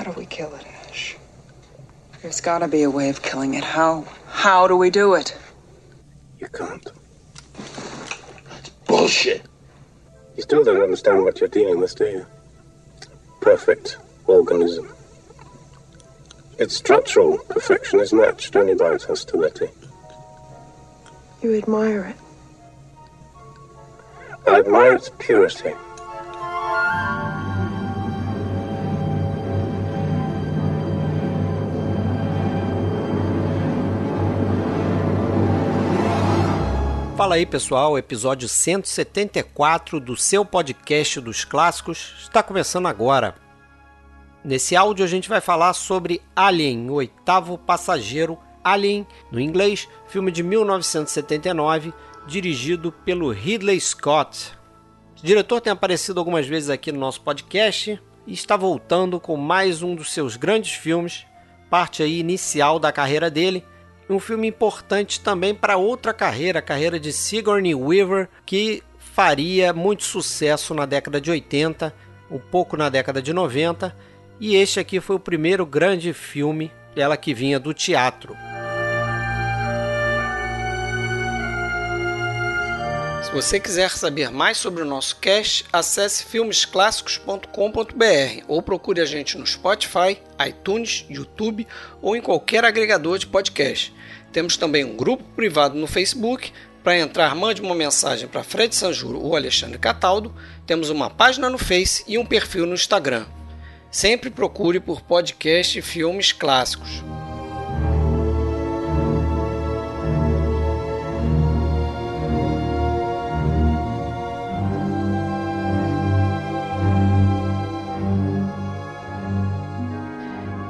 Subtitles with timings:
[0.00, 1.14] How do we kill it, Ash?
[2.22, 3.62] There's gotta be a way of killing it.
[3.62, 4.06] How?
[4.28, 5.36] How do we do it?
[6.38, 6.88] You can't.
[8.48, 9.42] That's bullshit.
[10.36, 12.26] You still don't understand what you're dealing with, do you?
[13.42, 14.88] Perfect organism.
[16.58, 19.68] Its structural perfection is matched only by its hostility.
[21.42, 22.16] You admire it.
[24.46, 25.74] I admire its purity.
[37.20, 43.34] Fala aí pessoal, episódio 174 do seu podcast dos clássicos está começando agora.
[44.42, 50.32] Nesse áudio a gente vai falar sobre Alien, o oitavo passageiro Alien, no inglês, filme
[50.32, 51.92] de 1979,
[52.26, 54.54] dirigido pelo Ridley Scott.
[55.22, 59.82] O diretor tem aparecido algumas vezes aqui no nosso podcast e está voltando com mais
[59.82, 61.26] um dos seus grandes filmes,
[61.68, 63.62] parte aí inicial da carreira dele,
[64.14, 70.04] um filme importante também para outra carreira, a carreira de Sigourney Weaver, que faria muito
[70.04, 71.94] sucesso na década de 80,
[72.30, 73.94] um pouco na década de 90,
[74.40, 78.36] e este aqui foi o primeiro grande filme, ela que vinha do teatro.
[83.22, 89.38] Se você quiser saber mais sobre o nosso cast, acesse filmesclássicos.com.br ou procure a gente
[89.38, 91.64] no Spotify, iTunes, YouTube
[92.02, 93.94] ou em qualquer agregador de podcast.
[94.32, 96.52] Temos também um grupo privado no Facebook.
[96.82, 100.34] Para entrar, mande uma mensagem para Fred Sanjuro ou Alexandre Cataldo.
[100.66, 103.26] Temos uma página no Face e um perfil no Instagram.
[103.90, 107.02] Sempre procure por podcast e filmes clássicos.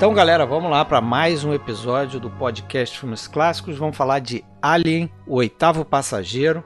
[0.01, 3.77] Então, galera, vamos lá para mais um episódio do podcast Filmes Clássicos.
[3.77, 6.65] Vamos falar de Alien, o oitavo passageiro.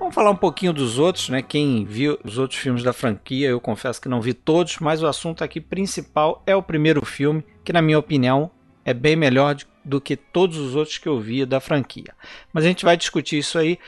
[0.00, 1.42] Vamos falar um pouquinho dos outros, né?
[1.42, 5.06] Quem viu os outros filmes da franquia, eu confesso que não vi todos, mas o
[5.06, 8.50] assunto aqui principal é o primeiro filme, que na minha opinião
[8.84, 9.54] é bem melhor
[9.84, 12.12] do que todos os outros que eu vi da franquia.
[12.52, 13.78] Mas a gente vai discutir isso aí.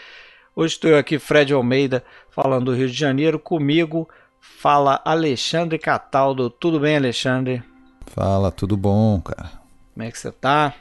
[0.54, 3.40] Hoje estou aqui, Fred Almeida, falando do Rio de Janeiro.
[3.40, 4.08] Comigo
[4.40, 6.48] fala Alexandre Cataldo.
[6.48, 7.73] Tudo bem, Alexandre?
[8.06, 9.50] Fala, tudo bom, cara?
[9.92, 10.74] Como é que você tá?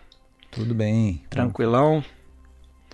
[0.52, 1.22] Tudo bem.
[1.30, 2.04] Tranquilão?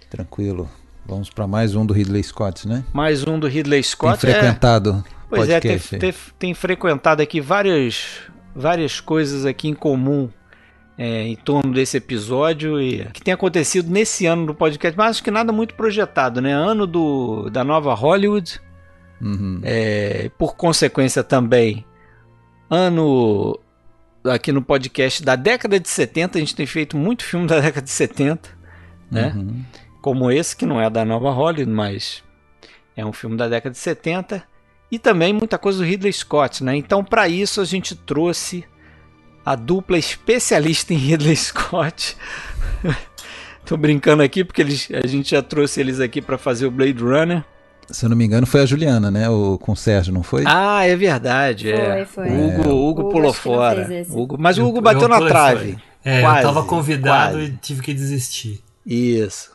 [0.09, 0.69] Tranquilo.
[1.05, 2.83] Vamos para mais um do Ridley Scott, né?
[2.93, 4.21] Mais um do Ridley Scott.
[4.21, 5.03] Tem frequentado.
[5.05, 5.19] É...
[5.29, 8.21] Pois é, tem, tem, tem, frequentado aqui várias,
[8.55, 10.29] várias coisas aqui em comum
[10.97, 15.23] é, em torno desse episódio e que tem acontecido nesse ano do podcast, mas acho
[15.23, 16.51] que nada muito projetado, né?
[16.51, 18.59] Ano do, da nova Hollywood.
[19.21, 19.61] Uhum.
[19.63, 21.85] É, por consequência também,
[22.69, 23.59] ano
[24.23, 26.37] aqui no podcast da década de 70.
[26.37, 28.49] A gente tem feito muito filme da década de 70,
[29.11, 29.33] né?
[29.35, 29.63] Uhum.
[30.01, 32.23] Como esse, que não é da nova Hollywood, mas
[32.95, 34.43] é um filme da década de 70.
[34.91, 36.75] E também muita coisa do Ridley Scott, né?
[36.75, 38.65] Então, para isso, a gente trouxe
[39.45, 42.17] a dupla especialista em Ridley Scott.
[43.65, 47.03] Tô brincando aqui porque eles, a gente já trouxe eles aqui para fazer o Blade
[47.03, 47.45] Runner.
[47.91, 49.29] Se eu não me engano, foi a Juliana, né?
[49.29, 50.43] O, com o Sérgio, não foi?
[50.45, 51.71] Ah, é verdade.
[51.71, 52.05] Foi, é.
[52.05, 52.29] foi.
[52.29, 52.61] O Hugo.
[52.61, 53.87] Hugo Hugo pulou fora.
[54.09, 55.73] Hugo, mas o Eu- Hugo bateu eu na trave.
[55.73, 55.77] foi.
[56.03, 57.51] É, Quase, eu tava convidado quase.
[57.51, 58.63] e tive que desistir.
[58.85, 59.51] Isso.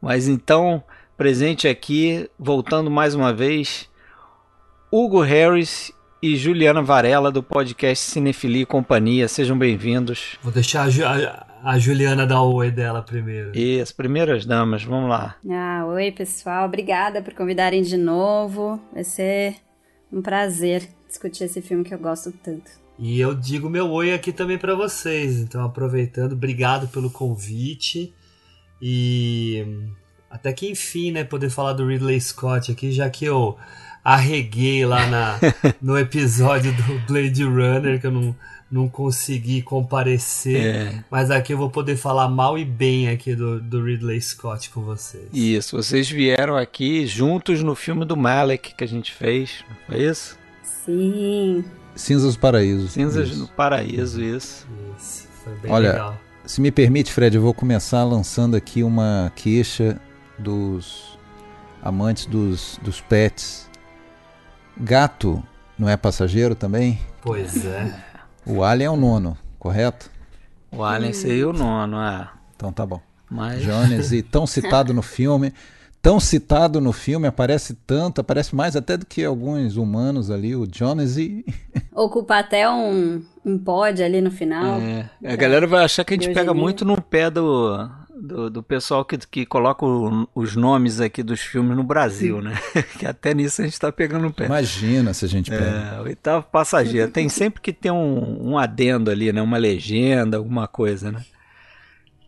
[0.00, 0.82] Mas então,
[1.16, 3.88] presente aqui, voltando mais uma vez,
[4.92, 5.90] Hugo Harris
[6.22, 9.28] e Juliana Varela do podcast Cinefilia e Companhia.
[9.28, 10.36] Sejam bem-vindos.
[10.42, 13.52] Vou deixar a, Ju- a- a Juliana dar o oi dela primeiro.
[13.56, 15.36] E as primeiras damas, vamos lá.
[15.50, 18.80] Ah, oi pessoal, obrigada por convidarem de novo.
[18.92, 19.56] Vai ser
[20.12, 22.70] um prazer discutir esse filme que eu gosto tanto.
[22.98, 25.38] E eu digo meu oi aqui também pra vocês.
[25.38, 28.12] Então, aproveitando, obrigado pelo convite.
[28.82, 29.64] E
[30.28, 33.56] até que enfim, né, poder falar do Ridley Scott aqui, já que eu
[34.08, 35.38] arreguei lá na,
[35.82, 38.34] no episódio do Blade Runner, que eu não,
[38.70, 40.76] não consegui comparecer.
[40.76, 41.04] É.
[41.10, 44.80] Mas aqui eu vou poder falar mal e bem aqui do, do Ridley Scott com
[44.80, 45.28] vocês.
[45.32, 50.04] Isso, vocês vieram aqui juntos no filme do Malek que a gente fez, não foi
[50.04, 50.38] isso?
[50.62, 51.62] Sim.
[51.94, 52.88] Cinzas do Paraíso.
[52.88, 53.40] Cinzas Isso.
[53.40, 54.66] no Paraíso, isso.
[54.96, 56.20] Isso, foi bem Olha, legal.
[56.46, 60.00] Se me permite, Fred, eu vou começar lançando aqui uma queixa
[60.38, 61.18] dos
[61.82, 63.67] amantes dos, dos pets.
[64.80, 65.42] Gato
[65.78, 66.98] não é passageiro também?
[67.22, 67.94] Pois é.
[68.46, 70.10] O Alien é o nono, correto?
[70.70, 72.28] O Alien seria o nono, é.
[72.56, 73.00] Então tá bom.
[73.30, 75.52] Mas Jones, e tão citado no filme.
[76.00, 80.66] tão citado no filme, aparece tanto, aparece mais até do que alguns humanos ali, o
[80.70, 81.44] Jonesy.
[81.92, 84.80] Ocupa até um, um pod ali no final.
[84.80, 88.62] É, a galera vai achar que a gente pega muito no pé do, do, do
[88.62, 92.54] pessoal que, que coloca o- os nomes aqui dos filmes no Brasil, né?
[92.98, 94.46] que até nisso a gente tá pegando no pé.
[94.46, 95.64] Imagina se a gente pega.
[95.96, 97.10] É, oitavo passageiro.
[97.10, 99.40] Tem sempre que ter um, um adendo ali, né?
[99.40, 101.24] Uma legenda, alguma coisa, né?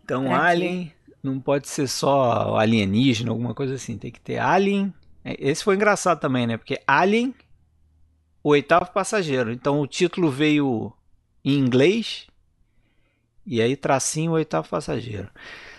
[0.03, 0.43] Então, Pra quê?
[0.45, 0.93] Alien
[1.23, 3.97] não pode ser só alienígena, alguma coisa assim.
[3.97, 4.93] Tem que ter Alien.
[5.23, 6.57] É, Esse foi engraçado também, né?
[6.57, 7.33] Porque Alien,
[8.43, 9.51] o oitavo passageiro.
[9.51, 10.91] Então, o título veio
[11.43, 12.27] em inglês
[13.45, 15.27] e aí tracinho o oitavo passageiro.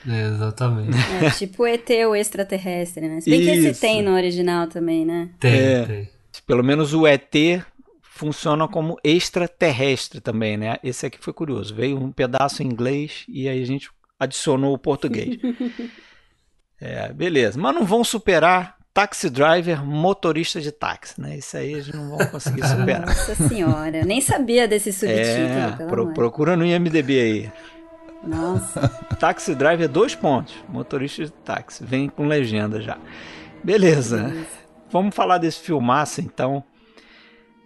[0.09, 0.97] É, exatamente.
[1.25, 3.21] É tipo ET, o extraterrestre, né?
[3.21, 3.81] Se bem que esse Isso.
[3.81, 5.31] tem no original também, né?
[5.39, 5.85] Tem, É.
[5.85, 6.09] tem.
[6.47, 7.33] Pelo menos o ET
[8.03, 10.77] funciona como extraterrestre também, né?
[10.83, 11.75] Esse aqui foi curioso.
[11.75, 15.39] Veio um pedaço em inglês e aí a gente adicionou o português.
[16.81, 17.57] É, beleza.
[17.61, 21.37] Mas não vão superar taxi driver, motorista de táxi, né?
[21.39, 23.07] Isso aí eles não vão conseguir superar.
[23.07, 27.53] Nossa senhora, eu nem sabia desse subtítulo, é, pro- procura no IMDB aí.
[28.23, 28.89] Nossa,
[29.19, 30.55] Taxi driver, dois pontos.
[30.69, 31.85] Motorista de táxi.
[31.85, 32.99] Vem com legenda já.
[33.63, 34.33] Beleza.
[34.91, 36.63] Vamos falar desse filmaço então.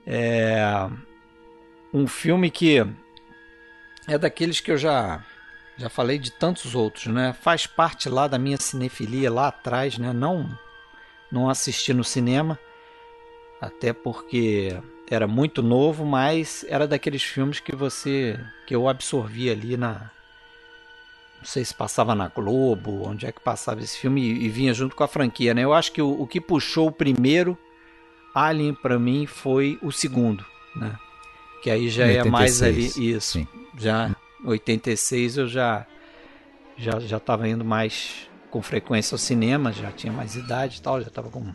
[0.06, 0.88] É
[1.92, 2.86] um filme que
[4.06, 5.24] é daqueles que eu já
[5.78, 7.34] já falei de tantos outros, né?
[7.34, 10.12] Faz parte lá da minha cinefilia lá atrás, né?
[10.12, 10.48] Não
[11.30, 12.58] não assisti no cinema,
[13.60, 14.78] até porque
[15.10, 20.10] era muito novo, mas era daqueles filmes que você que eu absorvi ali na
[21.46, 24.74] não sei se passava na Globo, onde é que passava esse filme e, e vinha
[24.74, 25.62] junto com a franquia, né?
[25.62, 27.56] Eu acho que o, o que puxou o primeiro
[28.34, 30.44] Alien pra mim foi o segundo,
[30.74, 30.98] né?
[31.62, 33.32] Que aí já Em é mais ali 86, isso.
[33.38, 33.48] sim.
[33.78, 34.14] Já
[34.44, 35.86] 86 eu já
[36.76, 41.00] já já tava indo mais com frequência ao cinema, já tinha mais idade e tal,
[41.00, 41.54] já tava com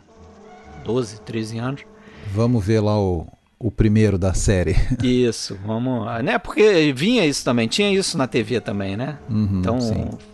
[0.84, 1.82] 12, 13 anos.
[2.28, 3.26] Vamos ver lá o,
[3.64, 4.74] o primeiro da série.
[5.02, 6.38] Isso, vamos, né?
[6.38, 9.18] Porque vinha isso também, tinha isso na TV também, né?
[9.30, 9.78] Uhum, Então,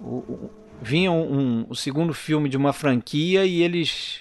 [0.00, 4.20] o, o- vinha um, um- o segundo filme de uma franquia e eles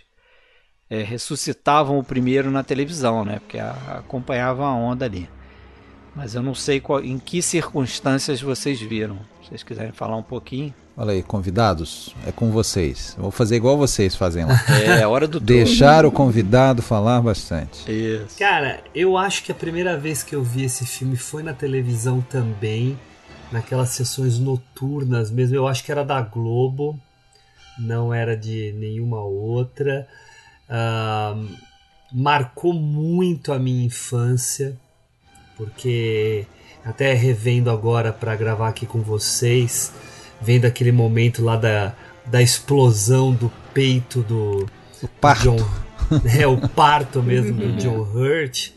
[0.89, 3.39] é, ressuscitavam o primeiro na televisão, né?
[3.39, 5.29] Porque a- acompanhavam a onda ali.
[6.15, 9.17] Mas eu não sei qual- em que circunstâncias vocês viram.
[9.43, 10.73] Se vocês quiserem falar um pouquinho.
[10.99, 13.13] Olha aí, convidados, é com vocês.
[13.15, 14.59] Eu Vou fazer igual vocês fazem lá.
[14.83, 17.89] É a hora do Deixar o convidado falar bastante.
[17.91, 18.39] Isso.
[18.39, 22.19] Cara, eu acho que a primeira vez que eu vi esse filme foi na televisão
[22.19, 22.97] também,
[23.51, 25.55] naquelas sessões noturnas mesmo.
[25.55, 26.99] Eu acho que era da Globo,
[27.77, 30.07] não era de nenhuma outra.
[30.67, 31.45] Ahn,
[32.11, 34.75] marcou muito a minha infância,
[35.55, 36.47] porque
[36.83, 39.91] até revendo agora para gravar aqui com vocês,
[40.41, 41.93] vendo aquele momento lá da,
[42.25, 44.65] da explosão do peito do,
[45.01, 45.43] O parto.
[45.43, 45.69] John,
[46.37, 48.71] é o parto mesmo do John Hurt.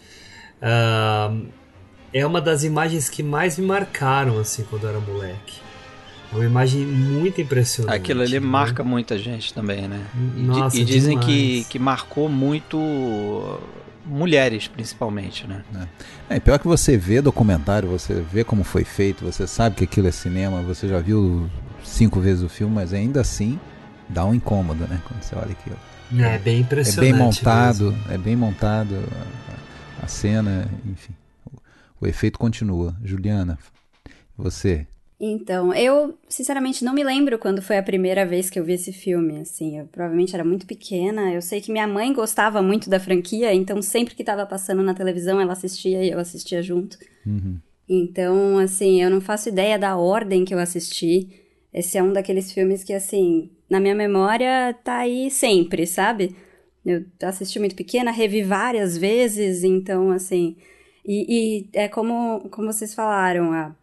[0.62, 1.46] Ahn,
[2.12, 5.58] é uma das imagens que mais me marcaram assim quando eu era moleque.
[6.32, 7.96] É uma imagem muito impressionante.
[7.96, 8.40] Aquilo ali né?
[8.40, 10.06] marca muita gente também, né?
[10.36, 12.78] E, Nossa, e dizem que, que marcou muito
[14.10, 15.62] mulheres, principalmente, né?
[16.28, 20.08] É, pior que você vê documentário, você vê como foi feito, você sabe que aquilo
[20.08, 21.48] é cinema, você já viu
[21.84, 23.58] cinco vezes o filme, mas ainda assim
[24.08, 25.00] dá um incômodo, né?
[25.06, 25.76] Quando você olha aquilo.
[26.18, 27.12] É bem É impressionante.
[27.12, 28.12] bem montado, mesmo.
[28.12, 28.96] é bem montado
[30.00, 31.14] a, a cena, enfim.
[31.46, 32.96] O, o efeito continua.
[33.04, 33.56] Juliana,
[34.36, 34.86] você.
[35.22, 38.90] Então, eu sinceramente não me lembro quando foi a primeira vez que eu vi esse
[38.90, 42.98] filme, assim, eu provavelmente era muito pequena, eu sei que minha mãe gostava muito da
[42.98, 46.96] franquia, então sempre que tava passando na televisão ela assistia e eu assistia junto.
[47.26, 47.58] Uhum.
[47.86, 51.28] Então, assim, eu não faço ideia da ordem que eu assisti.
[51.74, 56.34] Esse é um daqueles filmes que, assim, na minha memória tá aí sempre, sabe?
[56.86, 60.56] Eu assisti muito pequena, revi várias vezes, então, assim.
[61.04, 63.74] E, e é como, como vocês falaram, a-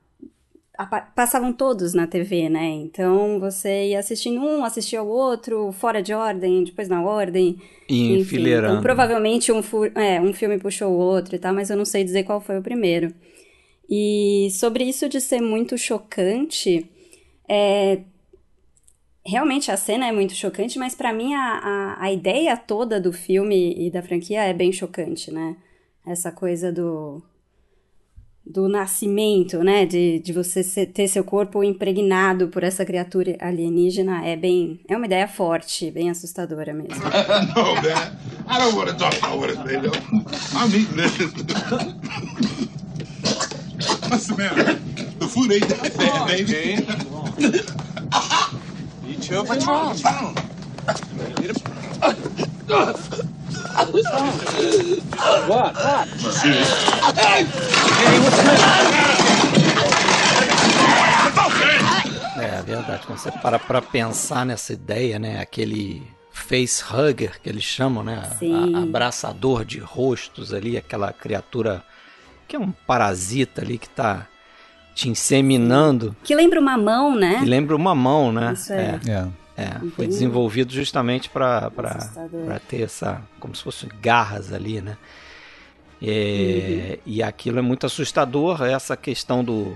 [1.16, 2.68] passavam todos na TV, né?
[2.68, 7.60] Então você ia assistindo um, assistia o outro, fora de ordem, depois na ordem.
[7.90, 8.74] E Enfim, enfileirando.
[8.74, 9.62] Então, provavelmente um,
[9.96, 12.60] é, um filme puxou o outro e tal, mas eu não sei dizer qual foi
[12.60, 13.14] o primeiro.
[13.90, 16.88] E sobre isso de ser muito chocante,
[17.50, 18.02] é,
[19.26, 23.12] realmente a cena é muito chocante, mas pra mim a, a, a ideia toda do
[23.12, 25.56] filme e da franquia é bem chocante, né?
[26.06, 27.24] Essa coisa do,
[28.50, 29.86] do nascimento, né?
[29.86, 34.80] De, de você ter seu corpo impregnado por essa criatura alienígena é bem.
[34.88, 37.04] É uma ideia forte, bem assustadora mesmo.
[37.56, 38.18] no, man.
[38.50, 39.92] I don't want to talk about what they know.
[40.56, 41.18] I'm eating this.
[44.10, 44.80] What's the matter?
[45.20, 46.78] The food ain't that bad, baby.
[49.08, 49.94] Eat your patrol.
[55.48, 55.76] What?
[55.78, 56.10] What?
[62.40, 65.40] É verdade, quando você para pra pensar nessa ideia, né?
[65.42, 68.22] Aquele facehugger que eles chamam, né?
[68.76, 71.84] A- abraçador de rostos ali, aquela criatura
[72.48, 74.28] que é um parasita ali que tá
[74.96, 76.16] te inseminando.
[76.24, 77.38] Que lembra uma mão, né?
[77.40, 78.54] Que lembra uma mão, né?
[78.54, 79.00] Isso é.
[79.06, 79.12] É.
[79.12, 80.08] É, foi Entendi.
[80.10, 82.60] desenvolvido justamente para Assustador.
[82.68, 84.98] ter essa, como se fossem garras ali, né?
[86.02, 89.76] É, E aquilo é muito assustador, essa questão do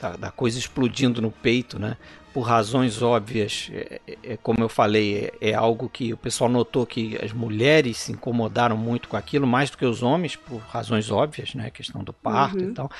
[0.00, 1.96] da, da coisa explodindo no peito, né?
[2.34, 6.50] Por razões óbvias, é, é- é como eu falei, é, é algo que o pessoal
[6.50, 10.58] notou que as mulheres se incomodaram muito com aquilo, mais do que os homens, por
[10.58, 11.66] razões óbvias, né?
[11.68, 12.70] A questão do parto Uhum.
[12.70, 12.90] e tal.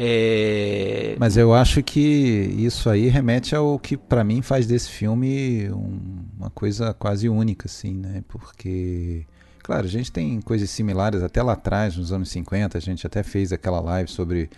[0.00, 5.68] É, Mas eu acho que isso aí remete ao que pra mim faz desse filme
[5.72, 5.98] um-
[6.38, 8.22] uma coisa quase única, assim, né?
[8.28, 9.26] Porque,
[9.60, 13.24] claro, a gente tem coisas similares até lá atrás, nos anos 50, a gente até
[13.24, 14.48] fez aquela live sobre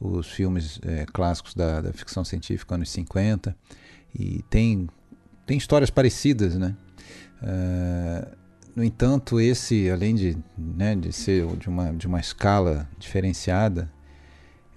[0.00, 3.54] os filmes eh, clássicos da, da ficção científica anos 50
[4.18, 4.88] e tem,
[5.44, 6.74] tem histórias parecidas, né?
[7.42, 8.26] Ah,
[8.74, 13.90] no entanto, esse, além de, né, de ser de uma, de uma escala diferenciada,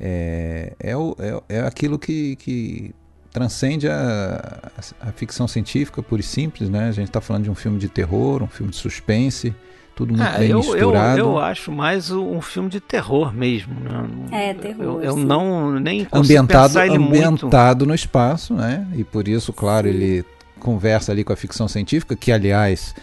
[0.04, 2.92] é, é, o- é, é aquilo que, que
[3.32, 6.88] transcende a, a, ficção científica pura e simples, né?
[6.88, 9.54] A gente está falando de um filme de terror, um filme de suspense,
[9.96, 11.20] tudo muito Ah, bem eu, eu, misturado.
[11.20, 13.74] eu acho mais um filme de terror mesmo.
[13.80, 14.50] Né?
[14.50, 17.24] É, terror, Eu, eu não nem ambientado, ele muito.
[17.46, 18.88] ambientado no espaço, né?
[18.96, 19.94] E por isso, claro, Sim.
[19.94, 20.26] ele
[20.60, 22.94] conversa ali com a ficção científica, que aliás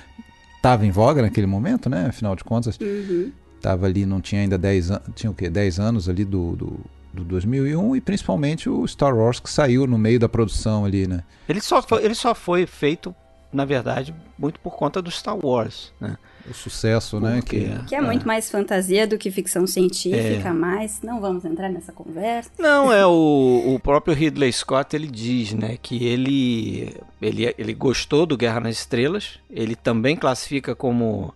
[0.57, 2.07] estava em voga naquele momento, né?
[2.09, 3.31] Afinal de contas, Uhum.
[3.61, 5.51] Tava ali, não tinha ainda 10 anos, tinha o quê?
[5.51, 6.81] 10 anos ali do, do,
[7.13, 11.23] do 2001 e principalmente o Star Wars que saiu no meio da produção ali, né?
[11.49, 13.15] Ele só, foi, ele só foi feito,
[13.53, 15.93] na verdade, muito por conta do Star Wars.
[16.01, 16.17] Né?
[16.49, 17.41] O sucesso, né?
[17.43, 21.69] Porque- Que, Que é muito mais fantasia do que ficção científica, mas não vamos entrar
[21.69, 22.49] nessa conversa.
[22.59, 28.25] Não, é o, o próprio Ridley Scott, ele diz, né, que ele, ele, ele gostou
[28.25, 31.35] do Guerra nas Estrelas, ele também classifica como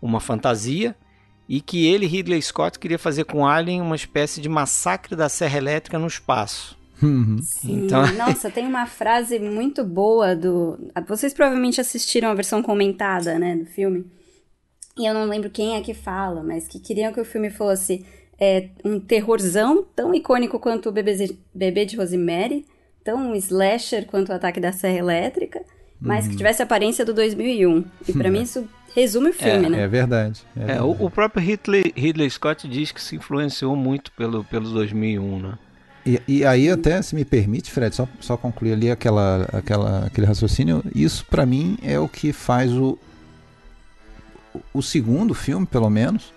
[0.00, 0.94] uma fantasia,
[1.48, 5.58] e que ele, Ridley Scott, queria fazer com Alien uma espécie de massacre da Serra
[5.58, 6.78] Elétrica no espaço.
[7.02, 7.38] Uhum.
[7.42, 7.84] Sim.
[7.86, 10.78] Então- Nossa, tem uma frase muito boa do.
[11.08, 14.04] Vocês provavelmente assistiram a versão comentada, né, do filme.
[14.98, 18.04] E eu não lembro quem é que fala, mas que queriam que o filme fosse
[18.38, 22.66] é, um terrorzão tão icônico quanto o Bebê, Bebê de Rosemary,
[23.02, 25.62] tão um slasher quanto o Ataque da Serra Elétrica,
[26.00, 26.30] mas Uhum.
[26.32, 27.84] que tivesse a aparência do 2001.
[28.06, 29.82] E pra mim isso resume o filme, né?
[29.82, 30.42] é verdade.
[30.56, 30.86] É É, verdade.
[30.86, 35.58] o, o próprio Ridley, Ridley Scott diz que se influenciou muito pelo, pelo 2001, né?
[36.04, 40.26] E, e aí até, se me permite, Fred, só, só concluir ali aquela, aquela, aquele
[40.26, 42.98] raciocínio, isso pra mim é o que faz o,
[44.74, 46.32] o segundo filme, pelo menos,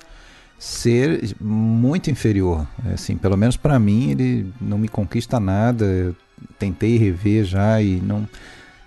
[0.60, 2.68] ser muito inferior.
[2.88, 5.86] É, Assim, pelo menos pra mim, ele não me conquista nada.
[5.86, 6.16] Eu
[6.60, 8.28] tentei rever já e não,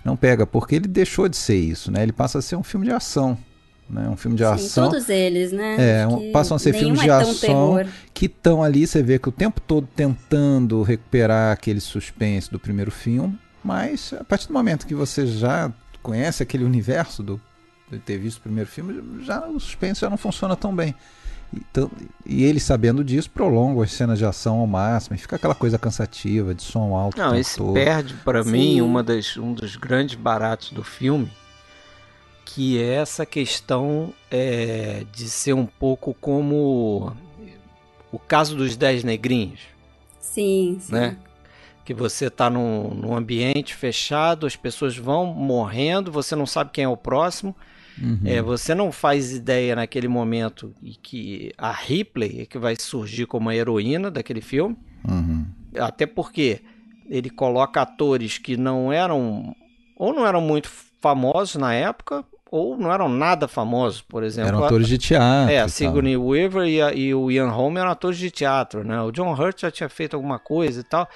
[0.04, 2.02] não pega, porque ele deixou de ser isso, né?
[2.02, 3.36] Ele passa a ser um filme de ação.
[3.88, 4.08] Né?
[4.08, 6.02] Um filme de Sim, ação todos eles, né?
[6.02, 7.86] É, um- passam a ser filmes de é tão ação terror.
[8.12, 12.90] que estão ali, você vê que o tempo todo tentando recuperar aquele suspense do primeiro
[12.90, 17.40] filme, mas a partir do momento que você já conhece aquele universo do
[17.90, 20.94] de ter visto o primeiro filme, já o suspense já não funciona tão bem.
[21.54, 21.90] Então,
[22.26, 25.78] e ele sabendo disso, prolonga as cenas de ação ao máximo, e fica aquela coisa
[25.78, 27.16] cansativa, de som alto.
[27.16, 27.72] Não, esse todo.
[27.72, 28.14] perde
[28.44, 28.50] Sim.
[28.50, 31.30] mim uma das, um dos grandes baratos do filme,
[32.54, 37.12] que é essa questão é, de ser um pouco como
[38.10, 39.60] o caso dos Dez Negrinhos,
[40.18, 40.92] Sim, sim.
[40.92, 41.16] né?
[41.84, 46.84] Que você tá num, num ambiente fechado, as pessoas vão morrendo, você não sabe quem
[46.84, 47.54] é o próximo,
[48.00, 48.20] Uhum.
[48.24, 53.26] é, você não faz ideia naquele momento e que a Ripley é que vai surgir
[53.26, 54.76] como a heroína daquele filme.
[55.06, 55.44] Uhum.
[55.76, 56.60] Até porque
[57.10, 59.52] ele coloca atores que não eram
[59.96, 60.70] ou não eram muito
[61.02, 64.48] famosos na época ou não eram nada famosos, por exemplo.
[64.48, 65.52] Eram atores de teatro.
[65.52, 65.68] é, a tal.
[65.68, 69.00] Sigourney Weaver e, a- e o Ian Holm eram atores de teatro, né?
[69.02, 71.08] O John Hurt já tinha feito alguma coisa e tal.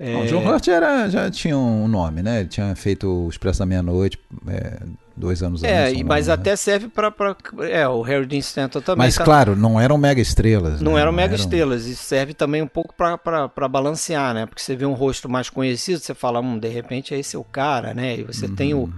[0.00, 2.40] É, Bom, O John Hurt era, já tinha um nome, né?
[2.40, 4.78] Ele tinha feito o Expresso da Meia-Noite é,
[5.16, 6.02] dois anos É, antes.
[6.02, 6.40] um mas ano, né?
[6.40, 7.34] até serve pra, pra-
[7.68, 9.06] É, o Harry Dean Stanton também.
[9.06, 10.80] Mas tá- claro, não eram mega estrelas.
[10.80, 11.00] Não né?
[11.00, 14.46] eram mega estrelas, e serve também um pouco pra balancear, né?
[14.46, 17.42] Porque você vê um rosto mais conhecido, você fala, hum, de repente é esse o
[17.42, 18.18] cara, né?
[18.18, 18.84] E você tem Uhum.
[18.84, 18.92] o,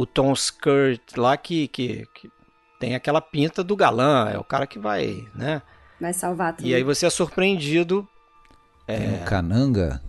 [0.00, 2.30] o Tom Skirt lá que, que, que
[2.78, 5.60] tem aquela pinta do galã, é o cara que vai, né?
[6.00, 6.66] Vai salvar tudo.
[6.66, 8.06] E aí você é surpreendido.
[8.86, 10.00] Tem o Cananga.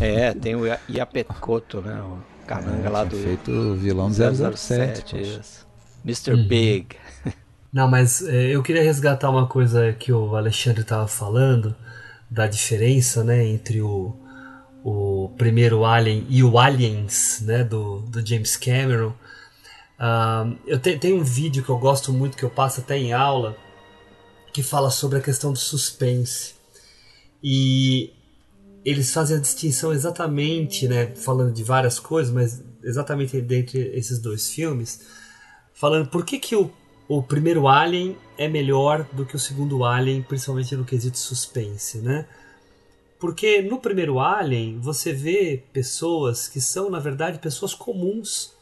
[0.00, 2.00] É, tem o Ia- Iapecoto, né?
[2.02, 5.18] O cananga É, lá do feito o vilão 007, poxa.
[5.18, 5.66] isso.
[6.04, 6.36] Mr.
[6.48, 6.96] Big.
[7.72, 11.76] Não, mas é, eu queria resgatar uma coisa que o Alexandre estava falando,
[12.28, 14.16] da diferença né, entre o
[15.36, 19.12] primeiro Alien e o Aliens, né, do, do James Cameron.
[19.98, 23.12] Ah, eu te, tenho um vídeo que eu gosto muito, que eu passo até em
[23.12, 23.56] aula,
[24.52, 26.54] que fala sobre a questão do suspense.
[27.42, 28.12] E
[28.84, 34.50] eles fazem a distinção exatamente, né, falando de várias coisas, mas exatamente dentre esses dois
[34.50, 35.00] filmes,
[35.74, 36.70] falando por que, que o,
[37.08, 42.26] o primeiro Alien é melhor do que o segundo Alien, principalmente no quesito suspense, né?
[43.20, 48.54] Porque no primeiro Alien você vê pessoas que são, na verdade, pessoas comuns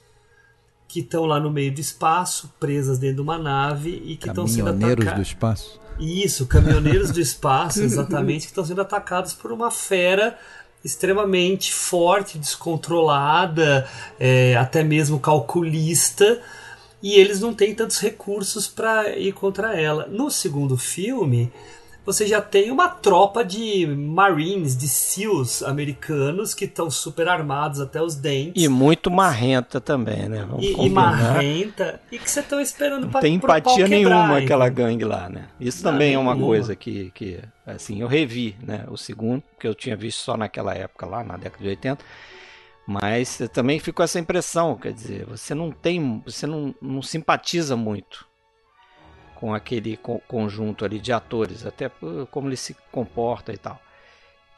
[0.89, 4.47] que estão lá no meio do espaço, presas dentro de uma nave e que estão
[4.47, 5.27] sendo Caminhoneiros do atacadas.
[5.29, 5.81] espaço.
[6.01, 10.39] Isso, caminhoneiros do espaço, exatamente, que estão sendo atacados por uma fera
[10.85, 13.87] extremamente forte, descontrolada,
[14.19, 16.41] é, até mesmo calculista,
[17.03, 20.07] e eles não têm tantos recursos para ir contra ela.
[20.07, 21.53] No segundo filme,
[22.09, 28.01] você já tem uma tropa de Marines, de SEALs americanos que estão super armados até
[28.01, 28.63] os dentes.
[28.63, 30.47] E muito marrenta também, né?
[30.49, 34.71] Vamos E, e marrenta, e que você estão esperando Não pra tem empatia nenhuma aquela
[34.71, 35.49] gangue lá, né?
[35.61, 36.51] Isso Não, também é uma nenhuma.
[36.51, 38.87] coisa que, que, assim, eu revi, né?
[38.89, 42.03] O segundo, que eu tinha visto só naquela época lá, na década de 80.
[42.87, 48.28] Mas também ficou essa impressão, quer dizer, você não tem, você não, não simpatiza muito
[49.39, 51.89] com aquele co- conjunto ali de atores, até
[52.29, 53.81] como ele se comporta e tal.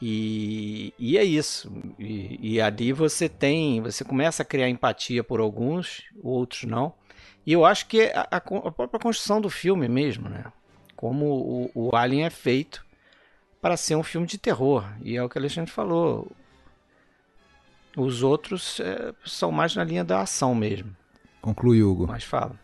[0.01, 1.71] E, e é isso.
[1.99, 6.95] E, e ali você tem, você começa a criar empatia por alguns, outros não.
[7.47, 10.45] E eu acho que é a, a, a própria construção do filme mesmo, né?
[10.97, 12.83] Como o, o Alien é feito
[13.61, 14.91] para ser um filme de terror.
[15.03, 16.27] E é o que o Alexandre falou.
[17.95, 20.97] Os outros é, são mais na linha da ação mesmo.
[21.43, 22.07] Conclui, Hugo.
[22.07, 22.59] Mas fala.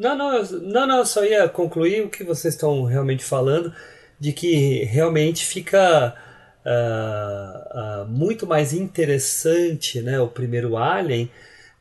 [0.00, 3.70] Não, não, eu, não, não, só ia concluir o que vocês estão realmente falando,
[4.18, 6.14] de que realmente fica
[6.64, 11.30] ah, ah, muito mais interessante né, o primeiro Alien,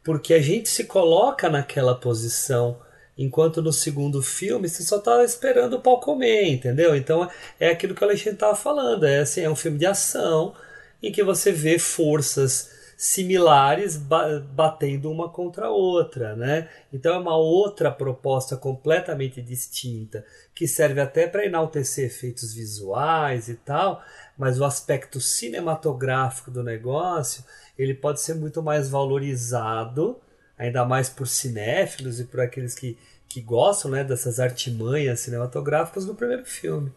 [0.03, 2.77] porque a gente se coloca naquela posição,
[3.17, 6.97] enquanto no segundo filme você só tá esperando o pau comer, entendeu?
[6.97, 10.53] Então é aquilo que o Alexandre estava falando, é, assim, é um filme de ação
[11.01, 12.69] em que você vê forças
[13.01, 16.67] similares ba- batendo uma contra a outra, né?
[16.91, 23.55] Então é uma outra proposta completamente distinta que serve até para enaltecer efeitos visuais e
[23.55, 24.03] tal,
[24.37, 27.45] mas o aspecto cinematográfico do negócio
[27.77, 30.19] ele pode ser muito mais valorizado,
[30.57, 32.97] ainda mais por cinéfilos e por aqueles que,
[33.29, 36.91] que gostam, né, dessas artimanhas cinematográficas do primeiro filme.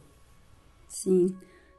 [0.88, 1.36] Sim.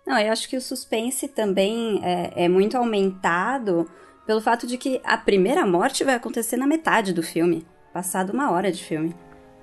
[0.07, 3.85] Não, eu acho que o suspense também é, é muito aumentado
[4.25, 8.51] pelo fato de que a primeira morte vai acontecer na metade do filme, passado uma
[8.51, 9.13] hora de filme.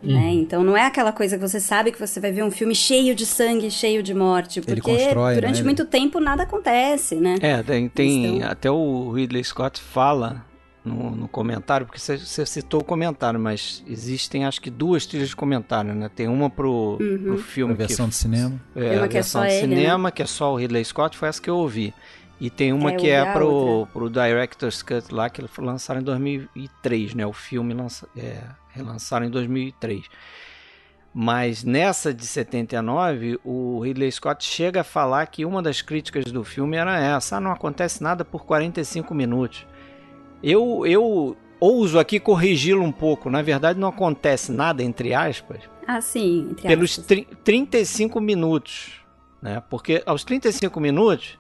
[0.03, 0.14] Uhum.
[0.14, 0.31] Né?
[0.33, 3.14] Então não é aquela coisa que você sabe que você vai ver um filme cheio
[3.14, 5.64] de sangue, cheio de morte, porque constrói, durante né?
[5.64, 7.37] muito tempo nada acontece, né?
[7.42, 10.42] É, tem, tem Então- até o Ridley Scott fala
[10.83, 15.29] no, no comentário, porque você, você citou o comentário, mas existem acho que duas trilhas
[15.29, 16.09] de comentário, né?
[16.14, 18.59] Tem uma pro, pro filme A versão que de cinema.
[18.75, 19.77] é, uma a que é versão só de ele, né?
[19.77, 21.92] cinema, que é só o Ridley Scott, foi essa que eu ouvi.
[22.40, 23.92] E tem uma É, que é a pro, outra.
[23.92, 27.26] pro Director's Cut lá, que lançaram em 2003, né?
[27.26, 30.05] O filme lança, é, relançaram em 2003.
[31.12, 36.44] Mas nessa de 79, o Ridley Scott chega a falar que uma das críticas do
[36.44, 39.66] filme era essa: ah, não acontece nada por 45 minutos.
[40.42, 43.29] Eu, eu ouso aqui corrigi-lo um pouco.
[43.29, 47.07] Na verdade, não acontece nada, entre aspas, Ah, sim, entre pelos aspas.
[47.07, 48.92] tri- 35 minutos.
[49.42, 49.61] Né?
[49.68, 51.38] Porque aos 35 minutos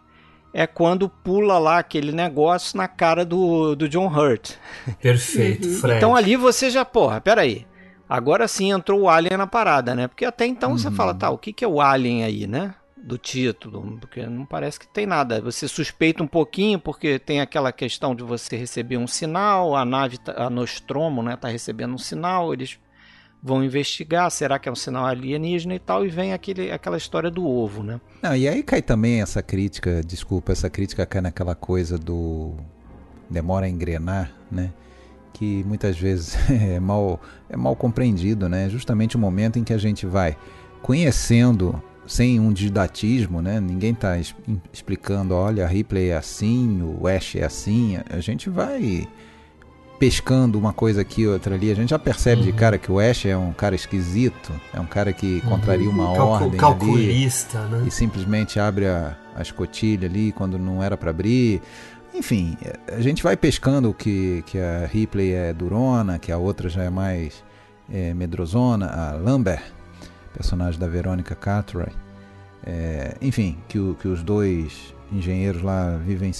[0.52, 4.52] é quando pula lá aquele negócio na cara do, do John Hurt.
[5.00, 5.96] Perfeito, Fred.
[5.96, 7.66] Então ali você já, porra, peraí.
[8.08, 10.08] Agora sim entrou o Alien na parada, né?
[10.08, 12.74] Porque até então você fala, tá, o que, que é o Alien aí, né?
[12.96, 15.40] Do título, porque não parece que tem nada.
[15.40, 20.18] Você suspeita um pouquinho, porque tem aquela questão de você receber um sinal, a nave,
[20.18, 22.78] tá- a Nostromo, né, tá recebendo um sinal, eles
[23.42, 27.30] vão investigar, será que é um sinal alienígena e tal, e vem aquele, aquela história
[27.30, 28.00] do ovo, né?
[28.22, 32.54] Não, e aí cai também essa crítica, desculpa, essa crítica cai naquela coisa do
[33.28, 34.72] demora a engrenar, né?
[35.32, 38.68] Que muitas vezes é mal, é mal compreendido, né?
[38.68, 40.36] Justamente o momento em que a gente vai
[40.82, 43.60] conhecendo sem um didatismo, né?
[43.60, 44.16] Ninguém está
[44.72, 47.98] explicando, olha, a Ripley é assim, o Ash é assim.
[48.10, 49.06] A gente vai
[50.00, 51.70] pescando uma coisa aqui, outra ali.
[51.70, 54.86] A gente já percebe de cara que o Ash é um cara esquisito, é um
[54.86, 57.84] cara que contraria uma Calcu- ordem ali calculista, né?
[57.86, 61.60] e simplesmente abre a, a escotilha ali quando não era para abrir.
[62.14, 62.56] enfim,
[62.88, 66.90] a gente vai pescando que, que a Ripley é durona, que a outra já é
[66.90, 67.44] mais
[67.92, 69.62] é, medrosona, a Lambert,
[70.32, 71.94] personagem da Verônica Cartwright.
[72.66, 76.30] É, enfim, que, o, que os dois engenheiros lá vivem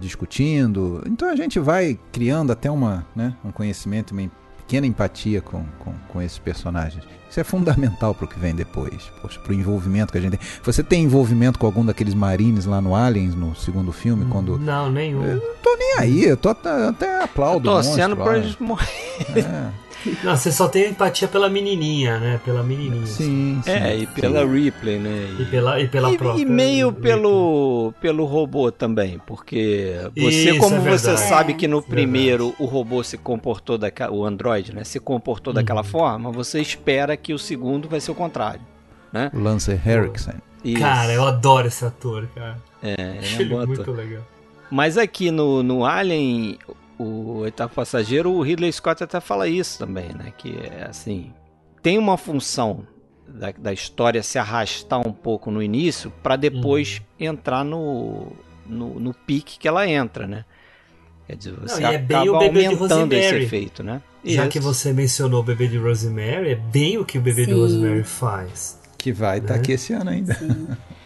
[0.00, 1.02] discutindo.
[1.06, 5.94] Então a gente vai criando até uma, né, um conhecimento, uma pequena empatia com, com,
[6.08, 7.02] com esses personagens.
[7.30, 9.10] Isso é fundamental para o que vem depois,
[9.42, 10.48] para o envolvimento que a gente tem.
[10.62, 14.26] Você tem envolvimento com algum daqueles marines lá no Aliens, no segundo filme?
[14.30, 15.24] quando Não, nenhum.
[15.24, 17.68] Eu não tô nem aí, eu tô até aplaudo.
[17.68, 18.96] Torcendo para eles morrerem.
[19.36, 19.87] É.
[20.22, 22.40] Não, você só tem empatia pela menininha, né?
[22.44, 23.06] Pela menininha.
[23.06, 23.70] Sim, sim.
[23.70, 24.52] É, e pela sim.
[24.52, 25.36] Ripley, né?
[25.38, 26.40] E pela, e pela e, própria.
[26.40, 31.78] E meio pelo, pelo robô também, porque você, Isso, como é você sabe que no
[31.78, 34.84] É primeiro o robô se comportou daquela, o Android, né?
[34.84, 38.62] Se comportou daquela forma, você espera que o segundo vai ser o contrário,
[39.12, 39.30] né?
[39.34, 40.34] O Lance Henriksen.
[40.64, 40.80] Isso.
[40.80, 42.58] Cara, eu adoro esse ator, cara.
[42.82, 42.94] É,
[43.40, 44.22] ele é um ele muito legal.
[44.70, 46.58] Mas aqui no, no Alien,
[46.98, 50.32] o oitavo passageiro, o Ridley Scott até fala isso também, né?
[50.36, 51.32] Que é assim,
[51.82, 52.86] tem uma função
[53.26, 58.32] da, da história se arrastar um pouco no início para depois entrar no,
[58.66, 60.44] no, no pique que ela entra, né?
[61.26, 64.00] Quer dizer, você e é bem acaba de aumentando esse efeito, né?
[64.24, 64.50] Já Isso.
[64.50, 67.60] que você mencionou o bebê de Rosemary, é bem o que o bebê de Sim.
[67.60, 68.80] Rosemary faz.
[68.96, 69.60] Que vai estar Né?
[69.60, 70.36] aqui esse ano ainda.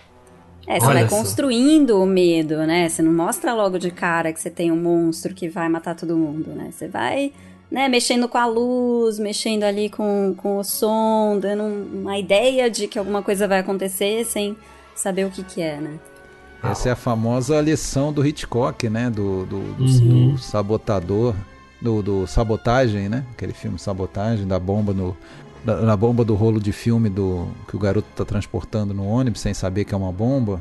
[0.67, 1.17] É, você Olha vai só.
[1.17, 2.89] construindo o medo, né?
[2.89, 6.17] Você não mostra logo de cara que você tem um monstro que vai matar todo
[6.17, 6.69] mundo, né?
[6.71, 7.33] Você vai,
[7.71, 12.71] né, mexendo com a luz, mexendo ali com, com o som, dando um- uma ideia
[12.71, 14.57] de que alguma coisa vai acontecer sem
[14.95, 15.99] saber o que que é, né?
[16.63, 19.11] Essa é a famosa lição do Hitchcock, né?
[19.11, 20.33] Do, do, do- Uhum.
[20.35, 21.35] do sabotador,
[21.81, 23.25] do, do sabotagem, né?
[23.33, 25.17] Aquele filme Sabotagem, da bomba no.
[25.65, 29.41] Da- na bomba do rolo de filme do que o garoto tá transportando no ônibus
[29.41, 30.61] sem saber que é uma bomba.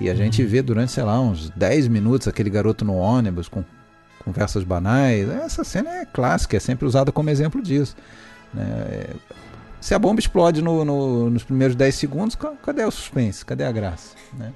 [0.00, 3.62] E a gente vê durante, sei lá, uns 10 minutos aquele garoto no ônibus com
[4.24, 5.28] conversas banais.
[5.28, 7.94] Essa cena é clássica, é sempre usada como exemplo disso.
[8.54, 8.64] né?
[8.88, 9.10] É,
[9.80, 13.44] Se a bomba explode no- no- nos primeiros 10 segundos, ca- cadê o suspense?
[13.44, 14.14] Cadê a graça?
[14.32, 14.52] Né?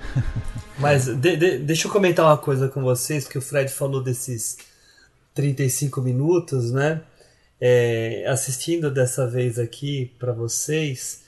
[0.78, 4.56] Mas de- de- deixa eu comentar uma coisa com vocês, que o Fred falou desses
[5.34, 7.00] 35 minutos, né?
[7.60, 11.24] É, assistindo dessa vez aqui para vocês,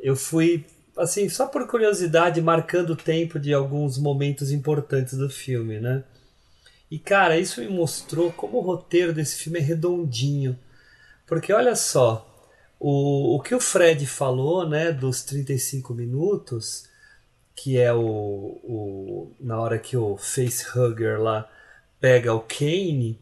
[0.00, 5.78] eu fui, assim, só por curiosidade, marcando o tempo de alguns momentos importantes do filme,
[5.78, 6.02] né?
[6.90, 10.58] E cara, isso me mostrou como o roteiro desse filme é redondinho.
[11.26, 12.28] Porque olha só,
[12.78, 16.86] o, o que o Fred falou, né, dos 35 minutos,
[17.54, 21.50] que é o, o na hora que o facehugger lá
[22.00, 23.18] pega o Kane,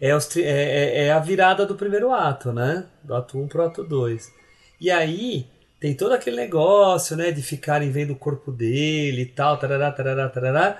[0.00, 2.86] é, os é, é- é a virada do primeiro ato, né?
[3.02, 4.32] Do ato 1 pro ato 2.
[4.80, 5.46] E aí
[5.80, 10.28] tem todo aquele negócio, né, de ficarem vendo o corpo dele e tal, tarará, tarará,
[10.28, 10.78] tarará.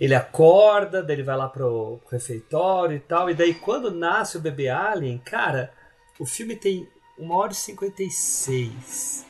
[0.00, 4.36] Ele acorda, daí ele vai lá pro, pro refeitório e tal, e daí quando nasce
[4.36, 5.72] o bebê alien, cara,
[6.18, 9.24] o filme tem 1 hora e 56.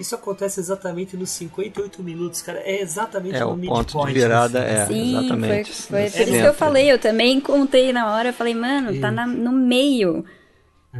[0.00, 2.60] Isso acontece exatamente nos 58 minutos, cara.
[2.64, 4.86] É exatamente É, no o ponto de virada é.
[4.86, 5.72] Sim, exatamente.
[5.72, 6.90] foi, foi por isso que eu falei.
[6.90, 8.30] Eu também contei na hora.
[8.30, 10.24] Eu falei, mano, tá na- no meio.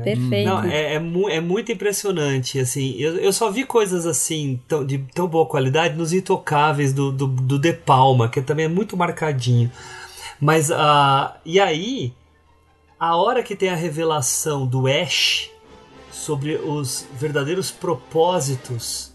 [0.05, 0.49] Perfeito.
[0.49, 4.87] Não, é, é, mu- é muito impressionante, assim, eu, eu só vi coisas assim, tão,
[4.87, 8.97] de tão boa qualidade nos Intocáveis do, do, do De Palma, que também é muito
[8.97, 9.69] marcadinho.
[10.41, 12.13] Mas, ah, e aí,
[13.01, 15.51] a hora que tem a revelação do Ash
[16.21, 19.13] sobre os verdadeiros propósitos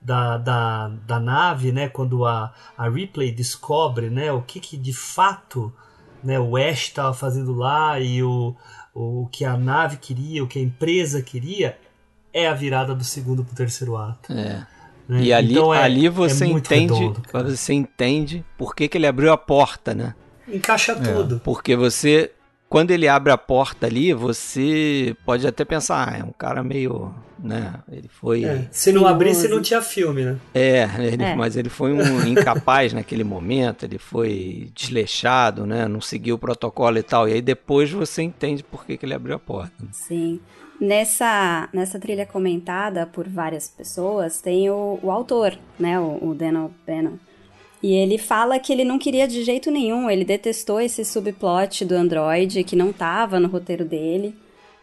[0.00, 4.92] da, da, da nave, né, quando a, a Ripley descobre, né, o que, que de
[4.92, 5.72] fato
[6.22, 8.54] né, o Ash estava fazendo lá e o,
[8.94, 11.78] o que a nave queria, o que a empresa queria,
[12.34, 14.32] é a virada do segundo pro terceiro ato.
[14.32, 14.66] É.
[15.08, 15.22] né?
[15.22, 19.06] E ali, Então é- ali você é entende, redondo, você entende por que, que ele
[19.06, 20.14] abriu a porta, né?
[20.46, 21.40] Encaixa tudo.
[21.42, 22.32] Porque você,
[22.72, 27.14] quando ele abre a porta ali, você pode até pensar, ah, é um cara meio,
[27.38, 27.74] né?
[27.90, 30.38] Ele foi, É, Se não abrisse, não tinha filme, né?
[30.54, 31.34] é, ele- É.
[31.36, 35.86] mas ele foi um incapaz naquele momento, ele foi desleixado, né?
[35.86, 37.28] Não seguiu o protocolo e tal.
[37.28, 39.84] E aí depois você entende por que, que ele abriu a porta.
[39.92, 40.40] Sim.
[40.80, 46.00] Nessa, nessa trilha comentada por várias pessoas, tem o, o autor, né?
[46.00, 47.18] O, o Dan O'Bannon.
[47.82, 51.94] E ele fala que ele não queria de jeito nenhum, ele detestou esse subplot do
[51.94, 54.34] Android, que não tava no roteiro dele.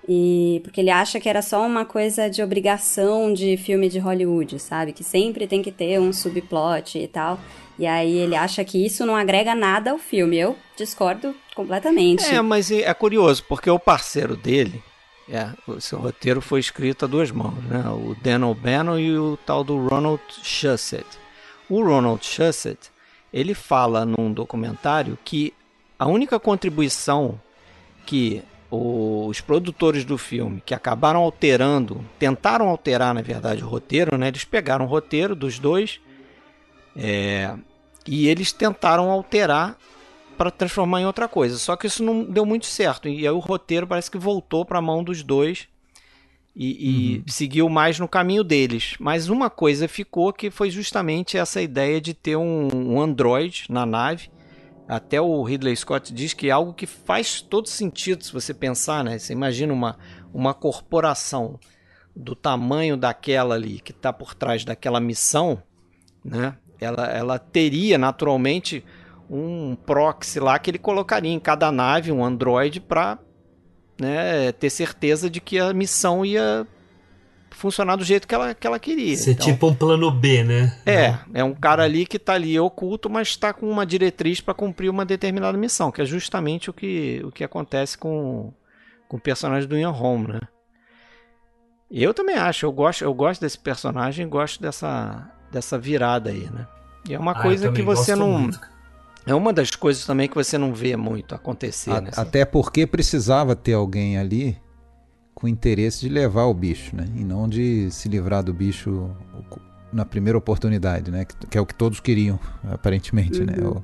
[0.07, 4.57] E porque ele acha que era só uma coisa de obrigação de filme de Hollywood,
[4.59, 4.91] sabe?
[4.91, 7.39] Que sempre tem que ter um subplot e tal.
[7.77, 10.37] E aí ele acha que isso não agrega nada ao filme.
[10.37, 12.25] Eu discordo completamente.
[12.25, 14.81] É, mas é é curioso, porque o parceiro dele,
[15.29, 17.87] é, o seu roteiro foi escrito a duas mãos, né?
[17.89, 21.18] O Dan O'Bannon e o tal do Ronald Shusett.
[21.69, 22.89] O Ronald Shusett,
[23.31, 25.53] ele fala num documentário que
[25.97, 27.39] a única contribuição
[28.05, 34.27] que os produtores do filme, que acabaram alterando, tentaram alterar, na verdade, o roteiro, né?
[34.27, 35.99] Eles pegaram o roteiro dos dois
[36.95, 37.55] é,
[38.05, 39.77] e eles tentaram alterar
[40.37, 41.57] para transformar em outra coisa.
[41.57, 43.07] Só que isso não deu muito certo.
[43.07, 45.67] E aí o roteiro parece que voltou para a mão dos dois
[46.59, 47.23] e, e uhum.
[47.25, 48.95] seguiu mais no caminho deles.
[48.99, 53.85] Mas uma coisa ficou que foi justamente essa ideia de ter um, um Android na
[53.85, 54.29] nave.
[54.85, 59.05] Até o Ridley Scott diz que é algo que faz todo sentido se você pensar,
[59.05, 59.17] né?
[59.17, 59.97] Você imagina uma,
[60.33, 61.57] uma corporação
[62.13, 65.63] do tamanho daquela ali que está por trás daquela missão,
[66.25, 66.57] né?
[66.81, 68.83] Ela, ela teria naturalmente
[69.29, 73.19] um proxy lá que ele colocaria em cada nave, um Android, para
[73.99, 76.65] né, ter certeza de que a missão ia
[77.51, 79.17] funcionar do jeito que ela, que ela queria.
[79.17, 80.77] Ser então, tipo um plano B, né?
[80.85, 84.53] É, é um cara ali que está ali oculto, mas está com uma diretriz para
[84.53, 88.53] cumprir uma determinada missão, que é justamente o que, o que acontece com,
[89.07, 90.39] com o personagem do Ian Holm, né?
[91.91, 96.67] Eu também acho, eu gosto, eu gosto desse personagem, gosto dessa, dessa virada aí, né?
[97.09, 98.39] E é uma ah, coisa que você não.
[98.39, 98.59] Muito.
[99.29, 101.91] É uma das coisas também que você não vê muito acontecer.
[101.91, 102.09] A, né?
[102.17, 104.57] Até porque precisava ter alguém ali
[105.35, 107.05] com interesse de levar o bicho, né?
[107.15, 109.15] E não de se livrar do bicho
[109.93, 111.25] na primeira oportunidade, né?
[111.25, 112.39] Que, que é o que todos queriam,
[112.71, 113.53] aparentemente, né?
[113.59, 113.75] uhum.
[113.75, 113.77] né?
[113.77, 113.83] O,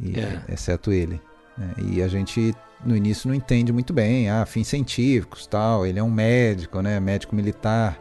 [0.00, 0.42] e, é.
[0.48, 1.20] Exceto ele.
[1.56, 1.74] Né?
[1.92, 5.84] E a gente no início não entende muito bem, ah, fins científicos, tal.
[5.84, 6.98] Ele é um médico, né?
[6.98, 8.00] Médico militar.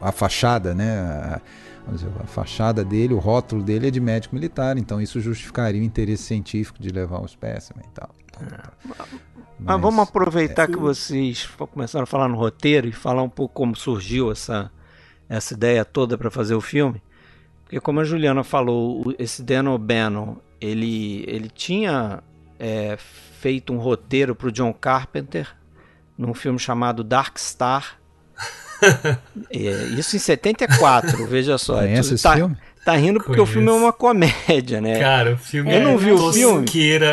[0.00, 0.98] A fachada, né?
[0.98, 1.40] A,
[2.20, 6.24] a fachada dele, o rótulo dele é de médico militar, então isso justificaria o interesse
[6.24, 8.14] científico de levar o espécimen e tal.
[8.40, 9.08] Mas,
[9.58, 13.54] Mas, vamos aproveitar é, que vocês começaram a falar no roteiro e falar um pouco
[13.54, 14.70] como surgiu essa,
[15.28, 17.02] essa ideia toda para fazer o filme.
[17.64, 22.22] Porque como a Juliana falou, esse Dan O'Bannon, ele, ele tinha
[22.58, 25.54] é, feito um roteiro para o John Carpenter
[26.16, 27.97] num filme chamado Dark Star,
[29.50, 29.58] é,
[29.98, 31.78] isso em 74, veja só.
[31.78, 32.56] Conhece esse tá, filme?
[32.84, 33.50] Tá rindo porque Conheço.
[33.50, 34.98] o filme é uma comédia, né?
[34.98, 36.66] Cara, o filme eu é não vi o filme.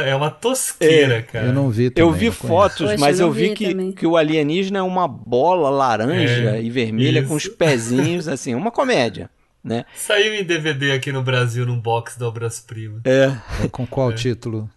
[0.05, 1.47] É uma tosqueira, é, cara.
[1.47, 4.15] Eu não vi também, Eu vi fotos, Poxa, mas eu, vi, vi que, que o
[4.15, 7.27] alienígena é uma bola laranja é, e vermelha isso.
[7.27, 9.29] com os pezinhos, assim, uma comédia.
[9.61, 9.83] Né?
[9.95, 13.01] Saiu em DVD aqui no Brasil num box do Obras Prima.
[13.03, 13.33] É.
[13.63, 14.69] é com qual título?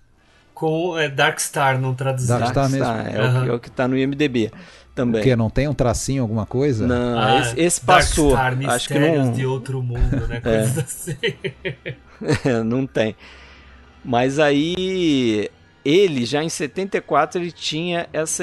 [0.58, 2.36] Com é, Dark Star, não traduzido.
[2.36, 3.16] Dark, Dark Star, mesmo.
[3.16, 3.28] É, uhum.
[3.28, 4.50] o que, é o que tá no IMDB
[4.92, 5.20] também.
[5.20, 6.84] Porque não tem um tracinho, alguma coisa?
[6.84, 8.32] Não, ah, esse, esse passou.
[8.32, 9.30] Star, Acho que não.
[9.30, 10.42] de outro mundo, né?
[10.44, 10.58] É.
[10.62, 11.16] Coisas assim.
[12.44, 13.14] é, não tem.
[14.04, 15.48] Mas aí
[15.84, 18.42] ele já em 74 ele tinha essa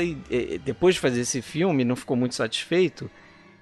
[0.64, 3.12] depois de fazer esse filme não ficou muito satisfeito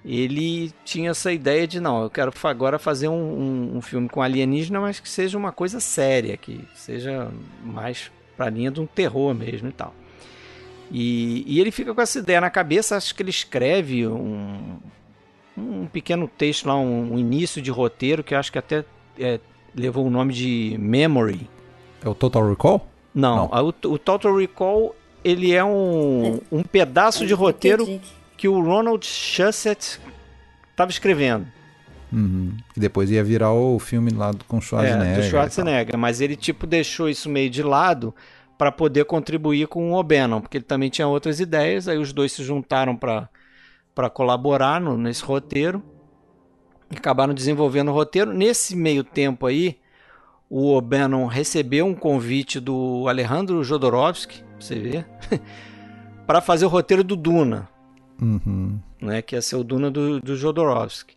[0.04, 4.22] ele tinha essa ideia de não eu quero agora fazer um, um, um filme com
[4.22, 7.28] alienígena mas que seja uma coisa séria que seja
[7.64, 9.94] mais para linha de um terror mesmo e tal
[10.90, 14.78] e, e, ele fica com essa ideia na cabeça, acho que ele escreve um,
[15.56, 18.84] um pequeno texto lá, um, um início de roteiro que acho que até
[19.18, 19.40] é,
[19.74, 21.48] levou o nome de Memory.
[22.04, 22.86] É o Total Recall?
[23.14, 23.64] Não, Não.
[23.64, 24.94] O, o, Total Recall
[25.24, 28.00] ele é um, um pedaço de roteiro
[28.36, 30.00] que o Ronald Shusett
[30.70, 31.46] estava escrevendo.
[32.14, 32.56] Uhum.
[32.76, 35.18] E depois ia virar o filme lá com Schwarzenegger.
[35.18, 38.14] É, do Schwarzenegger, mas ele tipo deixou isso meio de lado
[38.56, 42.30] para poder contribuir com o O'Bannon, porque ele também tinha outras ideias, aí os dois
[42.30, 43.28] se juntaram para
[44.10, 45.82] colaborar no, nesse roteiro
[46.88, 48.32] e acabaram desenvolvendo o roteiro.
[48.32, 49.76] Nesse meio tempo aí,
[50.48, 55.04] o O'Bannon recebeu um convite do Alejandro Jodorowsky, você vê,
[56.28, 57.68] para fazer o roteiro do Duna,
[58.22, 58.78] uhum.
[59.02, 61.16] né, que ia ser o Duna do, do Jodorowsky.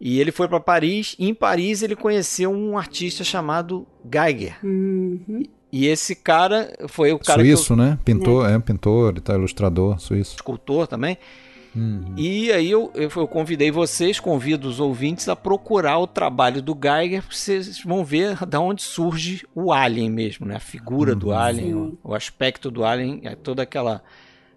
[0.00, 4.56] E ele foi para Paris, e em Paris ele conheceu um artista chamado Geiger.
[4.64, 5.42] Uhum.
[5.70, 7.76] E esse cara foi o cara suíço, eu...
[7.76, 7.98] né?
[8.04, 8.54] Pintor, é.
[8.54, 10.36] é pintor, tá ilustrador, suíço.
[10.36, 11.18] Escultor também.
[11.74, 12.14] Uhum.
[12.16, 16.74] E aí eu, eu, eu, convidei vocês, convido os ouvintes a procurar o trabalho do
[16.74, 20.56] Geiger, vocês vão ver da onde surge o Alien mesmo, né?
[20.56, 21.18] A figura uhum.
[21.18, 24.02] do Alien, o, o, aspecto do Alien, é todo aquela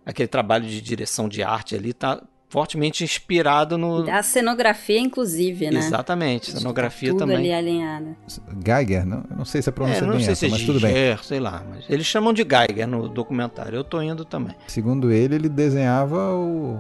[0.06, 2.22] aquele trabalho de direção de arte ali tá
[2.54, 4.08] fortemente inspirado no.
[4.08, 5.80] A cenografia, inclusive, né?
[5.80, 7.38] Exatamente, a cenografia tá tudo também.
[7.38, 8.16] ali alinhada.
[8.64, 10.80] Geiger, não, não sei se a pronúncia é, não bem sei essa, se mas tudo
[10.80, 10.96] bem.
[10.96, 13.76] É, sei lá, mas eles chamam de Geiger no documentário.
[13.76, 14.56] Eu tô indo também.
[14.68, 16.80] Segundo ele, ele desenhava o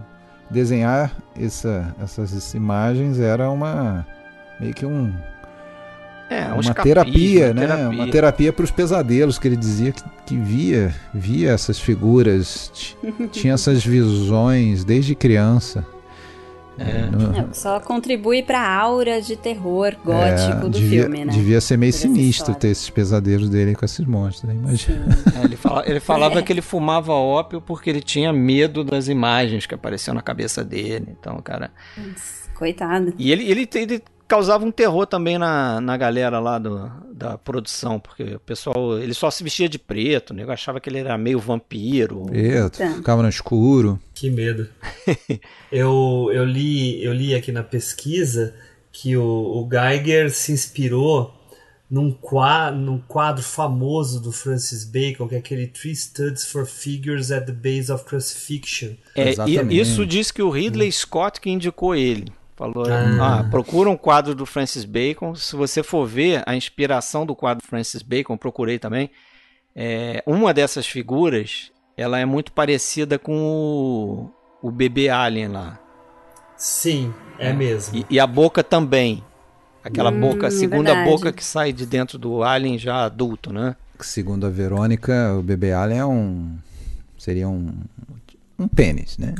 [0.52, 4.06] desenhar essa, essas imagens era uma
[4.60, 5.12] meio que um
[6.30, 7.68] é, uma terapia, né?
[7.68, 7.90] Terapia.
[7.90, 12.96] Uma terapia para os pesadelos que ele dizia que, que via, via essas figuras,
[13.32, 15.86] tinha essas visões desde criança.
[16.78, 17.06] É.
[17.06, 17.38] No...
[17.38, 21.32] É, só contribui pra aura de terror gótico é, do devia, filme, né?
[21.32, 24.56] Devia ser meio sinistro ter esses pesadelos dele com esses monstros, né?
[24.60, 25.06] imagina.
[25.36, 29.68] É, ele, fala, ele, falava que ele fumava ópio porque ele tinha medo das imagens
[29.68, 31.10] que apareciam na cabeça dele.
[31.20, 31.70] Então, cara.
[32.56, 33.14] Coitado.
[33.20, 38.00] E ele, ele, ele causava um terror também na, na galera lá do, da produção,
[38.00, 41.18] porque o pessoal, ele só se vestia de preto, o nego achava que ele era
[41.18, 42.26] meio vampiro.
[42.26, 42.94] Preto, tá.
[42.96, 44.00] ficava no escuro.
[44.14, 44.68] Que medo.
[45.72, 48.54] eu, eu, li, eu li aqui na pesquisa
[48.92, 51.34] que o, o Geiger se inspirou
[51.90, 57.32] num quadro, num quadro famoso do Francis Bacon, que é aquele Three Studs for Figures
[57.32, 58.96] at the Base of Crucifixion.
[59.16, 59.32] É,
[59.70, 62.32] isso diz que o Ridley Scott que indicou ele.
[62.56, 63.40] Falou, ah.
[63.40, 63.44] ah.
[63.50, 65.36] procura um quadro do Francis Bacon.
[65.36, 69.10] Se você for ver a inspiração do quadro do Francis Bacon, procurei também.
[69.76, 75.80] É, uma dessas figuras, ela é muito parecida com o, o bebê alien lá.
[76.56, 77.54] Sim, é, é.
[77.54, 77.98] mesmo.
[77.98, 79.24] E, e, a boca também.
[79.84, 81.10] Aquela hum, boca, a segunda verdade.
[81.10, 83.76] boca que sai de dentro do alien já adulto, né?
[84.00, 86.58] Segundo a Verônica, o bebê alien é um
[87.18, 87.74] seria um
[88.58, 89.34] um pênis, né?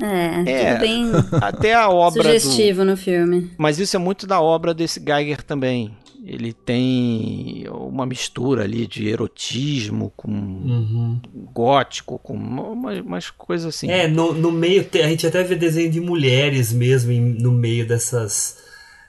[0.00, 1.10] É, é bem
[1.42, 2.86] até a obra sugestivo do...
[2.86, 3.50] no filme.
[3.58, 5.94] Mas isso é muito da obra desse Geiger também.
[6.24, 11.20] Ele tem uma mistura ali de erotismo com uhum.
[11.52, 13.90] gótico, com umas, umas coisas assim.
[13.90, 18.58] É, no, no meio, a gente até vê desenho de mulheres mesmo no meio dessas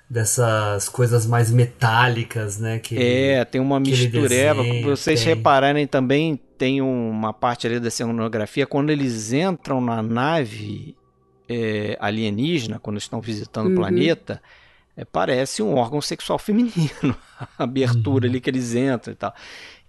[0.10, 2.80] dessas coisas mais metálicas, né?
[2.80, 4.62] Que é, tem uma mistureba.
[4.84, 5.36] Vocês tem.
[5.36, 10.96] repararem também, tem uma parte ali da cenografia, quando eles entram na nave
[11.50, 13.72] é, alienígena, quando estão visitando uhum.
[13.72, 14.40] o planeta,
[14.96, 17.18] é, parece um órgão sexual feminino.
[17.58, 18.30] A abertura uhum.
[18.30, 19.34] ali que eles entram e tal.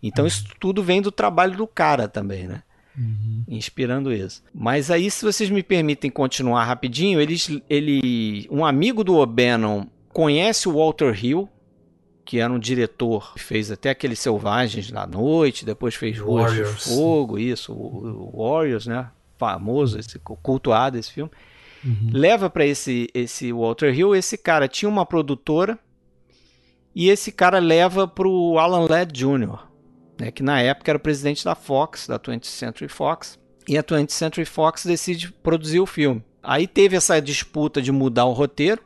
[0.02, 2.62] Então isso tudo vem do trabalho do cara também, né?
[2.96, 3.44] Uhum.
[3.48, 4.42] Inspirando isso.
[4.54, 10.70] Mas aí, se vocês me permitem continuar rapidinho, eles, ele, um amigo do O'Bannon conhece
[10.70, 11.46] o Walter Hill,
[12.24, 16.64] que era um diretor que fez até aqueles Selvagens da Noite, depois fez Ruas de
[16.64, 19.10] Fogo, isso, o, o, Warriors, né?
[19.36, 21.30] Famoso, esse, cultuado esse filme.
[21.84, 22.10] Uhum.
[22.12, 25.78] Leva para esse, esse Walter Hill, esse cara tinha uma produtora
[26.94, 29.58] e esse cara leva para o Alan Ladd Jr.,
[30.20, 33.82] né, que na época era o presidente da Fox, da 20th Century Fox, e a
[33.82, 36.22] 20th Century Fox decide produzir o filme.
[36.42, 38.82] Aí teve essa disputa de mudar o roteiro,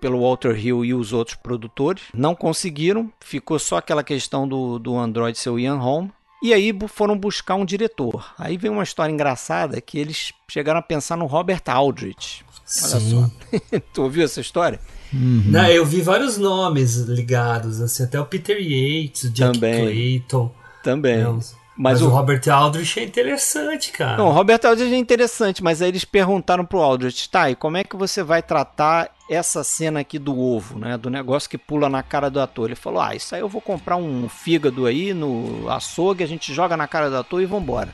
[0.00, 2.04] pelo Walter Hill e os outros produtores.
[2.14, 6.08] Não conseguiram, ficou só aquela questão do, do Android ser o Ian Holm.
[6.42, 8.32] E aí foram buscar um diretor.
[8.38, 12.44] Aí vem uma história engraçada que eles chegaram a pensar no Robert Aldrich.
[12.82, 13.10] Olha Sim.
[13.10, 13.78] só.
[13.92, 14.80] tu ouviu essa história?
[15.12, 15.44] Uhum.
[15.46, 19.82] Não, eu vi vários nomes ligados, assim, até o Peter Yates, o Jack Também.
[19.82, 20.54] Clayton.
[20.82, 21.20] Também.
[21.20, 22.06] É, mas, mas o...
[22.06, 24.18] o Robert Aldrich é interessante, cara.
[24.18, 27.78] Não, o Robert Aldrich é interessante, mas aí eles perguntaram pro Aldrich, tá, e como
[27.78, 30.98] é que você vai tratar essa cena aqui do ovo, né?
[30.98, 32.66] Do negócio que pula na cara do ator.
[32.66, 36.52] Ele falou, ah, isso aí eu vou comprar um fígado aí no açougue, a gente
[36.52, 37.88] joga na cara do ator e vambora.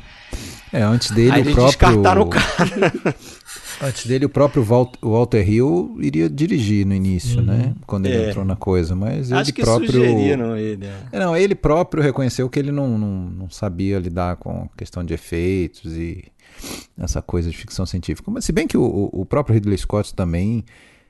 [0.73, 1.67] É, antes dele aí o próprio...
[1.67, 3.15] descartaram o cara.
[3.83, 4.65] Antes dele, o próprio
[5.03, 7.53] Walter Hill iria dirigir no início, né?
[7.53, 7.59] uhum.
[7.59, 7.75] né?
[7.87, 8.29] Quando ele é.
[8.31, 10.37] entrou na coisa, mas Acho ele próprio.
[10.37, 10.95] Não, ele, é.
[11.13, 11.19] é.
[11.19, 15.95] não, ele próprio reconheceu que ele não, não, não sabia lidar com questão de efeitos
[15.95, 16.25] e
[16.99, 18.31] essa coisa de ficção científica.
[18.31, 20.65] Mas se bem que o, o próprio Ridley Scott também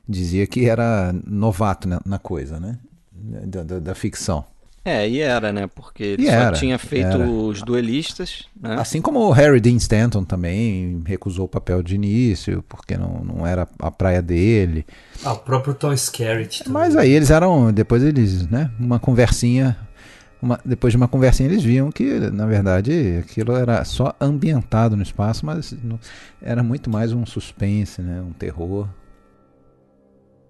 [0.09, 2.79] dizia que era novato na, na coisa, né?
[3.12, 4.45] Da, da, da ficção.
[4.87, 5.66] É, e era, né?
[5.66, 7.29] Porque ele e só era, tinha feito era.
[7.29, 8.44] os duelistas.
[8.59, 8.77] Né?
[8.79, 13.44] Assim como o Harry Dean Stanton também recusou o papel de início, porque não, não
[13.44, 14.87] era a praia dele.
[15.25, 16.62] Ah, o próprio Tom Skerritt.
[16.62, 16.72] Também.
[16.72, 18.70] Mas aí eles eram, depois eles, né?
[18.79, 19.77] Uma conversinha.
[20.40, 25.03] Uma, depois de uma conversinha eles viam que, na verdade, aquilo era só ambientado no
[25.03, 25.99] espaço, mas não,
[26.40, 28.20] era muito mais um suspense, né?
[28.20, 28.87] Um terror.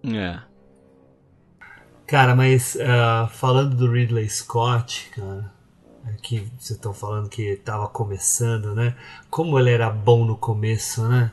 [0.05, 0.41] É.
[2.07, 5.51] Cara, mas uh, falando do Ridley Scott, cara,
[6.07, 8.95] é que vocês estão falando que estava começando, né?
[9.29, 11.33] Como ele era bom no começo, né?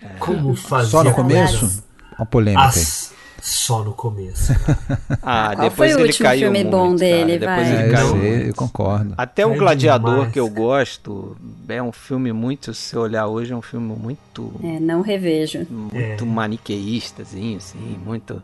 [0.00, 0.08] É.
[0.18, 0.90] Como fazia.
[0.90, 1.84] Só no começo?
[2.18, 2.64] Uma polêmica.
[2.64, 3.12] As...
[3.40, 4.52] Só no começo.
[5.22, 7.62] ah, Qual depois foi o último caiu filme muito, bom dele, cara.
[7.62, 7.84] Depois vai.
[7.84, 8.16] ele caiu.
[8.16, 9.14] É, eu, eu concordo.
[9.16, 10.32] Até o é Gladiador demais.
[10.32, 11.36] que eu gosto
[11.68, 14.52] é um filme muito, se olhar hoje é um filme muito.
[14.62, 15.66] É, não revejo.
[15.70, 16.26] Muito é.
[16.26, 18.42] maniqueístazinho, assim, muito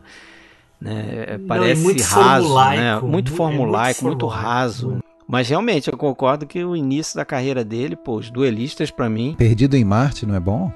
[0.85, 1.39] né?
[1.47, 2.99] Parece Não, muito raso, né?
[2.99, 4.99] Muito formulaico, muito, muito, raso.
[5.27, 9.35] Mas realmente eu concordo que o início da carreira dele, pô, os duelistas para mim.
[9.37, 10.71] Perdido em Marte, não é bom?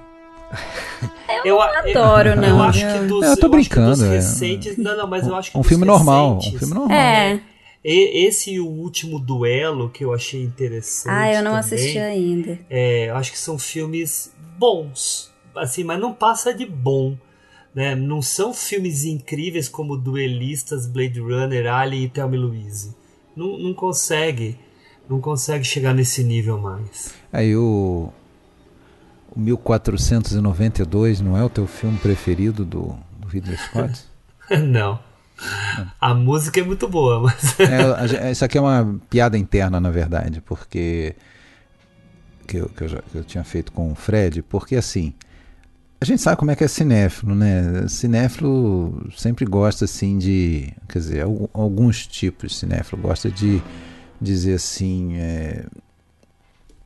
[1.45, 2.49] Eu, eu adoro, não.
[2.60, 4.03] Eu acho que dos, eu tô brincando.
[4.03, 4.16] Eu é.
[4.16, 6.97] recentes, não, não, mas eu acho que um filme recentes, normal, um filme normal.
[6.97, 7.39] É.
[7.82, 11.14] Esse e o último duelo que eu achei interessante.
[11.14, 12.60] Ah, eu não também, assisti ainda.
[12.70, 17.16] É, eu acho que são filmes bons assim, mas não passa de bom.
[17.74, 17.96] Né?
[17.96, 22.96] Não são filmes incríveis como Duelistas, Blade Runner, Alien e Thelma Louise.
[23.36, 24.58] Não, não consegue.
[25.10, 27.14] Não consegue chegar nesse nível mais.
[27.32, 28.12] Aí o,
[29.32, 34.04] o 1492 não é o teu filme preferido do, do Ridley Scott?
[34.68, 35.00] não.
[36.00, 37.60] A música é muito boa, mas.
[37.60, 41.16] é, isso aqui é uma piada interna, na verdade, porque.
[42.46, 45.14] Que eu, que eu, já, que eu tinha feito com o Fred, porque assim.
[46.02, 47.86] A gente sabe como é que é cinéfilo, né?
[47.89, 50.72] Cinéfilo sempre gosta assim de.
[50.88, 53.62] Quer dizer, alguns tipos de cinéfilo gosta de
[54.22, 55.18] dizer assim.
[55.18, 55.66] É,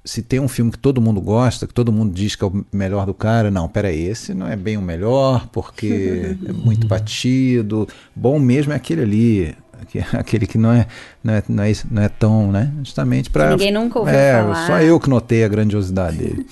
[0.04, 2.66] se tem um filme que todo mundo gosta, que todo mundo diz que é o
[2.74, 7.88] melhor do cara, não, peraí, esse não é bem o melhor, porque é muito batido.
[8.16, 9.56] Bom mesmo é aquele ali,
[10.12, 10.88] aquele que não é,
[11.24, 12.74] não é, não é, não é tão, né?
[12.84, 13.52] Justamente para.
[13.52, 14.68] Ninguém nunca ouviu é, falar.
[14.68, 16.46] Só eu que notei a grandiosidade dele.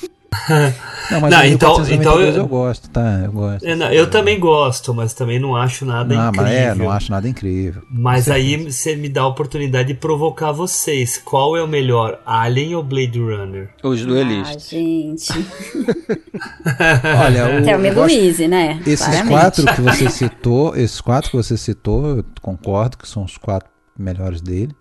[1.11, 3.21] Não, mas não, então, então eu, eu gosto, tá?
[3.25, 3.65] Eu gosto.
[3.65, 6.43] Eu, eu também gosto, mas também não acho nada não, incrível.
[6.43, 7.81] Mas é, não acho nada incrível.
[7.89, 11.17] Mas aí você me dá a oportunidade de provocar vocês.
[11.17, 13.69] Qual é o melhor, Alien ou Blade Runner?
[13.83, 14.55] Os duelistas.
[14.55, 15.33] Ah, gente.
[17.25, 18.79] Olha, o, Thelma Louise, né?
[18.87, 19.29] Esses Claramente.
[19.29, 23.69] quatro que você citou, esses quatro que você citou, eu concordo que são os quatro
[23.97, 24.73] melhores dele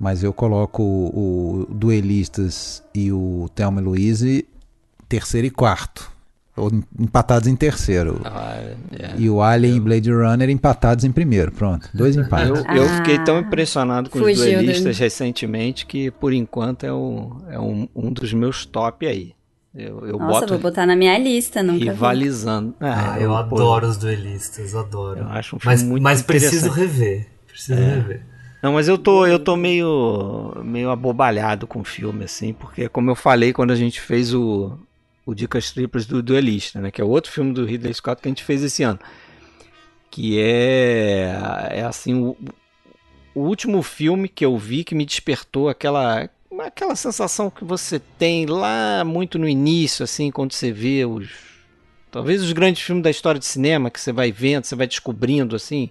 [0.00, 4.48] mas eu coloco o, o Duelistas e o Thelma e Louise
[5.06, 6.10] terceiro e quarto.
[6.56, 8.20] Ou empatados em terceiro.
[8.24, 8.56] Ah,
[8.98, 9.14] é.
[9.16, 9.76] E o Alien eu...
[9.76, 11.52] e Blade Runner empatados em primeiro.
[11.52, 12.48] Pronto, dois empates.
[12.48, 15.00] Eu, eu fiquei tão ah, impressionado com os duelistas do...
[15.00, 19.34] recentemente que, por enquanto, é, o, é um, um dos meus top aí.
[19.74, 22.74] Eu, eu Nossa, vou botar na minha lista, nunca Rivalizando.
[22.80, 25.20] Ah, ah, eu, eu adoro os duelistas, adoro.
[25.20, 27.26] Eu acho um filme mas, muito Mas preciso rever.
[27.46, 27.94] Preciso é.
[27.94, 28.22] rever.
[28.62, 33.10] Não, mas eu tô, eu tô meio, meio abobalhado com o filme, assim, porque como
[33.10, 34.78] eu falei quando a gente fez o,
[35.24, 36.90] o Dicas Triplas do Duelista, né?
[36.90, 38.98] Que é outro filme do Ridley Scott que a gente fez esse ano.
[40.10, 41.32] Que é,
[41.70, 42.36] é assim, o,
[43.34, 48.44] o último filme que eu vi que me despertou aquela, aquela sensação que você tem
[48.44, 51.30] lá muito no início, assim, quando você vê os...
[52.10, 55.56] Talvez os grandes filmes da história de cinema que você vai vendo, você vai descobrindo,
[55.56, 55.90] assim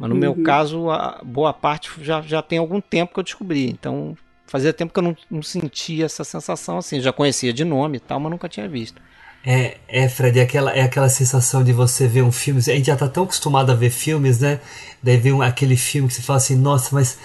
[0.00, 0.20] mas no uhum.
[0.20, 3.68] meu caso, a boa parte já, já tem algum tempo que eu descobri.
[3.68, 7.02] Então, fazia tempo que eu não, não sentia essa sensação assim.
[7.02, 8.98] Já conhecia de nome e tal, mas nunca tinha visto.
[9.44, 12.60] É, é, Fred, é aquela, é aquela sensação de você ver um filme.
[12.60, 14.60] A gente já tá tão acostumado a ver filmes, né?
[15.02, 17.18] Daí vem um, aquele filme que você fala assim, nossa, mas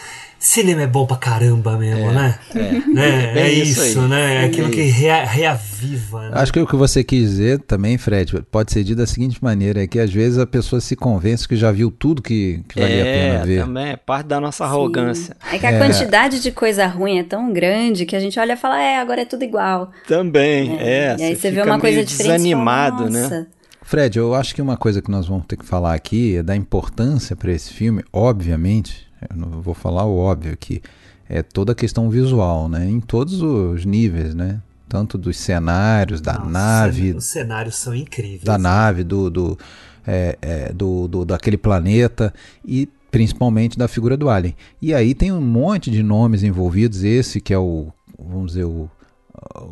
[0.46, 2.40] cinema é bom pra caramba mesmo, é, né?
[2.54, 3.40] É, né?
[3.40, 4.44] é isso, isso né?
[4.44, 6.30] É aquilo que rea, reaviva.
[6.30, 6.32] Né?
[6.34, 9.84] Acho que o que você quis dizer também, Fred, pode ser dito da seguinte maneira:
[9.84, 13.02] é que às vezes a pessoa se convence que já viu tudo que, que valia
[13.02, 13.62] a pena é, ver.
[13.64, 15.36] Também é parte da nossa arrogância.
[15.50, 15.56] Sim.
[15.56, 18.58] É que a quantidade de coisa ruim é tão grande que a gente olha e
[18.58, 19.92] fala, é, agora é tudo igual.
[20.08, 21.16] Também, é.
[21.18, 22.38] e aí você vê uma coisa diferente.
[22.38, 23.48] Desanimado, fala, né?
[23.82, 26.56] Fred, eu acho que uma coisa que nós vamos ter que falar aqui é da
[26.56, 30.82] importância para esse filme, obviamente, eu não vou falar o óbvio aqui,
[31.28, 32.88] é toda a questão visual, né?
[32.88, 34.62] Em todos os níveis, né?
[34.88, 37.14] Tanto dos cenários, da Nossa, nave.
[37.14, 38.44] Os cenários são incríveis.
[38.44, 38.64] Da né?
[38.64, 39.60] nave, do, do,
[40.06, 44.56] é, é, do, do, daquele planeta e principalmente da figura do Alien.
[44.82, 47.04] E aí tem um monte de nomes envolvidos.
[47.04, 47.88] Esse que é o,
[48.20, 48.90] vamos dizer, o,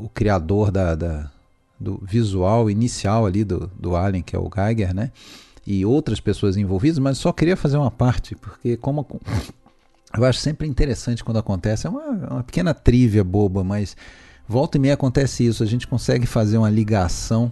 [0.02, 1.32] o criador da, da
[1.80, 5.12] do visual inicial ali do, do Alien, que é o Geiger, né?
[5.66, 9.06] E outras pessoas envolvidas, mas só queria fazer uma parte, porque como
[10.18, 13.96] eu acho sempre interessante quando acontece, é uma, uma pequena trívia boba, mas
[14.48, 17.52] volta e meia acontece isso, a gente consegue fazer uma ligação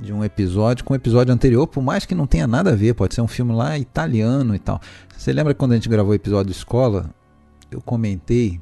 [0.00, 2.74] de um episódio com o um episódio anterior, por mais que não tenha nada a
[2.74, 4.80] ver, pode ser um filme lá italiano e tal.
[5.16, 7.10] Você lembra quando a gente gravou o episódio Escola?
[7.70, 8.60] Eu comentei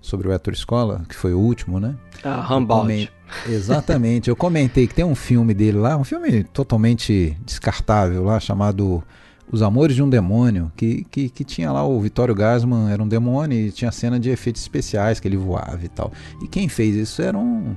[0.00, 1.96] sobre o Héctor Escola, que foi o último, né?
[2.22, 3.10] Ah, Rambaldi.
[3.48, 4.28] Exatamente.
[4.28, 9.02] Eu comentei que tem um filme dele lá, um filme totalmente descartável lá, chamado
[9.50, 13.08] Os Amores de um Demônio, que, que, que tinha lá o Vitório Gasman, era um
[13.08, 16.12] demônio e tinha cena de efeitos especiais que ele voava e tal.
[16.42, 17.76] E quem fez isso era um,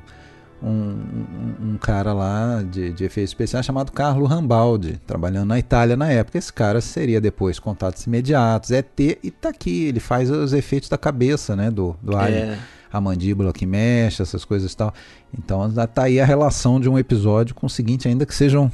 [0.61, 5.95] um, um, um cara lá de, de efeitos especiais chamado Carlo Rambaldi, trabalhando na Itália
[5.95, 6.37] na época.
[6.37, 10.97] Esse cara seria depois Contatos Imediatos, ET, e tá aqui, ele faz os efeitos da
[10.97, 12.21] cabeça, né, do, do é.
[12.21, 12.57] alien.
[12.91, 14.93] A mandíbula que mexe, essas coisas e tal.
[15.37, 18.71] Então tá aí a relação de um episódio com o seguinte, ainda que sejam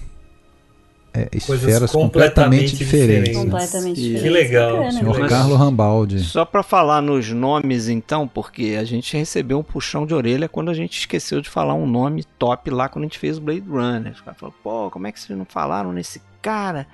[1.14, 3.38] é, esferas completamente, diferentes.
[3.38, 4.24] Completamente diferentes.
[4.24, 4.78] Que legal.
[4.78, 6.20] Bacana, Senhor Mas, Carlos Rambaldi.
[6.22, 10.72] Só para falar nos nomes, então, porque a gente recebeu um puxão de orelha quando
[10.72, 13.70] a gente esqueceu de falar um nome top lá quando a gente fez o Blade
[13.70, 14.12] Runner.
[14.12, 16.88] Os caras falaram, pô, como é que vocês não falaram nesse cara?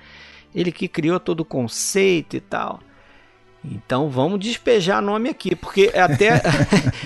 [0.54, 2.80] Ele que criou todo o conceito e tal.
[3.62, 6.40] Então vamos despejar nome aqui, porque até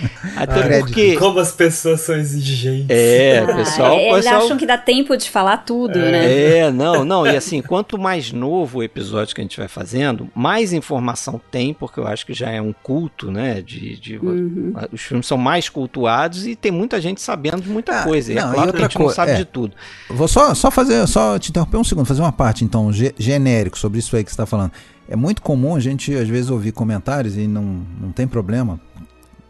[0.36, 2.86] até porque como as pessoas são exigentes.
[2.90, 6.58] É, Ah, pessoal, eles pessoal acham que dá tempo de falar tudo, né?
[6.58, 10.28] É, não, não, e assim, quanto mais novo o episódio que a gente vai fazendo,
[10.34, 13.60] mais informação tem, porque eu acho que já é um culto, né?
[13.60, 14.72] De, de- Uhum.
[14.92, 18.32] os filmes são mais cultuados e tem muita gente sabendo de muita Ah, coisa.
[18.32, 19.34] E é não, e claro que a outra gente não coi- sabe é.
[19.36, 19.74] de tudo.
[20.08, 23.76] Vou só, só fazer, só te interromper um segundo, fazer uma parte então, ge- genérico
[23.78, 24.70] sobre isso aí que você está falando.
[25.08, 28.80] É muito comum a gente às vezes ouvir comentários e não, não tem problema.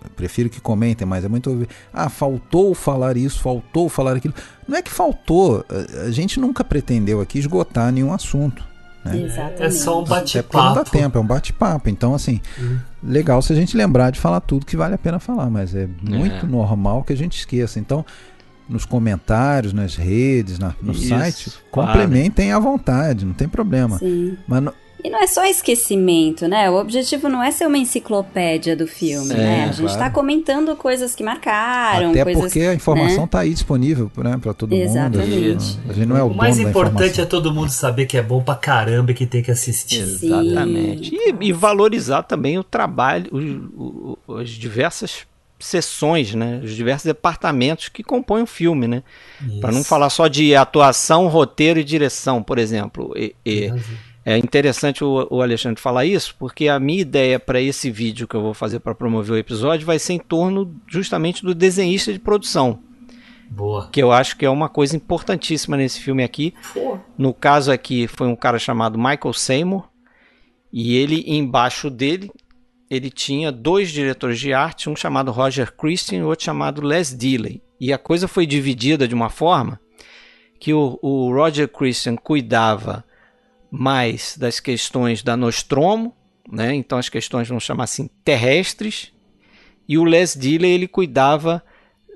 [0.02, 1.68] Eu prefiro que comentem, mas é muito ouvir.
[1.92, 4.34] Ah, faltou falar isso, faltou falar aquilo.
[4.68, 5.64] Não é que faltou,
[6.06, 8.62] a- gente nunca pretendeu aqui esgotar nenhum assunto.
[9.04, 9.22] Né?
[9.22, 9.62] Exatamente.
[9.62, 10.90] É só um porque não dá bate-papo.
[10.90, 11.88] tempo, é um bate-papo.
[11.90, 12.40] Então, assim,
[13.02, 15.88] legal se a gente lembrar de falar tudo que vale a pena falar, mas é
[16.02, 17.78] muito normal que a gente esqueça.
[17.78, 18.04] Então,
[18.68, 21.92] nos comentários, nas redes, na- no Isso, site, claro.
[21.92, 23.98] complementem à vontade, não tem problema.
[23.98, 24.38] Sim.
[24.48, 24.64] Mas
[25.04, 26.70] E não é só esquecimento, né?
[26.70, 29.64] O objetivo não é ser uma enciclopédia do filme, Sim, né?
[29.64, 29.98] A gente claro.
[29.98, 33.24] tá comentando coisas que marcaram, até coisas, porque a informação né?
[33.24, 34.80] está aí disponível né, para todo mundo.
[34.82, 35.78] Exatamente.
[35.86, 37.26] A gente não é o, O mais importante é informação.
[37.26, 40.00] todo mundo saber que é bom pra caramba e que tem que assistir.
[40.00, 41.14] Exatamente.
[41.14, 45.26] E, e valorizar também o trabalho, o- o- as diversas
[45.58, 46.60] sessões, né?
[46.64, 49.02] Os diversos departamentos que compõem o filme, né?
[49.60, 53.12] Para não falar só de atuação, roteiro e direção, por exemplo.
[53.16, 53.70] E- e-
[54.24, 58.34] é interessante o, o Alexandre falar isso, porque a minha ideia para esse vídeo que
[58.34, 62.18] eu vou fazer para promover o episódio vai ser em torno justamente do desenhista de
[62.18, 62.78] produção.
[63.50, 63.88] Boa.
[63.92, 66.54] Que eu acho que é uma coisa importantíssima nesse filme aqui.
[67.18, 69.88] No caso aqui foi um cara chamado Michael Seymour.
[70.72, 72.32] E ele, embaixo dele,
[72.90, 77.62] ele tinha dois diretores de arte, um chamado Roger Christian e outro chamado Les Dilley.
[77.78, 79.78] E a coisa foi dividida de uma forma
[80.58, 83.04] que o, o Roger Christian cuidava
[83.76, 86.14] mais das questões da Nostromo,
[86.50, 86.72] né?
[86.74, 89.12] então as questões, vamos chamar assim, terrestres,
[89.88, 91.60] e o Les Dilley ele cuidava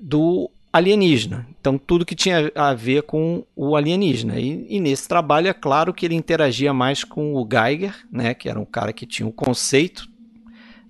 [0.00, 1.48] do alienígena.
[1.60, 4.38] Então tudo que tinha a ver com o alienígena.
[4.38, 8.48] E, e nesse trabalho é claro que ele interagia mais com o Geiger, né, que
[8.48, 10.08] era um cara que tinha o conceito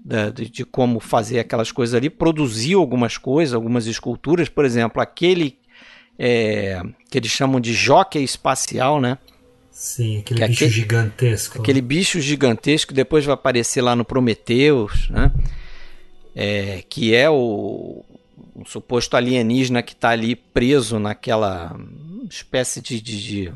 [0.04, 5.00] da- de, de como fazer aquelas coisas ali, produziu algumas coisas, algumas esculturas, por exemplo,
[5.00, 5.56] aquele
[6.18, 9.16] é, que eles chamam de jockey espacial, né?
[9.81, 11.59] Sim, aquele Que bicho aquele- gigantesco.
[11.61, 15.31] Aquele bicho gigantesco que depois vai aparecer lá no Prometheus, né?
[16.35, 18.05] É, que é o,
[18.57, 21.76] o suposto alienígena que está ali preso naquela
[22.29, 23.01] espécie de.
[23.01, 23.53] de, de-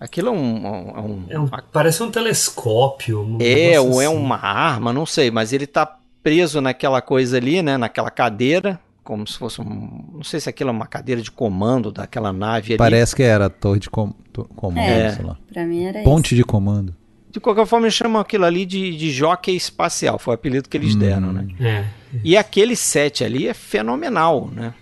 [0.00, 0.66] aquilo é um.
[0.66, 3.20] é um- É um- parece um telescópio.
[3.20, 4.14] um é, ou é assim.
[4.16, 7.76] uma arma, não sei, mas ele tá preso naquela coisa ali, né?
[7.76, 10.04] Naquela cadeira, como se fosse um.
[10.14, 12.78] Não sei se aquilo é uma cadeira de comando daquela nave ali.
[12.78, 15.12] Parece que era a torre de com- to- comando, É.
[15.12, 15.36] sei lá.
[15.52, 16.94] Pra mim era Ponte de comando.
[17.30, 20.76] De qualquer forma, eles chamam aquilo ali de, de jockey espacial, foi o apelido que
[20.76, 21.46] eles deram, né?
[21.60, 21.84] É.
[22.24, 24.74] E aquele set ali é fenomenal, né?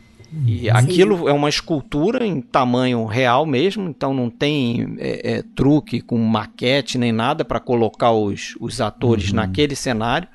[0.46, 6.00] E aquilo é uma escultura em tamanho real mesmo, então não tem é, é, truque
[6.00, 10.26] com maquete nem nada para colocar os, os atores naquele cenário.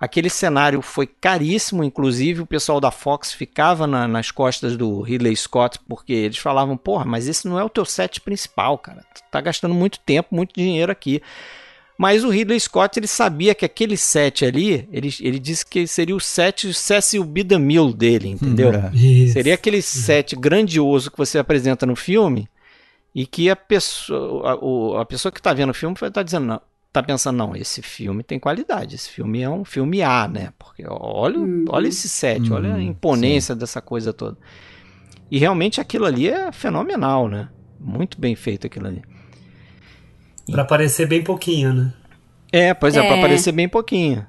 [0.00, 5.36] Aquele cenário foi caríssimo, inclusive o pessoal da Fox ficava na- nas costas do Ridley
[5.36, 9.04] Scott, porque eles falavam, porra, mas esse não é o teu set principal, cara.
[9.14, 11.20] Tu tá gastando muito tempo, muito dinheiro aqui.
[11.98, 16.16] Mas o Ridley Scott ele sabia que aquele set ali, ele, ele disse que seria
[16.16, 17.44] o set Cecil B.
[17.44, 18.72] DeMille dele, entendeu?
[18.72, 18.90] É.
[18.96, 19.34] Isso.
[19.34, 22.48] Seria aquele set grandioso que você apresenta no filme
[23.14, 26.46] e que a pessoa, a, a pessoa que está vendo o filme vai estar dizendo,
[26.46, 26.60] não,
[26.92, 30.52] tá pensando, não, esse filme tem qualidade, esse filme é um filme A, né?
[30.58, 34.38] Porque olha, o- olha esse set, olha a Hum, imponência dessa coisa toda.
[35.30, 37.50] E realmente aquilo ali é fenomenal, né?
[37.78, 39.02] Muito bem feito aquilo ali.
[40.50, 41.92] Pra aparecer bem pouquinho, né?
[42.52, 43.02] É, pois é, É.
[43.02, 44.26] para aparecer bem pouquinho.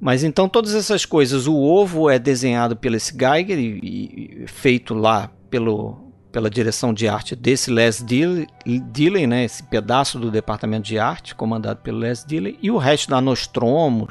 [0.00, 4.94] Mas então todas essas coisas, o ovo é desenhado pelo esse Geiger e, e feito
[4.94, 10.98] lá pelo, pela direção de arte desse Les Dilley, né, esse pedaço do departamento de
[10.98, 14.08] arte comandado pelo Les Dilley e o resto da Nostromo,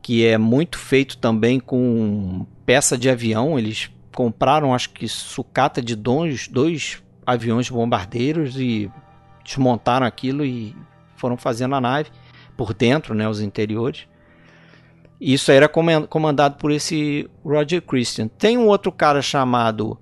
[0.00, 5.96] que é muito feito também com peça de avião, eles compraram acho que sucata de
[5.96, 8.90] dois, dois aviões bombardeiros e
[9.44, 10.74] desmontaram aquilo e
[11.16, 12.10] foram fazendo a nave
[12.56, 14.06] por dentro, né, os interiores.
[15.20, 18.28] Isso era comandado por esse Roger Christian.
[18.28, 19.98] Tem um outro cara chamado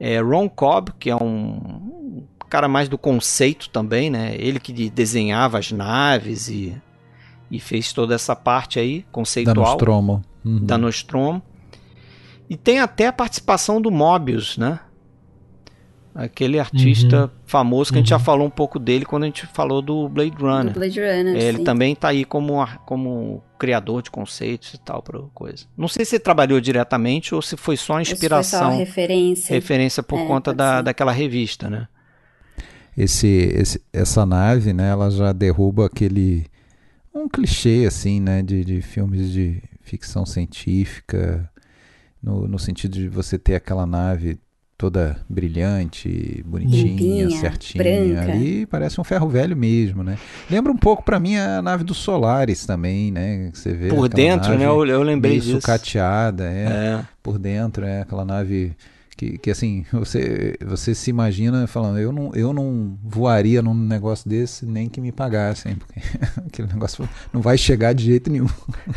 [0.00, 4.34] é, Ron Cobb, que é um cara mais do conceito também, né?
[4.36, 6.74] Ele que de- desenhava as naves e,
[7.50, 10.22] e fez toda essa parte aí Da conceitual Nostromo.
[10.44, 10.64] Uhum.
[10.64, 11.42] da Nostromo.
[12.48, 14.80] E tem até a participação do Mobius, né?
[16.12, 17.30] Aquele artista Uhum.
[17.46, 18.18] famoso que a gente Uhum.
[18.18, 20.72] já falou um pouco dele quando a gente falou do Blade Runner.
[20.72, 21.64] Do Blade Runner, Ele sim.
[21.64, 25.66] também tá aí como, como criador de conceitos e tal para coisa.
[25.76, 29.54] Não sei se trabalhou diretamente ou se foi só se foi inspiração, só referência.
[29.54, 30.82] referência por É, conta da, ser.
[30.84, 31.86] daquela revista, né?
[32.96, 36.46] Esse, esse- essa nave, né, ela já derruba aquele
[37.14, 41.50] um clichê assim, né, de, de filmes de ficção científica,
[42.22, 44.38] no, no sentido de você ter aquela nave
[44.80, 48.32] toda brilhante, bonitinha, Limpinha, certinha, branca.
[48.32, 50.16] ali parece um ferro velho mesmo, né?
[50.50, 53.50] Lembra um pouco pra mim a nave do Solaris também, né?
[53.52, 54.66] que Você vê Por dentro, nave né?
[54.70, 55.60] Eu, eu lembrei meio disso.
[55.60, 57.04] sucateada, é É.
[57.22, 58.72] por dentro, é aquela nave
[59.20, 64.26] que, que assim, você, você se imagina falando, eu não, eu não voaria num negócio
[64.26, 66.00] desse nem que me pagassem, porque
[66.46, 68.48] aquele negócio não vai chegar de jeito nenhum.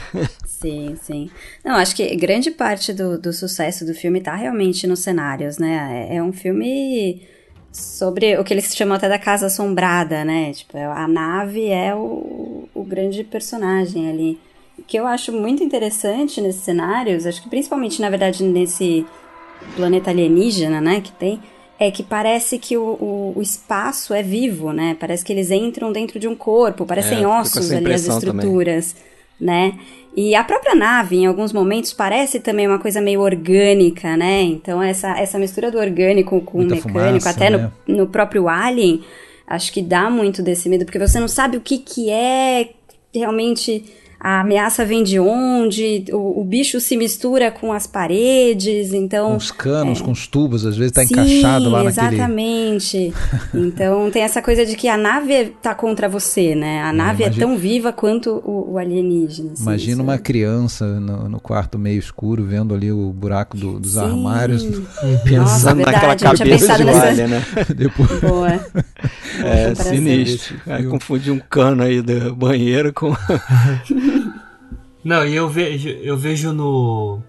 [0.48, 1.30] Sim, sim.
[1.62, 6.08] Não, acho que grande parte do, do sucesso do filme tá realmente nos cenários, né?
[6.10, 7.22] É, é um filme
[7.70, 10.54] sobre o que eles chamam até da casa assombrada, né?
[10.54, 14.40] Tipo, a nave é o, o grande personagem ali.
[14.80, 19.06] O que eu acho muito interessante nesses cenários, acho que principalmente, na verdade, nesse
[19.76, 21.40] planeta alienígena, né, que tem,
[21.80, 24.96] é que parece que o, o, o espaço é vivo, né?
[25.00, 28.36] Parece que eles entram dentro de um corpo, parecem É, ossos ali as impressão também.
[28.36, 28.96] estruturas,
[29.40, 29.74] né?
[30.16, 34.44] E a própria nave, em alguns momentos, parece também uma coisa meio orgânica, né?
[34.44, 37.72] Então, essa, essa mistura do orgânico com o Muita mecânico, fumaça, até né?
[37.88, 39.02] no, no próprio Alien,
[39.48, 42.70] acho que dá muito desse medo, porque você não sabe o que, que é
[43.14, 43.84] realmente
[44.24, 49.32] a ameaça vem de onde, o, o bicho se mistura com as paredes, então...
[49.32, 52.08] Com os canos, com os tubos, às vezes tá Sim, encaixado lá naquele...
[52.16, 53.14] exatamente.
[53.54, 56.82] então tem essa coisa de que a nave tá contra você, né?
[56.84, 59.52] A nave é, imagina- tão viva quanto o, o alienígena.
[59.54, 63.58] assim, Imagina isso uma é- criança no, no quarto meio escuro, vendo ali o buraco
[63.58, 64.00] do- dos Sim.
[64.00, 64.64] armários.
[65.26, 67.44] Pensando Nossa, naquela cabeça de nessa- alien, né?
[67.76, 68.66] Depois, Boa.
[69.44, 70.56] É sinistro.
[70.66, 73.14] Aí confunde um cano aí do banheiro com.
[75.04, 77.22] Não, e eu vejo, eu vejo no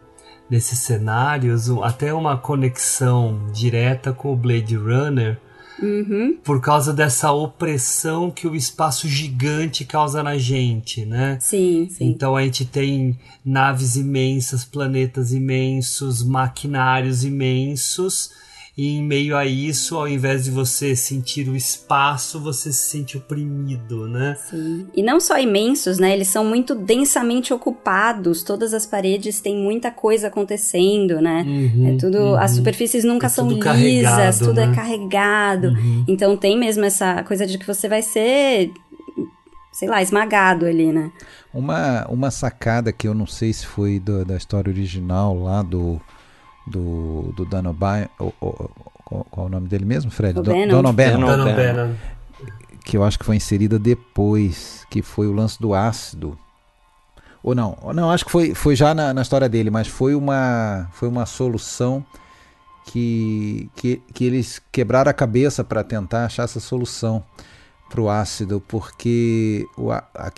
[0.48, 5.38] nesses cenários até uma conexão direta com o Blade Runner
[5.82, 6.38] Uhum.
[6.44, 11.36] por causa dessa opressão que o espaço gigante causa na gente, né?
[11.40, 12.06] Sim, sim.
[12.06, 18.30] Então a gente tem naves imensas, planetas imensos, maquinários imensos,
[18.76, 23.16] e em meio a isso, ao invés de você sentir o espaço, você se sente
[23.16, 24.36] oprimido, né?
[24.50, 24.88] Sim.
[24.94, 26.12] E não só imensos, né?
[26.12, 28.42] Eles são muito densamente ocupados.
[28.42, 31.44] Todas as paredes têm muita coisa acontecendo, né?
[31.46, 32.18] Uhum, é tudo.
[32.18, 32.34] uhum.
[32.36, 34.70] As superfícies nunca É são tudo lisas, tudo né?
[34.70, 35.68] é carregado.
[35.68, 36.04] Uhum.
[36.08, 38.72] Então tem mesmo essa coisa de que você vai ser,
[39.72, 41.12] sei lá, esmagado ali, né?
[41.52, 46.00] Uma, uma sacada que eu não sei se foi do- da história original lá do
[46.66, 48.32] do, do Dan O'Brien, qual,
[49.30, 50.34] qual é o nome dele mesmo, Fred?
[50.82, 51.26] Don O'Bannon,
[52.84, 56.38] que eu acho que foi inserida depois, que foi o lance do ácido.
[57.42, 60.14] Ou não, ou não, acho que foi, foi já na, na história dele, mas foi
[60.14, 62.04] uma, foi uma solução
[62.86, 67.22] que, que, que eles quebraram a cabeça para tentar achar essa solução
[67.90, 70.30] para o ácido, porque o, a, a,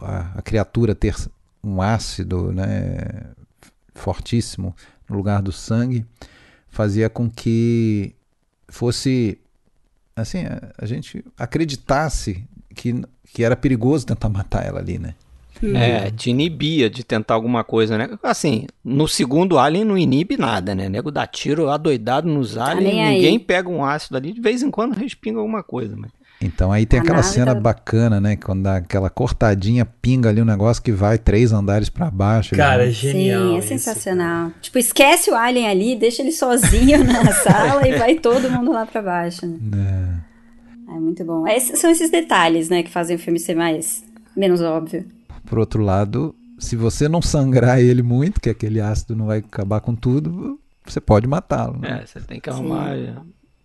[0.00, 1.14] a- a criatura ter
[1.62, 2.96] um ácido né,
[3.94, 4.74] fortíssimo
[5.14, 6.04] no lugar do sangue
[6.68, 8.14] fazia com que
[8.68, 9.38] fosse
[10.14, 12.44] assim a, a gente acreditasse
[12.74, 13.02] que,
[13.32, 15.14] que era perigoso tentar matar ela ali, né?
[15.62, 18.10] É, te inibia de tentar alguma coisa, né?
[18.24, 20.88] Assim, no segundo Alien não inibe nada, né?
[20.88, 23.14] Nego dá tiro adoidado nos aliens, nem aí.
[23.14, 26.10] ninguém pega um ácido ali, de vez em quando respinga alguma coisa, mas.
[26.40, 28.36] Então aí tem A aquela cena tá- bacana, né?
[28.36, 32.54] Quando dá aquela cortadinha, pinga ali um negócio que vai três andares para baixo.
[32.54, 33.42] Cara, é genial.
[33.50, 34.50] Sim, é isso, sensacional.
[34.60, 38.84] Tipo, esquece o alien ali, deixa ele sozinho na sala e vai todo mundo lá
[38.84, 39.46] pra baixo.
[39.46, 39.58] Né?
[39.62, 40.20] né?
[40.88, 41.46] É muito bom.
[41.48, 44.04] Esses- são esses detalhes, né, que fazem o filme ser mais
[44.36, 45.06] menos óbvio.
[45.46, 49.80] Por outro lado, se você não sangrar ele muito, que aquele ácido não vai acabar
[49.80, 51.78] com tudo, você pode matá-lo.
[51.80, 52.00] Né?
[52.02, 53.14] É, você tem que arrumar é,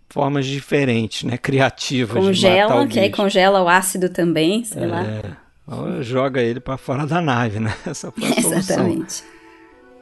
[0.09, 1.37] formas diferentes, né?
[1.37, 2.35] Criativas.
[2.35, 5.03] de matar Congela, o que aí congela o ácido também, sei lá.
[5.03, 5.21] É,
[5.67, 7.73] ou joga ele pra fora da nave, né?
[7.85, 8.57] Essa foi a solução.
[8.57, 9.23] Exatamente.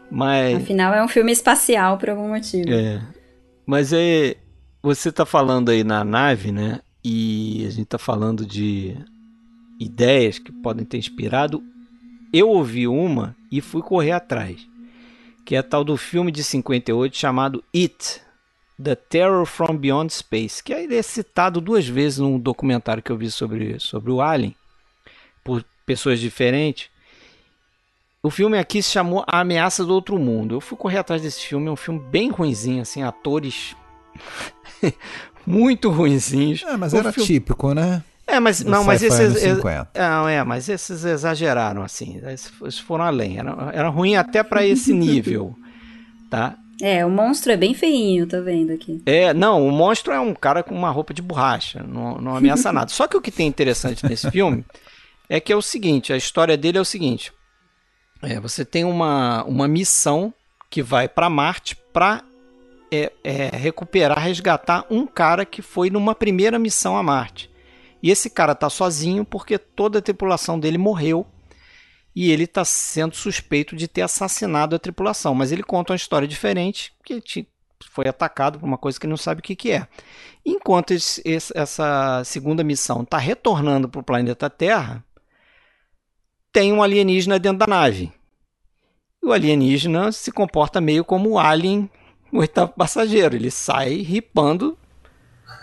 [0.10, 0.58] Mas.
[0.58, 2.70] Afinal, é um filme espacial por algum motivo.
[2.72, 3.02] É.
[3.66, 4.36] Mas é.
[4.82, 6.80] Você tá falando aí na nave, né?
[7.04, 8.96] E a gente tá falando de
[9.80, 11.62] ideias que podem ter inspirado.
[12.32, 14.66] Eu ouvi uma e fui correr atrás.
[15.44, 18.22] Que é a tal do filme de 58 chamado It.
[18.82, 20.64] The Terror from Beyond Space.
[20.64, 24.56] Que ele é citado duas vezes num documentário que eu vi sobre, sobre o Alien.
[25.44, 26.90] Por pessoas diferentes.
[28.22, 30.56] O filme aqui se chamou A Ameaça do Outro Mundo.
[30.56, 33.76] Eu fui correr atrás desse filme, é um filme bem ruinzinho, assim, atores
[35.46, 36.64] muito ruinzinhos.
[36.64, 38.04] É, mas O era filme- típico, né?
[38.30, 39.90] É, mas não, mas esses anos ex- 50.
[39.96, 43.38] não, é, mas esses exageraram assim, esses foram além.
[43.40, 45.56] Era, era ruim até pra esse nível,
[46.30, 46.58] tá?
[46.82, 49.02] É, o monstro é bem feinho, tô vendo aqui.
[49.06, 52.72] É, não, o monstro é um cara com uma roupa de borracha, não, não ameaça
[52.72, 52.90] nada.
[52.90, 54.64] Só que o que tem interessante nesse filme
[55.30, 57.34] é que é o seguinte, a história dele é o seguinte:
[58.22, 60.34] é, você tem uma, uma missão
[60.70, 62.24] que vai pra Marte pra
[62.92, 67.50] é, é, recuperar, resgatar um cara que foi numa primeira missão a Marte.
[68.02, 71.26] E esse cara tá sozinho porque toda a tripulação dele morreu
[72.20, 75.36] e ele está sendo suspeito de ter assassinado a tripulação.
[75.36, 77.48] Mas ele conta uma história diferente, que
[77.92, 79.88] foi atacado por uma coisa que ele não sabe o que, que é.
[80.44, 81.22] Enquanto esse-
[81.54, 85.04] essa segunda missão está retornando para o planeta Terra,
[86.52, 88.12] tem um alienígena dentro da nave.
[89.22, 91.88] E o alienígena se comporta meio como o Alien,
[92.34, 93.36] o oitavo passageiro.
[93.36, 94.76] Ele sai ripando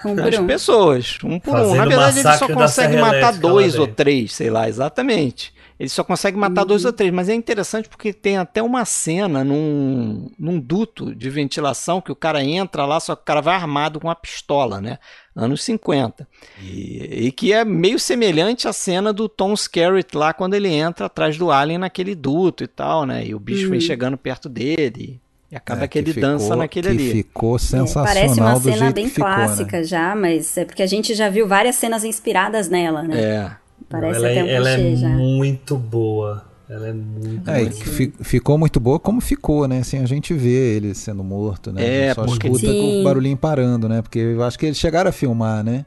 [0.05, 0.47] Um as um.
[0.47, 1.59] pessoas, um por um.
[1.59, 5.53] Fazendo Na verdade, ele só consegue matar dois ou três, sei lá, exatamente.
[5.85, 6.69] Ele só consegue matar Uhum.
[6.69, 11.29] dois ou três, mas é interessante porque tem até uma cena num, num duto de
[11.29, 14.81] ventilação que o cara entra lá, só que o cara vai armado com uma pistola,
[14.81, 14.99] né?
[15.37, 16.27] Anos 50.
[16.63, 21.07] E, e que é meio semelhante à cena do Tom Skerritt lá quando ele entra
[21.07, 23.27] atrás do Alien naquele duto e tal, né?
[23.27, 25.21] E o bicho vem chegando perto dele
[25.51, 27.13] e acaba É, que ele ficou- dança naquele que ali.
[27.13, 29.85] ficou É, sensacional parece uma cena bem ficou, clássica né?
[29.85, 33.21] já, mas é porque a gente já viu várias cenas inspiradas nela, né?
[33.21, 33.64] É.
[34.01, 35.09] Parece ela, até é, um ela é já.
[35.09, 36.45] muito boa.
[36.69, 38.13] Ela é muito É, e boa.
[38.25, 39.79] ficou muito boa como ficou, né?
[39.81, 41.83] Assim, a gente vê ele sendo morto, né?
[41.83, 43.01] A É, gente só porque- escuta Sim.
[43.01, 44.01] o barulhinho parando, né?
[44.03, 45.85] Porque eu acho que eles chegaram a filmar, né?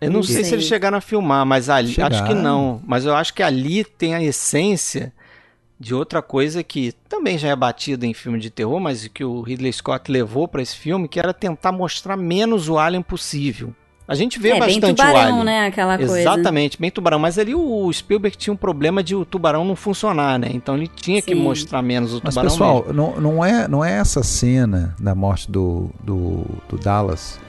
[0.00, 0.52] Eu não Não sei se sei.
[0.54, 2.34] eles chegaram a filmar, mas ali acho que Chegaram.
[2.42, 2.82] não.
[2.86, 5.12] Mas eu acho que ali tem a essência
[5.78, 9.40] de outra coisa que também já é batida em filme de terror, mas que o
[9.42, 13.74] Ridley Scott levou para esse filme, que era tentar mostrar menos o Alien possível.
[14.12, 15.44] A gente vê é, bem bastante o tubarão, Alien.
[15.44, 15.66] né?
[15.66, 16.20] Aquela coisa.
[16.20, 17.18] Exatamente, bem tubarão.
[17.18, 20.50] Mas ali o Spielberg tinha um problema de o tubarão não funcionar, né?
[20.52, 21.40] Então ele tinha que Sim.
[21.40, 22.92] mostrar menos o Mas, tubarão pessoal, mesmo.
[22.92, 27.40] não, não, é, não é essa cena da morte do, do, do Dallas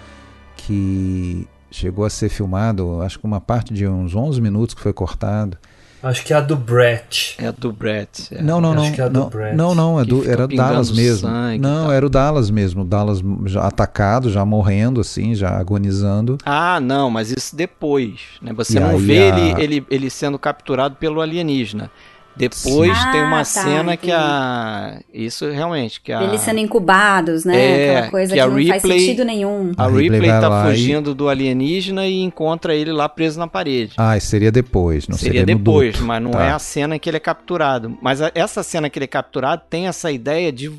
[0.55, 4.93] que chegou a ser filmado, acho que uma parte de uns 11 minutos que foi
[4.93, 5.57] cortado.
[6.03, 7.35] Acho que é a do Brett.
[7.39, 8.27] É do Brett.
[8.35, 8.41] é.
[8.41, 8.91] Não, não, Acho não.
[8.91, 9.55] que é a do não, Brett.
[9.55, 11.29] não, não, é do, era Dallas mesmo.
[11.59, 12.81] Não, era o Dallas mesmo.
[12.81, 16.37] O Dallas já atacado, já morrendo, assim, já agonizando.
[16.45, 18.51] Ah, não, mas isso depois, né?
[18.53, 21.89] Você E não aí vê a- ele, ele, ele sendo capturado pelo alienígena.
[22.35, 23.11] Depois Sim.
[23.11, 27.55] tem uma Ah, tá, cena que a isso realmente que a Eles sendo incubados, né?
[27.55, 29.71] É, Aquela coisa que que, a não faz Ripley- sentido nenhum.
[29.77, 33.47] a A Ripley tá lá e- fugindo do alienígena e encontra ele lá preso na
[33.47, 33.93] parede.
[33.97, 36.43] Ah, isso seria depois, não Seria, seria, depois, mas não Tá.
[36.45, 37.97] é a cena que ele é capturado.
[38.01, 40.71] Mas a- essa cena que ele é capturado tem essa ideia de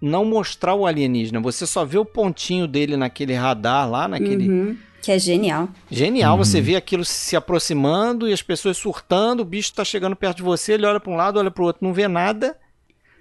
[0.00, 1.40] não mostrar o alienígena.
[1.40, 5.68] Você só vê o pontinho dele naquele radar lá, naquele Uhum, que é genial.
[5.90, 6.44] Genial, Uhum.
[6.44, 10.42] você vê aquilo se aproximando e as pessoas surtando, o bicho tá chegando perto de
[10.42, 12.56] você, ele olha para um lado, olha pro outro, não vê nada.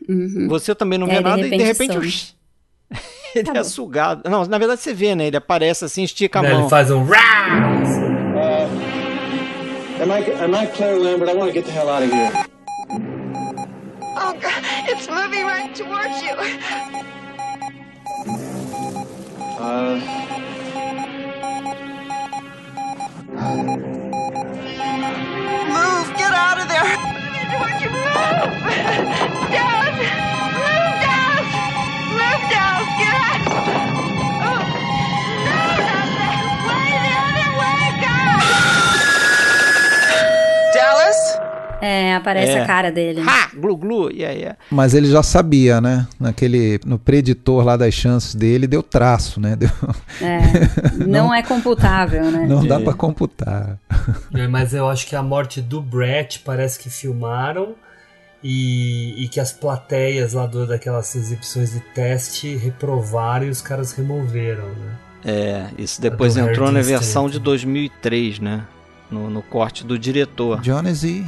[0.08, 0.48] Uhum.
[0.50, 2.08] Você também não É, vê nada e de repente some.
[3.36, 3.64] ele é Acabou.
[3.66, 4.30] sugado.
[4.30, 5.28] Não, na verdade você vê, né?
[5.28, 6.62] Ele aparece assim, estica a Né, mão.
[6.62, 7.16] Ele faz um rau!
[10.02, 11.30] Am I, am I Claire Lambert?
[11.30, 12.32] I want to get the hell out of here.
[14.22, 16.36] Oh, God, it's moving right towards you.
[19.60, 20.00] Uh,
[23.34, 23.42] Move,
[26.18, 26.90] get out of there.
[27.52, 28.06] Towards you, move.
[29.52, 30.00] Dallas,
[30.58, 31.50] move, Dallas.
[32.14, 33.39] Move, Dallas, get out.
[41.82, 42.62] É, aparece É.
[42.62, 43.22] a cara dele.
[43.22, 43.50] Ha!
[43.56, 44.12] Glu glu!
[44.12, 44.44] E aí?
[44.44, 44.56] é.
[44.70, 46.08] Mas ele já sabia, né?
[46.20, 49.56] Naquele, no preditor lá das chances dele, deu traço, né?
[49.56, 49.70] Deu-
[50.22, 50.40] É,
[51.08, 52.46] não, é computável, né?
[52.48, 53.78] não dá pra computar.
[54.34, 57.76] É, Mas eu acho que a morte do Brett parece que filmaram
[58.44, 63.92] e, e que as plateias lá do, daquelas exibições de teste reprovaram e os caras
[63.92, 64.92] removeram, né?
[65.26, 68.64] É, isso depois entrou na versão de 2003, né?
[69.12, 70.64] No, no corte do diretor.
[70.64, 71.26] Jonesy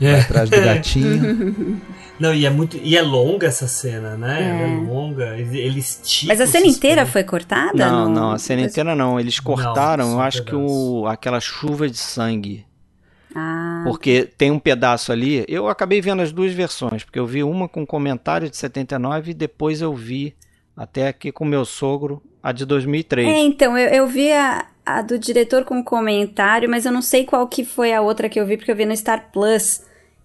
[0.00, 0.20] É.
[0.20, 1.80] atrás do gatinho.
[2.18, 2.78] Não, e é muito.
[2.82, 4.42] E é longa essa cena, né?
[4.42, 4.48] É.
[4.48, 5.36] Ela é longa.
[5.36, 6.32] Ele, ele estica.
[6.32, 7.72] Mas a cena inteira foi cortada?
[7.74, 9.20] Não, não, a cena inteira não.
[9.20, 12.64] Eles cortaram, só eu acho que o, aquela chuva de sangue.
[13.38, 15.44] Ah, Porque tem um pedaço ali.
[15.46, 19.34] Eu acabei vendo as duas versões, porque eu vi uma com comentário de 79 e
[19.34, 20.34] depois eu vi
[20.74, 23.28] até aqui com meu sogro a de 2003.
[23.28, 27.24] É, então, eu, eu vi a, a do diretor com comentário, mas eu não sei
[27.24, 29.82] qual que foi a outra que eu vi, porque eu vi no Star Plus.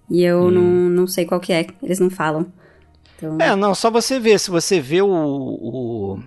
[0.09, 0.51] E eu Hum.
[0.51, 0.61] não,
[1.01, 2.45] não sei qual que é, eles não falam.
[3.17, 4.39] Então, É, não, só você ver.
[4.39, 6.19] Se você vê o, o-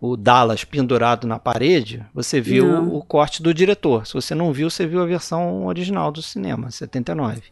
[0.00, 2.94] o Dallas pendurado na parede, você viu Não.
[2.96, 4.06] o corte do diretor.
[4.06, 7.42] Se você não viu, você viu a versão original do cinema, 79.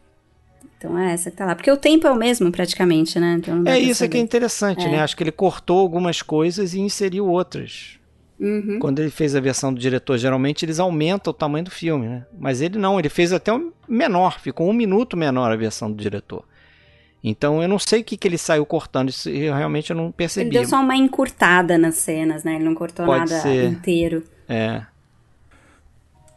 [0.77, 1.55] Então é essa que tá lá.
[1.55, 3.35] Porque o tempo é o mesmo, praticamente, né?
[3.39, 4.89] Então É isso que é interessante, É.
[4.91, 4.99] né?
[5.01, 7.99] Acho que ele cortou algumas coisas e inseriu outras.
[8.41, 8.79] Uhum.
[8.79, 12.25] Quando ele fez a versão do diretor, geralmente eles aumentam o tamanho do filme, né?
[12.39, 16.01] Mas ele não, ele fez até um menor, ficou um minuto menor a versão do
[16.01, 16.43] diretor.
[17.23, 20.05] Então eu não sei o que, que ele saiu cortando, isso eu realmente eu não
[20.05, 20.49] Ele percebi.
[20.49, 22.55] deu só uma encurtada nas cenas, né?
[22.55, 23.69] Ele não cortou Pode nada ser.
[23.69, 24.23] inteiro.
[24.49, 24.81] É.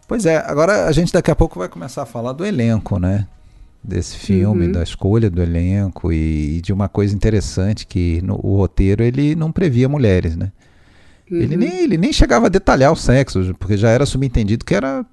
[0.06, 3.26] Pois é, agora a gente daqui a pouco vai começar a falar do elenco, né?
[3.82, 4.72] Desse filme, Uhum.
[4.72, 9.34] da escolha do elenco e, e de uma coisa interessante que no, o roteiro ele
[9.34, 10.52] não previa mulheres, né?
[11.30, 11.60] Ele, Uhum.
[11.60, 15.04] nem, ele nem chegava a detalhar o sexo, porque já era subentendido que era,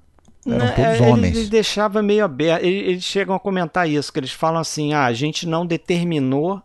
[0.46, 1.36] eram Né, todos é, ele- homens.
[1.38, 2.64] Ele, deixava meio aberto.
[2.64, 6.60] ele- Eles chegam a comentar isso, que eles falam assim: ah, a gente não determinou.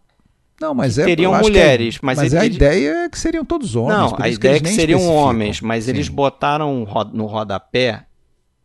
[0.60, 3.10] Não, mas que é, teriam que mulheres, é, mas mas ele- a ele- ideia é
[3.10, 4.12] que seriam todos homens.
[4.12, 5.92] não, a ideia é eles que seriam homens, mas Sim.
[5.92, 8.06] eles botaram no rodapé,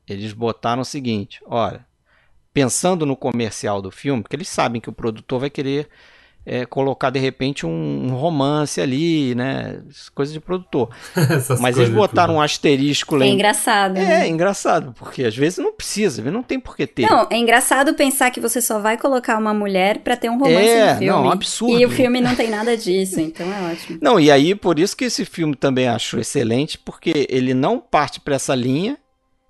[0.09, 1.85] eles botaram o seguinte: olha,
[2.53, 5.87] pensando no comercial do filme, porque eles sabem que o produtor vai querer
[6.45, 9.81] é, colocar de repente um, um romance ali, né?
[10.15, 10.89] Coisa de produtor.
[11.61, 13.25] Mas eles botaram um asterisco lá.
[13.25, 13.97] É engraçado.
[13.97, 14.29] É, né?
[14.29, 17.09] engraçado, porque às vezes não precisa, não tem por que ter.
[17.09, 20.69] Não, é engraçado pensar que você só vai colocar uma mulher pra ter um romance
[20.69, 21.07] É, no filme.
[21.07, 21.79] não, absurdo.
[21.79, 23.99] E o filme não tem nada disso, então é ótimo.
[24.03, 28.19] Não, e aí por isso que esse filme também acho excelente, porque ele não parte
[28.21, 28.99] pra essa linha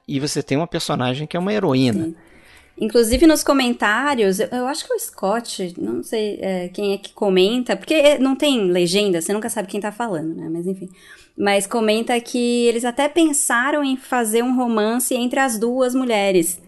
[0.07, 2.12] e você tem uma personagem que é uma heroína.
[2.79, 6.99] Inclusive nos comentários, eu, eu acho que é o Scott, não sei é, quem é
[6.99, 10.49] que comenta, porque não tem legenda, você nunca sabe quem tá falando, né?
[10.51, 10.89] Mas enfim.
[11.37, 16.61] Mas comenta que eles até pensaram em fazer um romance entre as duas mulheres.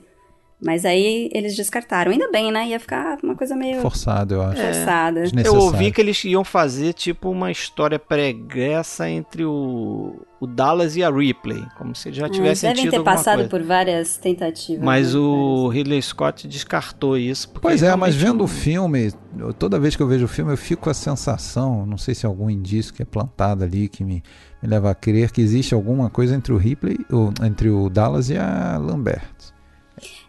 [0.63, 2.13] Mas aí eles descartaram.
[2.13, 2.69] Ainda bem, né?
[2.69, 4.61] Ia ficar uma coisa meio Forçado, eu acho.
[4.61, 5.25] forçada.
[5.45, 11.03] Eu ouvi que eles iam fazer tipo uma história pregressa entre o, o Dallas e
[11.03, 13.51] a Ripley, como se já tivessem devem tido ter alguma passado coisa.
[13.51, 14.83] por várias tentativas.
[14.83, 15.21] Mas né?
[15.21, 17.49] o Ridley Scott descartou isso.
[17.61, 19.13] Pois é, mas vendo o filme,
[19.59, 22.27] toda vez que eu vejo o filme, eu fico com a sensação, não sei se
[22.27, 24.23] é algum indício que é plantado ali que me,
[24.63, 28.31] me leva a crer que existe alguma coisa entre o Ripley, ou, entre o Dallas
[28.31, 29.34] e a Lambert.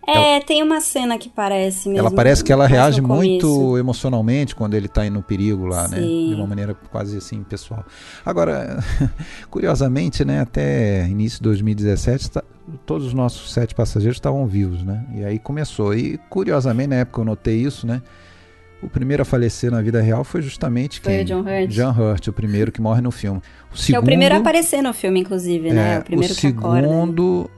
[0.07, 1.99] É, tem uma cena que parece mesmo.
[2.07, 5.97] ela parece que ela reage muito emocionalmente quando ele está no perigo lá, né?
[5.97, 6.29] Sim.
[6.29, 7.83] De uma maneira quase assim pessoal.
[8.25, 8.77] Agora,
[9.49, 10.41] curiosamente, né?
[10.41, 12.43] Até início de 2017, tá-
[12.85, 15.05] todos os nossos sete passageiros estavam vivos, né?
[15.15, 15.93] E aí começou.
[15.93, 18.01] E curiosamente, na época eu notei isso, né?
[18.83, 21.21] O primeiro a falecer na vida real foi justamente Foi quem?
[21.23, 21.69] o John Hurt.
[21.69, 23.41] John Hurt, o primeiro que morre no filme.
[23.71, 25.95] O Que é o primeiro a segundo- aparecer no filme, inclusive, né?
[25.95, 26.81] é, o primeiro o que acorda.
[26.81, 27.49] segundo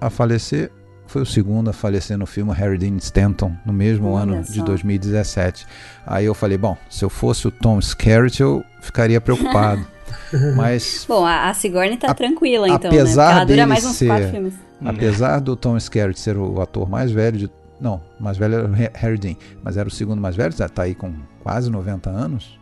[0.00, 0.70] a falecer
[1.08, 4.58] foi o segundo a falecer no filme Harry Dean Stanton, no mesmo Olha ano de
[4.58, 4.64] só.
[4.64, 5.66] 2017.
[6.06, 9.84] Aí eu falei, bom, se eu fosse o Tom Skerritt, eu ficaria preocupado.
[10.56, 13.32] Mas Bom, a, a Sigourney tá tranquila, então, apesar né?
[13.36, 14.54] Ela dura mais uns ser- quatro filmes.
[14.84, 17.50] apesar do Tom Skerritt ser o ator mais velho de
[17.80, 20.68] não, mais velho era o Ha- Harry Dean, mas era o segundo mais velho, já
[20.68, 22.58] tá aí com quase 90 anos,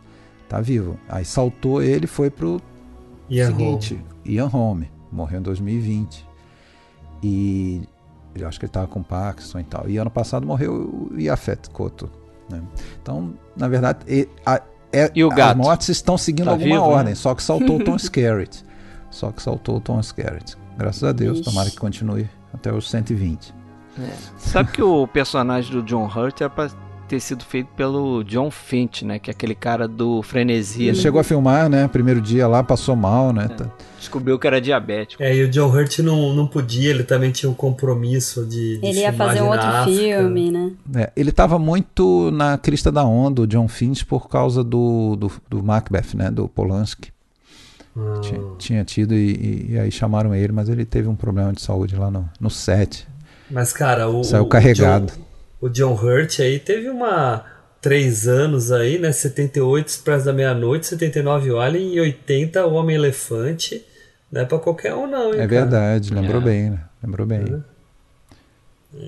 [0.47, 0.97] tá vivo.
[1.09, 2.61] Aí saltou ele e foi pro
[3.29, 6.25] Ian seguinte, Ian Holm, morreu em 2020.
[7.23, 7.81] E
[8.41, 9.89] eu acho que ele estava com Parkinson e tal.
[9.89, 12.09] E ano passado morreu o Yafet Koto.
[12.49, 12.61] né?
[13.01, 14.61] Então, na verdade, e- a-
[14.93, 16.93] é- E o as mortes estão seguindo Tá alguma vivo, né?
[16.95, 18.65] ordem, só que saltou o Tom Skerritt.
[19.09, 20.55] Só que saltou o Tom Skerritt.
[20.77, 21.49] Graças a Deus, Ixi.
[21.49, 23.53] tomara que continue até os 120.
[24.37, 26.69] Sabe que o personagem do John Hurt era pra
[27.07, 29.17] ter sido feito pelo John Finch, né?
[29.17, 30.89] Que é aquele cara do Frenesia.
[30.89, 31.01] Ele né?
[31.01, 31.87] chegou a filmar, né?
[31.87, 33.47] Primeiro dia lá, passou mal, né?
[33.47, 33.69] Tá-
[33.99, 35.21] Descobriu que era diabético.
[35.23, 38.77] É, e o John Hurt não, não podia, ele também tinha um compromisso de.
[38.77, 39.97] de Ele ia fazer um outro África.
[39.99, 40.71] filme, né?
[40.95, 45.31] É, ele estava muito na crista da onda, o John Finch, por causa do, do,
[45.49, 46.29] do Macbeth, né?
[46.29, 47.11] Do Polanski.
[47.97, 48.19] Ah.
[48.21, 51.61] Tinha, tinha tido e, e- e aí chamaram ele, mas ele teve um problema de
[51.61, 53.07] saúde lá no, no set.
[53.49, 54.23] Mas, cara, o.
[54.23, 55.07] Saiu o carregado.
[55.13, 55.21] John-
[55.59, 57.43] O John, Hurt aí teve uma.
[57.81, 59.11] Três anos aí, né?
[59.11, 63.85] 78 Expresso da Meia-Noite, 79 o Alien e 80 o Homem-Elefante.
[64.31, 65.33] Não é pra qualquer um, não, hein?
[65.35, 65.47] É cara?
[65.47, 66.45] verdade, lembrou É.
[66.45, 66.79] bem, né?
[67.03, 67.63] Lembrou bem.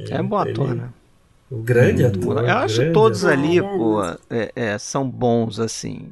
[0.10, 0.90] É bom ele- ator, né?
[1.52, 2.44] O grande ator.
[2.44, 3.38] Eu acho todos ator.
[3.38, 6.08] ali, É, pô, é, é, são bons, assim,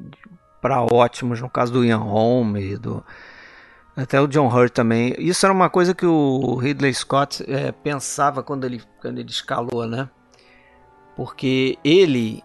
[0.60, 3.04] pra ótimos, no caso do Ian Holm e do...
[3.96, 5.14] Até o John Hurt também.
[5.18, 9.86] Isso era uma coisa que o Ridley Scott é, pensava quando ele, quando ele escalou,
[9.88, 10.08] né?
[11.16, 12.42] Porque ele,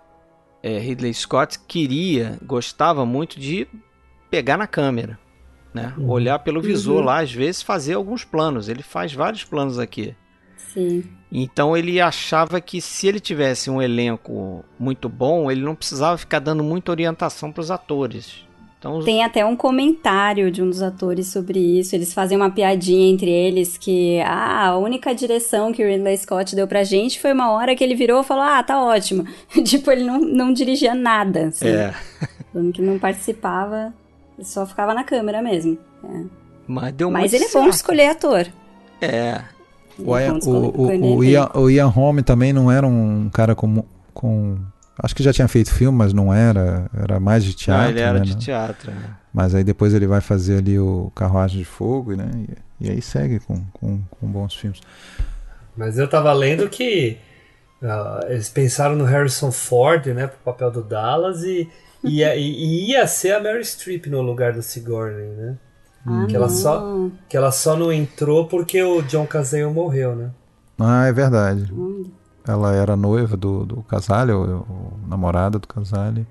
[0.64, 3.68] é, Ridley Scott, queria, gostava muito de
[4.32, 5.20] pegar na câmera,
[5.74, 5.94] né?
[6.00, 7.06] Olhar pelo visor Uhum.
[7.06, 8.70] lá, às vezes fazer alguns planos.
[8.70, 10.16] Ele faz vários planos aqui.
[10.56, 11.04] Sim.
[11.32, 16.40] Então ele achava que se ele tivesse um elenco muito bom, ele não precisava ficar
[16.40, 18.48] dando muita orientação para os atores.
[18.84, 21.96] Então, os- Tem até um comentário de um dos atores sobre isso.
[21.96, 26.54] Eles fazem uma piadinha entre eles que ah, a única direção que o Ridley Scott
[26.54, 29.26] deu pra gente foi uma hora que ele virou e falou: Ah, tá ótimo.
[29.64, 31.48] tipo, ele não, não dirigia nada.
[31.48, 31.66] Assim.
[31.66, 31.94] é,
[32.52, 33.94] Falando que não participava,
[34.42, 35.78] só ficava na câmera mesmo.
[36.04, 36.24] É.
[36.68, 38.48] mas deu Mas ele é bom escolher ator.
[39.02, 39.42] É,
[39.98, 43.82] O, é o, o, Ian, o Ian Holm também não era um cara com,
[44.14, 44.58] com.
[44.98, 46.90] Acho que já tinha feito filme, mas não era.
[46.96, 47.90] Era mais de Ah, teatro.
[47.92, 48.40] ele era né, de né?
[48.40, 48.92] teatro.
[48.92, 49.16] né?
[49.34, 52.30] Mas aí depois ele vai fazer ali o Carruagem de Fogo, né?
[52.80, 54.80] E, e aí segue com, com, com bons filmes.
[55.76, 57.18] Mas eu tava lendo que
[57.82, 61.68] ah, eles pensaram no Harrison Ford, né, pro papel do Dallas e,
[62.04, 65.58] e, ia- e ia ser a Mary Streep no lugar do Sigourney, né?
[66.06, 66.54] Ah, Que ela, não.
[66.56, 70.30] só, que ela só não entrou porque o John Cazale morreu, né?
[70.80, 71.72] Ah, é verdade.
[71.74, 72.06] Hum.
[72.48, 76.26] Ela era noiva do, do Casale, ou, ou namorada do Casale.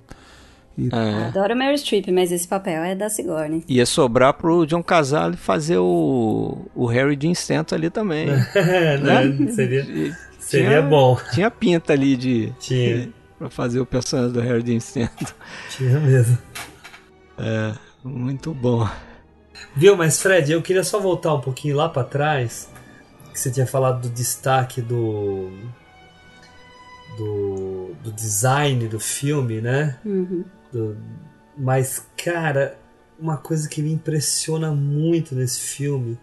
[0.90, 1.24] É.
[1.26, 3.62] Adoro Mary Streep, mas esse papel é da Sigourney.
[3.68, 8.26] Ia sobrar pro John Casale fazer o, o Harry Dean Stanton ali também.
[8.32, 9.50] Né?
[9.52, 11.18] Seria, Tinha- seria bom.
[11.32, 12.52] Tinha pinta ali de.
[12.58, 13.10] Tinha.
[13.38, 15.26] pra fazer o personagem do Harry Dean Stanton.
[15.70, 16.38] Tinha mesmo.
[17.38, 17.72] É,
[18.04, 18.88] muito bom.
[19.76, 22.70] Viu, mas Fred, eu queria só voltar um pouquinho lá pra trás,
[23.32, 25.50] que você tinha falado do destaque do
[27.16, 29.98] do, do design do filme, né?
[30.04, 30.44] Uhum.
[30.72, 30.96] Do-
[31.56, 32.78] mas cara,
[33.18, 36.18] uma coisa que me impressiona muito nesse filme,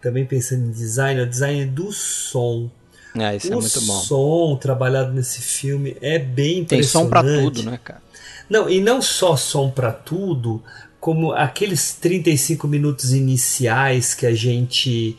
[0.00, 2.70] também pensando em design, é o design do som.
[3.18, 3.98] É, isso é o muito bom.
[4.00, 7.08] som trabalhado nesse filme é bem Tem som impressionante.
[7.08, 8.02] pra tudo, né, cara?
[8.48, 10.62] Não, e não só som pra tudo,
[11.00, 15.16] como aqueles 35 minutos iniciais que a gente.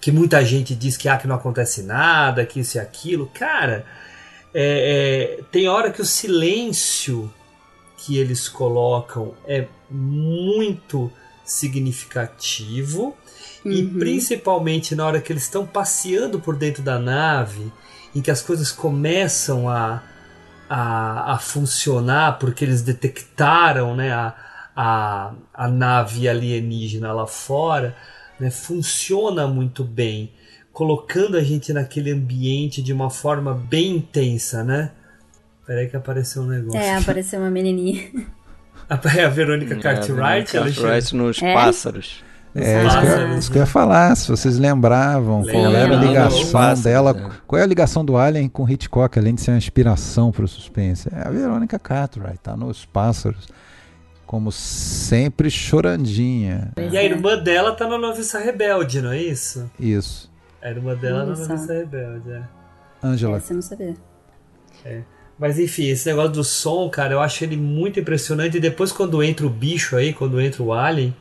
[0.00, 3.28] que muita gente diz que, ah, que não acontece nada, que isso e aquilo.
[3.34, 3.84] Cara,
[4.60, 7.32] é, é, tem hora que o silêncio
[7.96, 11.12] que eles colocam é muito
[11.44, 13.16] significativo.
[13.64, 13.98] E Uhum.
[13.98, 17.72] principalmente na hora que eles estão passeando por dentro da nave,
[18.14, 20.02] em que as coisas começam a,
[20.68, 24.34] a, a funcionar porque eles detectaram né, a,
[24.74, 27.96] a, a nave alienígena lá fora,
[28.40, 30.32] né, funciona muito bem,
[30.78, 34.92] colocando a gente naquele ambiente de uma forma bem intensa, né?
[35.66, 36.78] Peraí que apareceu um negócio.
[36.78, 38.08] É, apareceu uma menininha.
[38.88, 38.94] a
[39.28, 40.72] Verônica Cartwright, é, Alexandre?
[40.74, 41.52] Cartwright nos É?
[41.52, 42.22] pássaros.
[42.54, 45.76] É, isso que, eu, isso que eu ia falar, se vocês lembravam, qual Lembro.
[45.76, 47.30] era a ligação dela, é.
[47.44, 50.48] qual é a ligação do Alien com Hitchcock, além de ser uma inspiração para o
[50.48, 51.08] suspense?
[51.12, 53.48] É a Verônica Cartwright, tá nos Pássaros,
[54.24, 56.70] como sempre chorandinha.
[56.76, 59.68] E a irmã dela tá na Noviça Rebelde, não é isso?
[59.78, 60.28] Isso.
[60.62, 61.48] A irmã dela na Nossa.
[61.48, 62.42] Noviça Rebelde, é.
[63.02, 63.94] Angela, Essa eu não sabia.
[65.38, 68.56] Mas enfim, esse negócio do som, cara, eu acho ele muito impressionante.
[68.56, 71.14] E depois, quando entra o bicho aí, quando entra o Alien,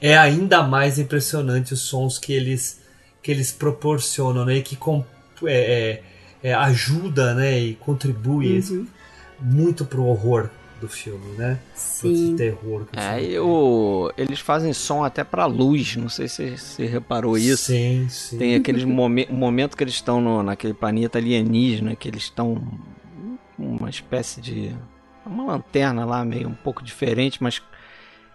[0.00, 2.80] é ainda mais impressionante os sons que eles,
[3.22, 4.56] que eles proporcionam, né?
[4.56, 5.04] E que com,
[5.44, 6.00] é,
[6.42, 7.58] é, é, ajuda, né?
[7.58, 8.86] E contribui Uhum.
[9.38, 10.48] muito pro horror
[10.82, 11.58] do filme, né?
[11.74, 12.34] Sim.
[12.36, 16.84] terror que É, e o, eles fazem som até pra luz, não sei se você
[16.86, 17.66] reparou isso.
[17.72, 18.36] Sim, sim.
[18.36, 22.60] Tem aqueles momen momento que eles estão no- naquele planeta alienígena, que eles estão
[23.58, 24.74] uma espécie de
[25.24, 27.62] uma lanterna lá meio um pouco diferente, mas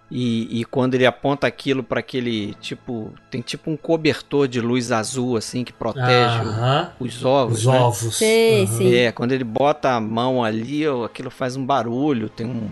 [0.09, 4.91] e, e quando ele aponta aquilo para aquele tipo tem tipo um cobertor de luz
[4.91, 6.39] azul assim que protege
[6.99, 7.79] o- os ovos, Os né?
[7.79, 8.15] ovos.
[8.15, 8.77] Sei, Aham.
[8.77, 8.93] sim.
[8.95, 12.69] É, quando ele bota a mão ali, aquilo faz um barulho, tem um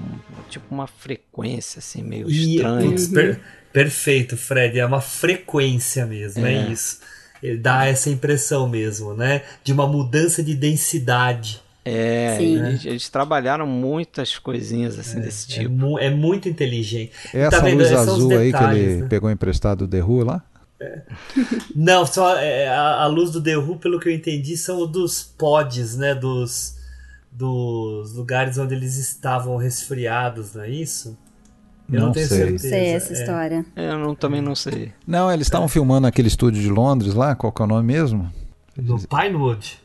[0.50, 2.90] tipo uma frequência assim meio E, estranha.
[2.90, 3.42] putz, per-
[3.74, 4.80] perfeito, Fred.
[4.80, 6.72] É uma frequência mesmo, é, É.
[6.72, 7.00] isso.
[7.44, 9.42] Ele dá essa impressão mesmo, né?
[9.64, 11.62] De uma mudança de densidade.
[11.88, 12.58] É, Sim.
[12.66, 15.70] eles, eles trabalharam muitas coisinhas assim desse É, tipo.
[15.76, 17.12] mu- é muito inteligente.
[17.32, 17.78] essa Tá vendo?
[17.78, 19.08] luz azul aí que ele né?
[19.08, 20.44] pegou emprestado do The Who lá?
[21.76, 25.24] Não, só é, a, a luz do The Who, pelo que eu entendi, são dos
[25.24, 26.14] pods, né?
[26.16, 26.76] Dos,
[27.32, 31.18] dos lugares onde eles estavam resfriados, não é isso?
[31.92, 32.38] Eu não, Não tenho sei.
[32.38, 32.70] certeza.
[32.70, 33.20] Sei essa é.
[33.20, 33.66] história.
[33.76, 34.92] É, Eu não, também não sei.
[35.06, 38.32] Não, eles estavam filmando naquele estúdio de Londres lá, qual que é o nome mesmo?
[38.76, 39.80] No Pinewood.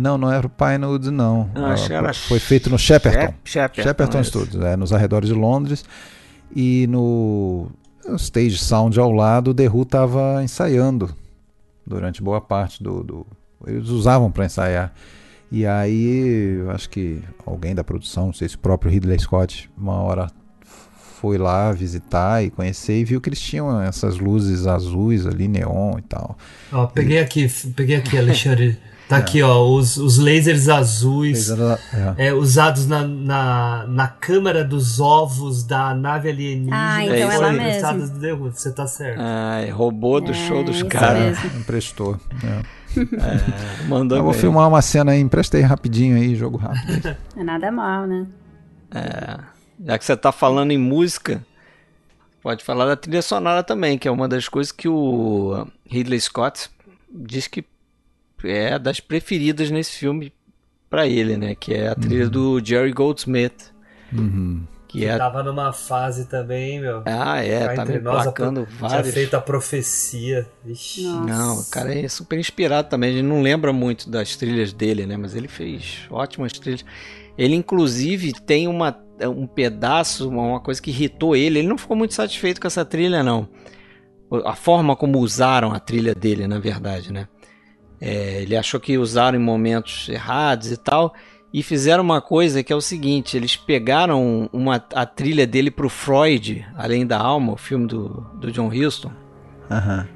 [0.00, 1.50] Não, não era o Pinewood, não.
[1.54, 3.34] Ah, acho que era Foi feito no Shepperton.
[3.44, 4.24] Shep- Shepperton, Shepperton.
[4.24, 5.84] Studios, é, nos arredores de Londres.
[6.56, 7.70] E no
[8.16, 11.14] Stage Sound ao lado, o The Who estava ensaiando
[11.86, 13.02] durante boa parte do.
[13.04, 13.26] do-
[13.66, 14.92] eles usavam para ensaiar.
[15.52, 19.68] E aí, eu acho que alguém da produção, não sei se o próprio Ridley Scott,
[19.76, 20.28] uma hora
[21.20, 25.98] foi lá visitar e conhecer e viu que eles tinham essas luzes azuis ali, neon
[25.98, 26.38] e tal.
[26.72, 27.46] Ó, peguei aqui,
[27.76, 28.78] peguei aqui, Alexandre.
[29.10, 31.78] Tá aqui, ó, os, os lasers azuis Laser-
[32.16, 32.28] é.
[32.28, 36.76] é, usados na, na, na câmara dos ovos da nave alienígena.
[36.76, 38.50] Ah, então é lá mesmo.
[38.52, 39.18] Você tá certo.
[39.20, 41.36] Ai, roubou do É, show dos caras.
[41.56, 42.18] Emprestou.
[42.44, 42.80] É.
[42.96, 44.40] É, mandou Eu vou bem.
[44.40, 47.16] filmar uma cena aí, empresta aí rapidinho aí, jogo rápido.
[47.36, 48.26] É nada mal, né?
[48.94, 49.38] É,
[49.86, 51.44] já que você tá falando em música,
[52.42, 56.68] pode falar da trilha sonora também, que é uma das coisas que o Ridley Scott
[57.12, 57.64] diz que
[58.44, 60.32] é das preferidas nesse filme
[60.88, 61.54] pra ele, né?
[61.54, 63.72] Que é a trilha do Jerry Goldsmith.
[64.12, 64.62] Uhum.
[64.88, 65.16] Que é.
[65.16, 67.02] Tava numa fase também, meu.
[67.06, 69.14] Ah, é, tá me entre nós, a placando pro- Tinha vários.
[69.14, 70.48] feito a profecia.
[70.64, 71.04] Vixe.
[71.04, 71.24] Nossa.
[71.26, 73.10] Não, o cara é super inspirado também.
[73.10, 75.16] A gente não lembra muito das trilhas dele, né?
[75.16, 76.84] Mas ele fez ótimas trilhas.
[77.38, 81.60] Ele, inclusive, tem uma, um pedaço, uma, uma coisa que irritou ele.
[81.60, 83.48] Ele não ficou muito satisfeito com essa trilha, não.
[84.44, 87.28] A forma como usaram a trilha dele, na verdade, né?
[88.00, 91.14] É, ele achou que usaram em momentos errados e tal.
[91.52, 95.88] E fizeram uma coisa que é o seguinte: eles pegaram uma, a trilha dele pro
[95.88, 99.10] Freud, Além da Alma, o filme do, do John Huston
[99.70, 100.08] Aham.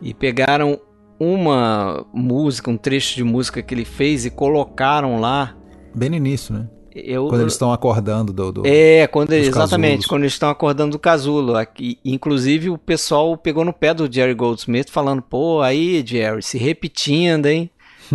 [0.00, 0.80] e pegaram
[1.18, 5.56] uma música, um trecho de música que ele fez e colocaram lá.
[5.94, 6.68] Bem no início, né?
[6.94, 8.52] Eu, Quando eles estão acordando do.
[8.52, 10.06] do- é, quando dos exatamente, casulos.
[10.06, 11.56] quando eles estão acordando do casulo.
[11.56, 16.58] Aqui, inclusive o pessoal pegou no pé do Jerry Goldsmith falando, pô, aí Jerry, se
[16.58, 17.70] repetindo, hein?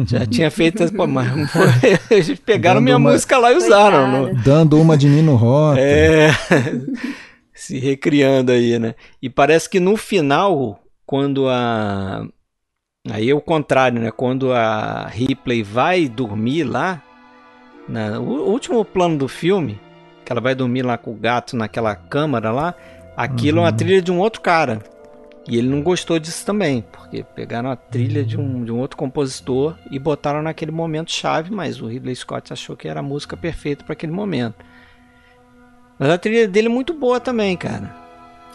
[0.05, 1.27] Já tinha feito, pô, mas
[2.11, 4.27] eles pegaram Dando minha uma- música lá e usaram.
[4.27, 5.79] No- Dando uma de Nino Rota.
[5.81, 6.29] é,
[7.53, 8.93] se recriando aí, né?
[9.21, 12.27] E parece que no final, quando a.
[13.09, 14.11] Aí é o contrário, né?
[14.11, 17.01] Quando a Ripley vai dormir lá,
[17.87, 18.19] na...
[18.19, 19.79] o último plano do filme,
[20.25, 22.75] que ela vai dormir lá com o gato naquela câmara lá,
[23.15, 24.81] aquilo é uma trilha de um outro cara.
[25.47, 28.97] E ele não gostou disso também, porque pegaram a trilha de um, de um outro
[28.97, 33.37] compositor e botaram naquele momento chave, mas o Ridley Scott achou que era a música
[33.37, 34.55] perfeita para aquele momento.
[35.97, 37.95] Mas a trilha dele é muito boa também, cara.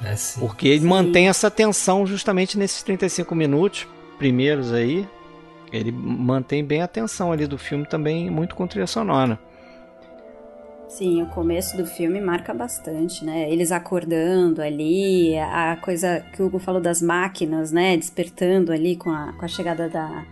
[0.04, 0.40] É sim.
[0.40, 3.86] Porque ele mantém essa tensão justamente nesses 35 minutos
[4.18, 5.08] primeiros aí.
[5.72, 9.38] Ele mantém bem a tensão ali do filme também, muito com trilha sonora.
[10.88, 13.50] Sim, o começo do filme marca bastante, né?
[13.50, 17.96] Eles acordando ali, a coisa que o Hugo falou das máquinas, né?
[17.96, 20.26] Despertando ali com a, com a chegada da.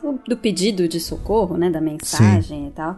[0.00, 1.68] do, do pedido de socorro, né?
[1.68, 2.96] Da mensagem e tal.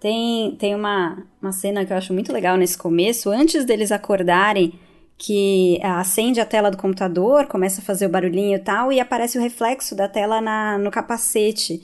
[0.00, 4.74] Tem, tem uma, uma cena que eu acho muito legal nesse começo, antes deles acordarem,
[5.18, 9.38] que acende a tela do computador, começa a fazer o barulhinho e tal, e aparece
[9.38, 11.80] o reflexo da tela na, no capacete,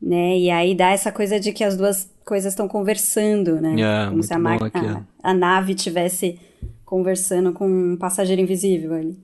[0.00, 0.38] né?
[0.38, 3.74] E aí dá essa coisa de que as duas coisas estão conversando, né?
[3.80, 5.06] É, Como se a, aquilo.
[5.22, 6.38] a, a nave tivesse
[6.84, 9.18] conversando com um passageiro invisível ali.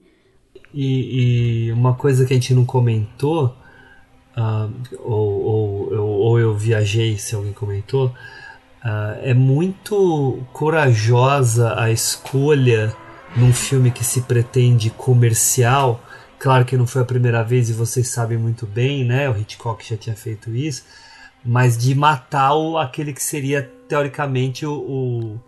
[0.73, 3.55] E, e uma coisa que a gente não comentou,
[4.35, 8.13] ah, ou, ou, eu- ou eu viajei se alguém comentou,
[8.83, 12.95] ah, é muito corajosa a escolha
[13.37, 16.03] num filme que se pretende comercial.
[16.39, 19.29] Claro que não foi a primeira vez e vocês sabem muito bem, né?
[19.29, 20.83] O Hitchcock já tinha feito isso,
[21.43, 24.73] mas de matar o, aquele que seria teoricamente o-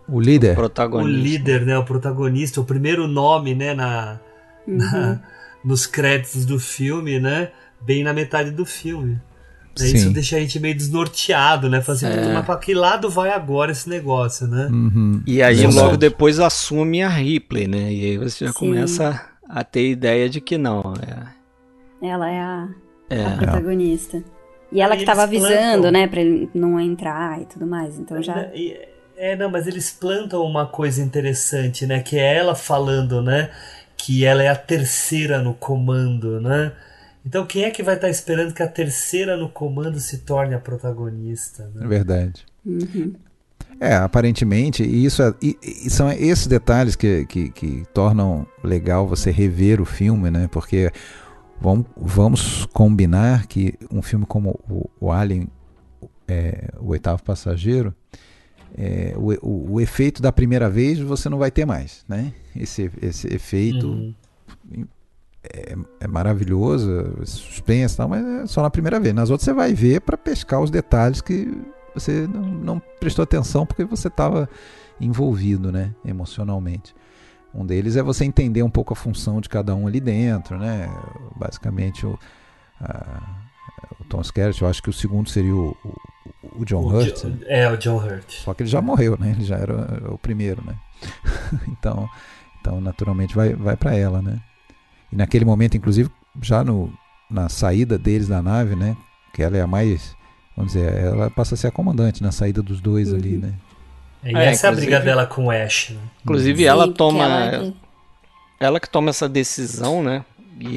[0.08, 0.52] o, O líder.
[0.52, 1.20] o Protagonista.
[1.22, 4.18] líder, né, o protagonista, o primeiro nome, né, na,
[4.66, 5.20] na-
[5.62, 7.50] nos créditos do filme, né,
[7.82, 9.20] bem na metade do filme.
[9.80, 9.96] Né, Sim.
[9.96, 12.16] Isso deixa a gente meio desnorteado, né, fala assim, É.
[12.16, 14.66] "Puta, mas pra que lado vai agora esse negócio, né?
[14.70, 15.22] Uhum.
[15.26, 15.76] E aí Verdade.
[15.76, 17.92] logo depois assume a Ripley, né?
[17.92, 18.58] E aí você já Sim.
[18.58, 20.94] começa a ter ideia de que não.
[22.02, 22.68] É, Ela é a,
[23.10, 23.24] é.
[23.26, 24.22] a protagonista.
[24.72, 25.90] E ela Aí que tava eles avisando, plantam.
[25.90, 27.98] né, pra ele não entrar e tudo mais.
[27.98, 28.42] Então já.
[28.54, 28.88] E-
[29.22, 33.50] É, não, mas eles plantam uma coisa interessante, né, que é ela falando, né,
[33.94, 36.72] que ela é a terceira no comando, né?
[37.24, 40.58] Então quem é que vai estar esperando que a terceira no comando se torne a
[40.58, 41.86] protagonista, É né?
[41.86, 42.46] verdade.
[42.64, 43.14] Uhum.
[43.78, 49.06] É, aparentemente, e isso é- e, e são esses detalhes que, que, que tornam legal
[49.06, 50.48] você rever o filme, né?
[50.52, 50.90] Porque
[51.60, 55.48] vamos, vamos combinar que um filme como o, o Alien,
[56.28, 57.94] é, o oitavo passageiro,
[58.76, 62.32] é, o, o, o efeito da primeira vez você não vai ter mais, né?
[62.54, 64.14] Esse, esse efeito Uhum.
[65.42, 69.14] É, é maravilhoso, suspense e tal, mas é só na primeira vez.
[69.14, 71.50] Nas outras você vai ver para pescar os detalhes que
[71.94, 74.48] você não, não prestou atenção porque você estava
[75.00, 76.94] envolvido, né, emocionalmente.
[77.54, 80.88] Um deles é você entender um pouco a função de cada um ali dentro, né?
[81.36, 82.16] Basicamente o,
[82.80, 83.40] a-
[83.98, 87.24] o Tom Skerritt, eu acho que o segundo seria o, o, o John Hurt.
[87.24, 87.38] Né?
[87.46, 88.30] É, o John Hurt.
[88.44, 89.30] Só que ele já morreu, né?
[89.30, 90.76] Ele já era o primeiro, né?
[91.68, 92.08] então,
[92.60, 94.38] então naturalmente vai, vai para ela, né?
[95.12, 96.10] E naquele momento, inclusive,
[96.40, 96.92] já no
[97.30, 98.96] na saída deles da nave, né?
[99.32, 100.16] Que ela é a mais,
[100.56, 103.52] vamos dizer, ela passa a ser a comandante na saída dos dois ali, né?
[104.24, 106.00] E É, essa é a briga dela com o Ash, né?
[106.24, 107.24] Inclusive, Sim, ela toma.
[107.24, 107.74] ela
[108.58, 110.24] Ela, que- que toma essa decisão, né?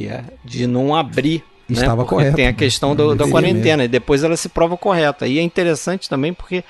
[0.08, 1.44] É de não abrir.
[1.68, 3.84] né, Estava porque correta, Tem a questão do- da quarentena.
[3.84, 5.26] E depois ela se prova correta.
[5.28, 6.64] E é interessante também porque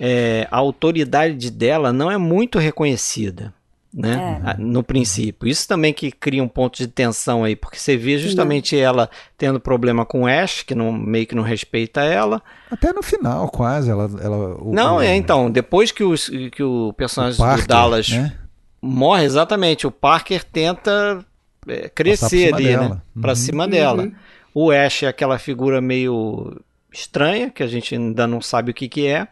[0.00, 3.52] é, a autoridade dela não é muito reconhecida.
[3.92, 4.40] Né?
[4.44, 4.50] É.
[4.50, 5.48] a- No princípio.
[5.48, 9.58] Isso também que cria um ponto de tensão aí, porque você vê justamente ela tendo
[9.58, 12.42] problema com o Ash, que não, meio que não respeita ela.
[12.70, 14.04] Até no final, quase, ela...
[14.22, 17.68] ela o- Não, o- é então, depois que, os, que o personagem o Parker, do
[17.68, 18.36] Dallas né?
[18.82, 21.24] morre, exatamente, o Parker tenta
[21.66, 22.88] é, crescer ali, dela.
[22.90, 23.00] né?
[23.20, 23.36] Pra Uhum.
[23.36, 24.10] cima dela.
[24.54, 26.60] O Ash é aquela figura meio
[26.92, 29.28] estranha, que a gente ainda não sabe o que que é.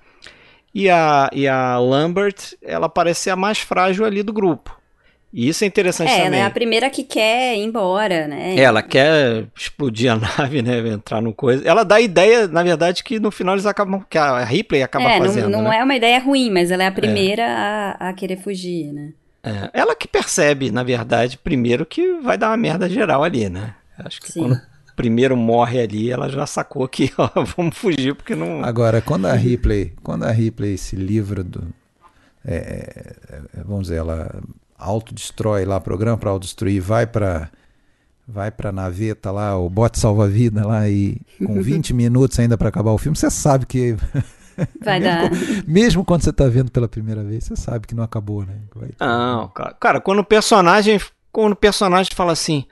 [0.78, 4.78] E a, e a Lambert, ela parece ser a mais frágil ali do grupo.
[5.32, 6.40] E isso é interessante É, ela também.
[6.40, 8.56] é a primeira que quer ir embora, né?
[8.58, 10.86] Ela quer explodir a nave, né?
[10.86, 11.66] Entrar no coisa.
[11.66, 14.04] Ela dá a ideia, na verdade, que no final eles acabam.
[14.10, 15.48] Que a Ripley acaba é, não, fazendo.
[15.48, 15.78] não né?
[15.78, 17.46] é uma ideia ruim, mas ela é a primeira
[17.98, 19.14] a, a querer fugir, né?
[19.42, 23.74] É, ela que percebe, na verdade, primeiro que vai dar uma merda geral ali, né?
[23.98, 24.40] Acho que Sim.
[24.40, 24.60] quando
[24.96, 28.64] primeiro morre ali, ela já sacou que, ó, vamos fugir porque não.
[28.64, 31.62] Agora, quando a Ripley, quando a Ripley se livra do,
[32.44, 34.42] é, é, vamos dizer, ela
[34.78, 37.50] autodestrói lá, programa para autodestruir, vai para
[38.28, 42.90] vai para naveta lá, o bote salva-vida lá e com 20 minutos ainda para acabar
[42.90, 43.94] o filme, você sabe que
[44.82, 45.30] Vai mesmo, dar.
[45.68, 48.56] mesmo quando você tá vendo pela primeira vez, você sabe que não acabou, né?
[48.74, 50.98] Vai- Não, cara, cara, quando o personagem.
[51.30, 52.64] Quando o personagem fala assim.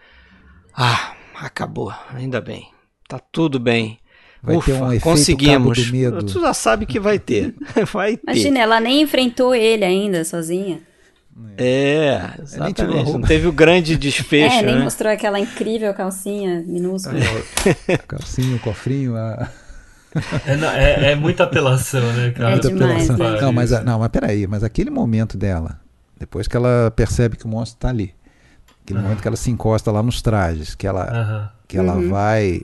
[0.74, 1.12] Ah,
[1.46, 2.68] acabou, ainda bem.
[3.08, 3.98] Tá tudo bem.
[4.42, 5.78] Vai Ufa, ter um efeito conseguimos.
[5.78, 6.22] cabo do medo.
[6.26, 7.54] Tu já sabe que vai ter.
[7.92, 8.22] Vai ter.
[8.24, 10.80] Imagina, ela nem enfrentou ele ainda, sozinha.
[11.56, 12.82] É, tirou a exatamente.
[12.94, 13.26] Não roupa.
[13.26, 14.84] teve o grande desfecho, é, nem né?
[14.84, 17.16] mostrou aquela incrível calcinha minúscula.
[17.92, 19.50] A calcinha, o cofrinho, a
[20.46, 22.50] É, não, é- é muita apelação, né, cara?
[22.50, 23.34] É Muita demais, apelação.
[23.36, 23.40] né?
[23.40, 25.80] Não, mas, a- não, mas peraí, mas aquele momento dela,
[26.18, 28.14] depois que ela percebe que o monstro tá ali,
[28.84, 31.50] aquele momento que ela se encosta lá nos trajes, que ela, Aham.
[31.66, 32.10] que ela Uhum.
[32.10, 32.62] vai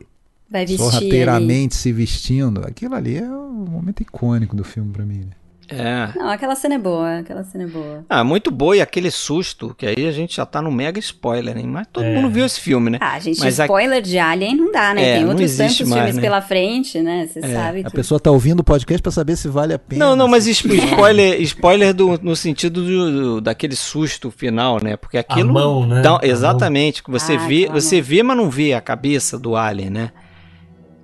[0.50, 0.90] Vai vestir ali.
[0.92, 5.20] sorrateiramente se vestindo, aquilo ali é o momento icônico do filme pra mim.
[5.20, 5.32] né?
[5.70, 6.08] É.
[6.18, 8.04] Não, aquela cena é boa, aquela cena é boa.
[8.08, 11.56] Ah, muito boa e aquele susto, que aí a gente já tá no mega spoiler,
[11.56, 11.66] hein?
[11.66, 12.14] Mas todo É.
[12.14, 12.98] mundo viu esse filme, né?
[13.00, 15.02] Ah, gente, Mas a- spoiler de Alien não dá, né?
[15.02, 16.22] É, Tem outros tantos mais, filmes né?
[16.22, 17.26] pela frente, né?
[17.26, 17.92] Você sabe A que...
[17.92, 20.04] pessoa tá ouvindo o podcast pra saber se vale a pena.
[20.06, 24.96] Não, não, mas spoiler, spoiler do, no sentido do, do- daquele susto final, né?
[24.96, 25.52] Porque aquilo.
[25.52, 26.02] mão, né?
[26.02, 29.56] dá- A exatamente, que você Ah, vê, você vê, mas não vê a cabeça do
[29.56, 30.10] alien, né?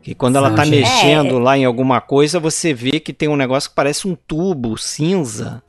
[0.07, 0.55] Que quando ela Sim.
[0.55, 4.07] tá É, mexendo lá em alguma coisa, você vê que tem um negócio que parece
[4.07, 5.61] um tubo cinza.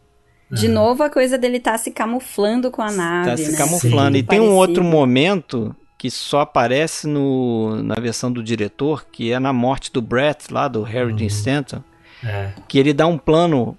[0.52, 3.58] De novo, a coisa dele tá se camuflando com a nave, Tá se né?
[3.58, 4.12] camuflando.
[4.16, 4.20] Sim.
[4.20, 9.40] E tem um outro momento que só aparece no, na versão do diretor, que é
[9.40, 11.82] na morte do Brett, lá do Harry Dean Stanton,
[12.24, 12.52] É.
[12.68, 13.76] que ele dá um plano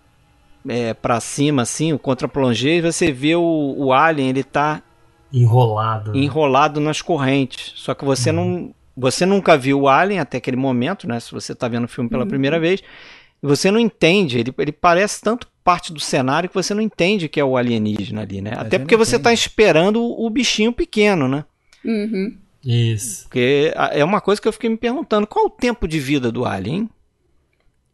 [0.68, 4.82] é, para cima, assim, o contra-plongé, e você vê o, o alien, ele tá
[5.32, 6.12] Enrolado.
[6.12, 6.18] né?
[6.18, 7.74] enrolado nas correntes.
[7.76, 8.74] Só que você não.
[9.00, 11.20] Você nunca viu o Alien até aquele momento, né?
[11.20, 12.82] Se você tá vendo o filme pela primeira vez.
[13.40, 14.40] Você não entende.
[14.40, 18.22] Ele, ele parece tanto parte do cenário que você não entende que é o alienígena
[18.22, 18.54] ali, né?
[18.54, 19.22] Até gente porque você tem.
[19.22, 21.44] tá esperando o, o bichinho pequeno, né?
[21.84, 22.36] Uhum.
[22.64, 23.24] Isso.
[23.24, 25.28] Porque é uma coisa que eu fiquei me perguntando.
[25.28, 26.90] Qual o tempo de vida do Alien?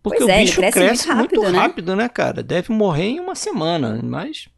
[0.02, 1.58] Porque Pois o é, bicho cresce cresce, muito muito, rápido, né?
[1.58, 2.42] rápido, né, cara?
[2.42, 4.48] Deve morrer em uma semana, mas...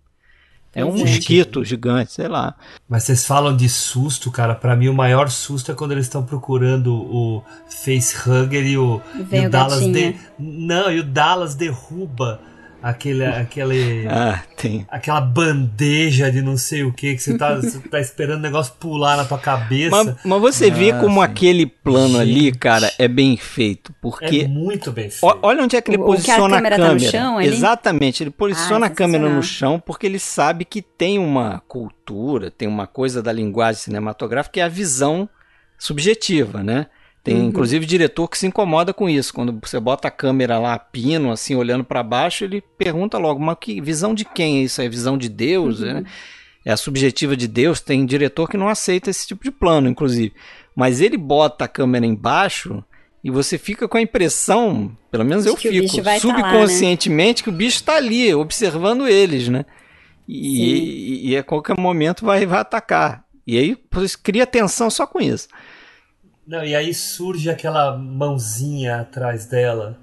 [0.76, 2.54] É um mosquito gigante, sei lá.
[2.86, 4.54] Mas vocês falam de susto, cara.
[4.54, 9.00] Pra mim, o maior susto é quando eles estão procurando o facehugger e o,
[9.32, 9.80] e o o Dallas.
[9.80, 10.14] De...
[10.38, 12.42] Não, e o Dallas derruba
[12.88, 14.86] aquele, aquele, Ah, tem.
[14.90, 18.74] aquela bandeja de não sei o que, que você tá, você tá esperando o negócio
[18.78, 19.90] pular na tua cabeça.
[20.04, 21.22] Mas, mas você vê Ah, como sim.
[21.22, 22.58] aquele plano ali, Gente.
[22.58, 23.94] cara, é bem feito.
[24.00, 25.38] Porque É muito bem feito.
[25.42, 26.98] olha onde é que ele O- o que a posiciona a câmera câmera.
[26.98, 27.48] tá no chão ali?
[27.48, 32.50] Exatamente, ele posiciona Ah, a câmera no chão porque ele sabe que tem uma cultura,
[32.50, 35.28] tem uma coisa da linguagem cinematográfica que é a visão
[35.78, 36.86] subjetiva, né?
[37.26, 37.48] Tem Uhum.
[37.48, 39.34] inclusive diretor que se incomoda com isso.
[39.34, 43.56] Quando você bota a câmera lá, pino, assim, olhando para baixo, ele pergunta logo, mas
[43.60, 44.80] que visão de quem é isso?
[44.80, 45.80] É visão de Deus?
[45.80, 45.86] Uhum.
[45.94, 46.04] né?
[46.64, 47.80] é a subjetiva de Deus.
[47.80, 50.32] Tem diretor que não aceita esse tipo de plano, inclusive.
[50.74, 52.82] Mas ele bota a câmera embaixo
[53.24, 56.40] e você fica com a impressão, pelo menos De eu fico, vai tá lá, né?
[56.42, 59.64] subconscientemente que o bicho está ali, observando eles, né?
[60.28, 63.24] E, e- e a qualquer momento vai, vai atacar.
[63.46, 65.46] E aí você cria tensão só com isso.
[66.46, 69.98] Não, e aí surge aquela mãozinha atrás dela.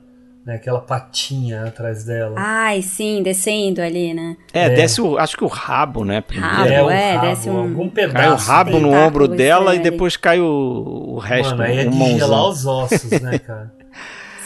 [0.46, 0.56] né?
[0.56, 2.36] Aquela patinha atrás dela.
[2.38, 4.36] Ai, sim, descendo ali, né?
[4.52, 4.70] É, É.
[4.72, 6.20] desce o, acho que o rabo, né?
[6.20, 6.54] primeiro.
[6.56, 8.16] Rabo, o é, rabo, desce um- algum pedaço.
[8.18, 11.78] Cai o rabo no tentáculo ombro dela e depois cai o, o resto, Mano, aí
[11.80, 12.18] é o de mãozão.
[12.20, 13.74] gelar os ossos, né, cara?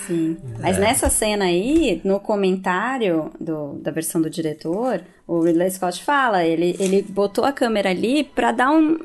[0.05, 0.37] Sim.
[0.59, 0.61] É.
[0.61, 6.45] Mas nessa cena aí, no comentário do, da versão do diretor, o Ridley Scott fala,
[6.45, 8.97] ele, ele botou a câmera ali pra dar um.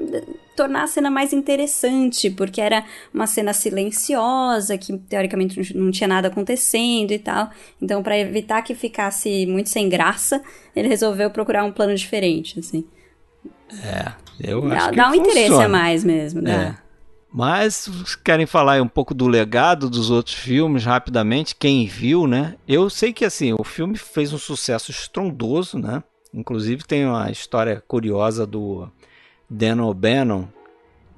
[0.57, 6.29] Tornar a cena mais interessante, porque era uma cena silenciosa, que teoricamente não tinha nada
[6.29, 7.51] acontecendo e tal.
[7.81, 10.43] Então, pra evitar que ficasse muito sem graça,
[10.75, 12.85] ele resolveu procurar um plano diferente, assim.
[14.41, 16.43] Eu Dá, acho que dá um interesse a mais mesmo, É.
[16.43, 16.79] né?
[17.35, 17.89] Mas
[18.23, 22.57] querem falar um pouco do legado dos outros filmes rapidamente, quem viu, né?
[22.69, 26.03] Eu sei que assim, o filme fez um sucesso estrondoso, né?
[26.35, 28.87] Inclusive tem uma história curiosa do
[29.53, 30.47] Dan O'Bannon,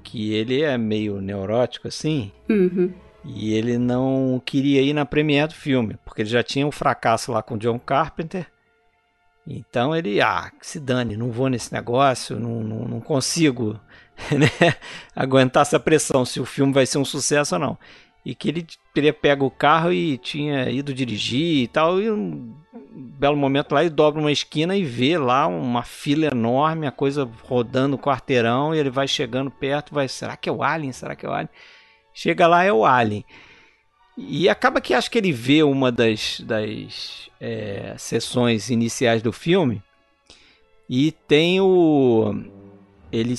[0.03, 2.93] que ele é meio neurótico assim, Uhum.
[3.23, 7.31] e ele não queria ir na premiere do filme, porque ele já tinha um fracasso
[7.31, 8.45] lá com o John Carpenter.
[9.47, 13.79] Então ele, ah, que se dane, não vou nesse negócio, não, não, não consigo
[14.31, 14.73] né,
[15.15, 17.77] aguentar essa pressão se o filme vai ser um sucesso ou não.
[18.25, 22.55] E que ele teria pego o carro e tinha ido dirigir e tal, e um
[22.91, 27.29] belo momento lá ele dobra uma esquina e vê lá uma fila enorme, a coisa
[27.43, 30.91] rodando o quarteirão, e ele vai chegando perto, vai, será que é o Alien?
[30.91, 31.49] Será que é o Alien?
[32.13, 33.23] Chega lá, é o Alien.
[34.17, 39.83] E acaba que acho que ele vê uma das, das é, sessões iniciais do filme
[40.89, 42.33] e tem o.
[43.15, 43.35] Ele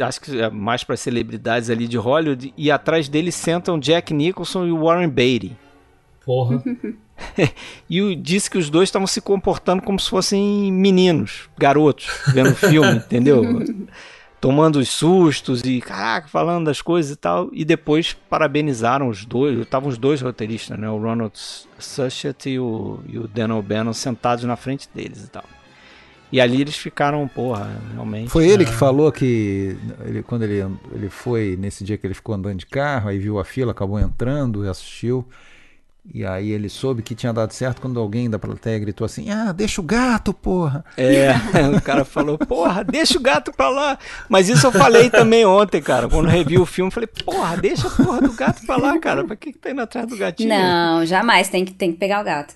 [0.00, 4.66] acho que é mais para celebridades ali de Hollywood e atrás dele sentam Jack Nicholson
[4.66, 5.56] e Warren Beatty.
[6.24, 6.62] Porra.
[7.88, 12.50] E o, disse que os dois estavam se comportando como se fossem meninos, garotos, vendo
[12.50, 13.42] o filme, entendeu?
[14.40, 17.48] Tomando os sustos e, caraca, falando das coisas e tal.
[17.52, 19.58] E depois parabenizaram os dois.
[19.60, 20.90] Estavam os dois roteiristas, né?
[20.90, 21.38] O Ronald
[21.78, 25.44] Suchet e o, e o Dan O'Bannon sentados na frente deles e tal.
[26.34, 28.28] E ali eles ficaram, porra, realmente.
[28.28, 28.74] Foi ele que É.
[28.74, 33.08] falou que ele, quando ele, ele foi, nesse dia que ele ficou andando de carro,
[33.08, 35.24] aí viu a fila, acabou entrando e assistiu.
[36.12, 39.52] E aí ele soube que tinha dado certo quando alguém da plateia gritou assim: Ah,
[39.52, 40.84] deixa o gato, porra!
[40.96, 41.30] É,
[41.78, 43.96] o cara falou, porra, deixa o gato pra lá.
[44.28, 46.08] Mas isso eu falei também ontem, cara.
[46.08, 49.22] Quando revi o filme, eu falei, porra, deixa a porra do gato pra lá, cara.
[49.24, 50.48] Pra que, que tá indo atrás do gatinho?
[50.48, 51.48] Não, jamais.
[51.48, 52.54] Tem que, tem que pegar o gato.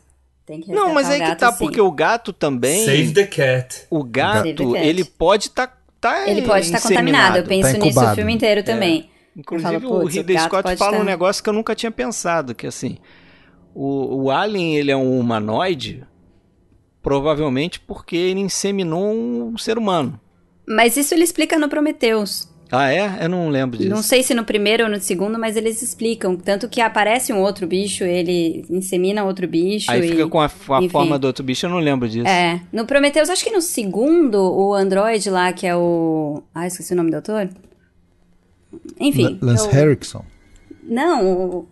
[0.48, 1.58] Tem que Não, mas aí o que gato, tá, sim.
[1.58, 2.84] porque o gato também.
[2.86, 3.82] Save the cat.
[3.90, 4.84] O gato, cat.
[4.86, 5.78] ele pode estar.
[6.00, 7.02] Tá Ele pode estar inseminado.
[7.04, 7.36] contaminado.
[7.38, 9.10] Eu penso Tá nisso o filme inteiro também.
[9.36, 12.54] Inclusive, Eu falo, o Ridley Scott fala um estar- negócio que eu nunca tinha pensado,
[12.54, 12.96] que assim,
[13.74, 16.04] o, o Alien, ele é um humanoide,
[17.02, 20.18] provavelmente porque ele inseminou um ser humano.
[20.66, 22.48] Mas isso ele explica no Prometheus.
[22.70, 23.24] Ah, é?
[23.24, 23.88] Eu não lembro disso.
[23.88, 26.36] Não sei se no primeiro ou no segundo, mas eles explicam.
[26.36, 29.90] Tanto que aparece um outro bicho, ele insemina outro bicho.
[29.90, 30.08] Aí e...
[30.10, 30.50] fica com a, a
[30.90, 32.26] forma do outro bicho, eu não lembro disso.
[32.28, 32.60] É.
[32.72, 36.42] No Prometheus, acho que no segundo, o androide lá, que é o.
[36.54, 37.48] Ah, esqueci o nome do autor.
[39.00, 39.38] Enfim.
[39.40, 40.20] Lance é o- Henriksen.
[40.82, 41.68] Não, o.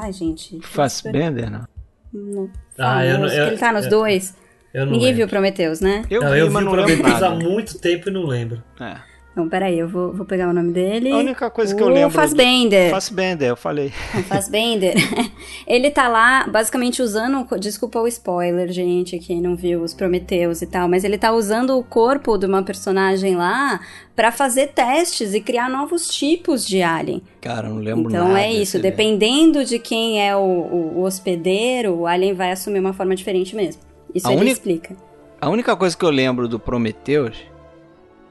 [0.00, 0.60] Ai, gente.
[0.62, 1.66] Fassbender, não.
[2.12, 2.50] Não.
[2.78, 4.34] Ah, eu eu- que ele tá nos eu- dois.
[4.72, 5.16] Eu não Ninguém lembro.
[5.16, 6.04] viu o Prometheus, né?
[6.10, 8.26] Eu não, vi, eu mas vi não o lembro Prometheus há muito tempo e não
[8.26, 8.62] lembro.
[8.78, 8.98] É.
[9.32, 11.12] Então, peraí, eu vou, vou pegar o nome dele.
[11.12, 12.08] A única coisa que o eu lembro.
[12.10, 12.90] do- Fassbender.
[12.90, 13.90] Fassbender, eu falei.
[14.26, 14.94] Fassbender.
[15.64, 17.46] ele tá lá, basicamente usando.
[17.58, 21.78] Desculpa o spoiler, gente, quem não viu os Prometeus e tal, mas ele tá usando
[21.78, 23.78] o corpo de uma personagem lá
[24.16, 27.22] pra fazer testes e criar novos tipos de alien.
[27.40, 28.40] Cara, eu não lembro então nada.
[28.42, 32.92] é isso, dependendo de quem é o, o- o hospedeiro, o alien vai assumir uma
[32.92, 33.80] forma diferente mesmo.
[34.12, 34.96] Isso A ele única- explica.
[35.40, 37.36] A única coisa que eu lembro do Prometheus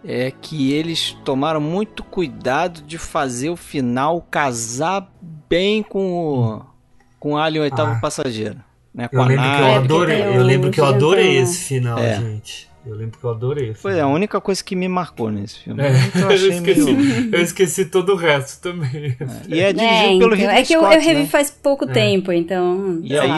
[0.06, 5.10] é que eles tomaram muito cuidado de fazer o final casar
[5.50, 6.62] bem com o,
[7.20, 8.00] com o Alien Oitavo Ah.
[8.00, 8.58] Passageiro.
[8.94, 9.08] Né?
[9.08, 9.66] Com Eu lembro que eu.
[9.66, 10.22] É, adorei.
[10.22, 12.16] Eu lembro que eu adorei esse final, É.
[12.20, 12.68] gente.
[12.86, 13.72] Eu lembro que eu adorei.
[13.72, 14.10] o Foi final.
[14.10, 15.84] a única coisa que me marcou nesse filme.
[15.84, 17.36] É, Então eu eu, esqueci, meio...
[17.36, 19.18] eu esqueci todo o resto também.
[19.50, 21.28] E é dirigido É, pelo então, Ridley é que eu, Scott, eu revi né?
[21.28, 21.92] faz pouco É.
[21.92, 23.00] tempo, então.
[23.04, 23.30] E aí-.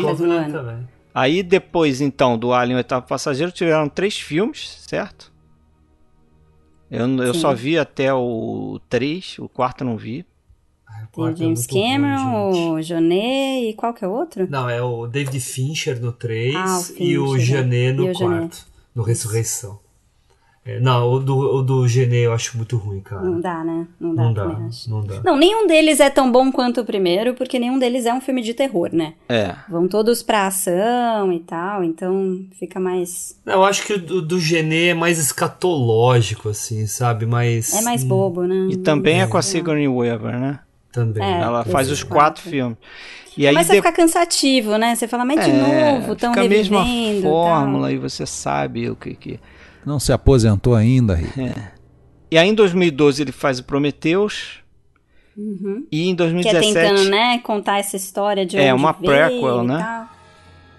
[1.14, 5.29] Aí depois, então, do Alien Oitavo Passageiro, tiveram três filmes, certo?
[6.92, 7.40] Eu, eu Sim.
[7.40, 10.26] só vi até o 3, o quarto eu não vi.
[10.88, 12.68] Ai, o Tem é James ruim, Cameron, gente.
[12.72, 14.48] o Jonet e qual que é o outro?
[14.50, 18.14] Não, é o David Fincher no 3 Ah, o e o Fincher, Janet no e
[18.14, 18.40] Janet.
[18.40, 18.68] quarto.
[18.96, 19.80] No Ressurreição.
[20.66, 23.24] É, não, o do, o do Genet eu acho muito ruim, cara.
[23.24, 23.88] Não dá, né?
[24.00, 24.44] Não dá, Não dá,
[24.88, 25.22] não dá.
[25.24, 28.42] Não, nenhum deles é tão bom quanto o primeiro, porque nenhum deles é um filme
[28.42, 29.14] de terror, né?
[29.28, 29.56] É.
[29.70, 33.40] Vão todos pra ação e tal, então fica mais.
[33.46, 37.26] Eu acho que o do, do Genet é mais escatológico, assim, sabe?
[37.26, 37.74] Mais.
[37.74, 38.68] É mais bobo, né?
[38.72, 40.60] E também é com a Sigourney Weaver, né?
[40.92, 41.24] Também.
[41.24, 42.50] É, Ela faz esses os quatro quatro.
[42.50, 42.78] filmes.
[43.38, 44.96] E aí Começa a de- ficar cansativo, né?
[44.96, 47.22] Você fala, mas de é, novo, tão fica a mesma revivendo.
[47.24, 47.32] tal.
[47.32, 49.40] fórmula e você sabe o que que...
[49.86, 51.52] Não se aposentou ainda, Rick.
[52.32, 54.60] E aí em 2012 ele faz o Prometheus
[55.38, 55.86] Uhum.
[55.92, 60.08] e em Que é 2017 tentando, né, contar essa história de É, uma prequel, né?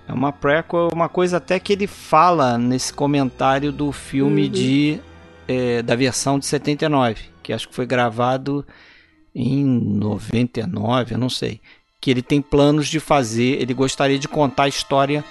[0.07, 4.51] É uma prequel, uma coisa até que ele fala nesse comentário do filme Uhum.
[4.51, 5.01] de
[5.49, 8.65] é, da versão de 79, que acho que foi gravado
[9.35, 11.61] em 99, eu não sei.
[12.01, 15.25] Que ele tem planos de fazer, ele gostaria de contar a história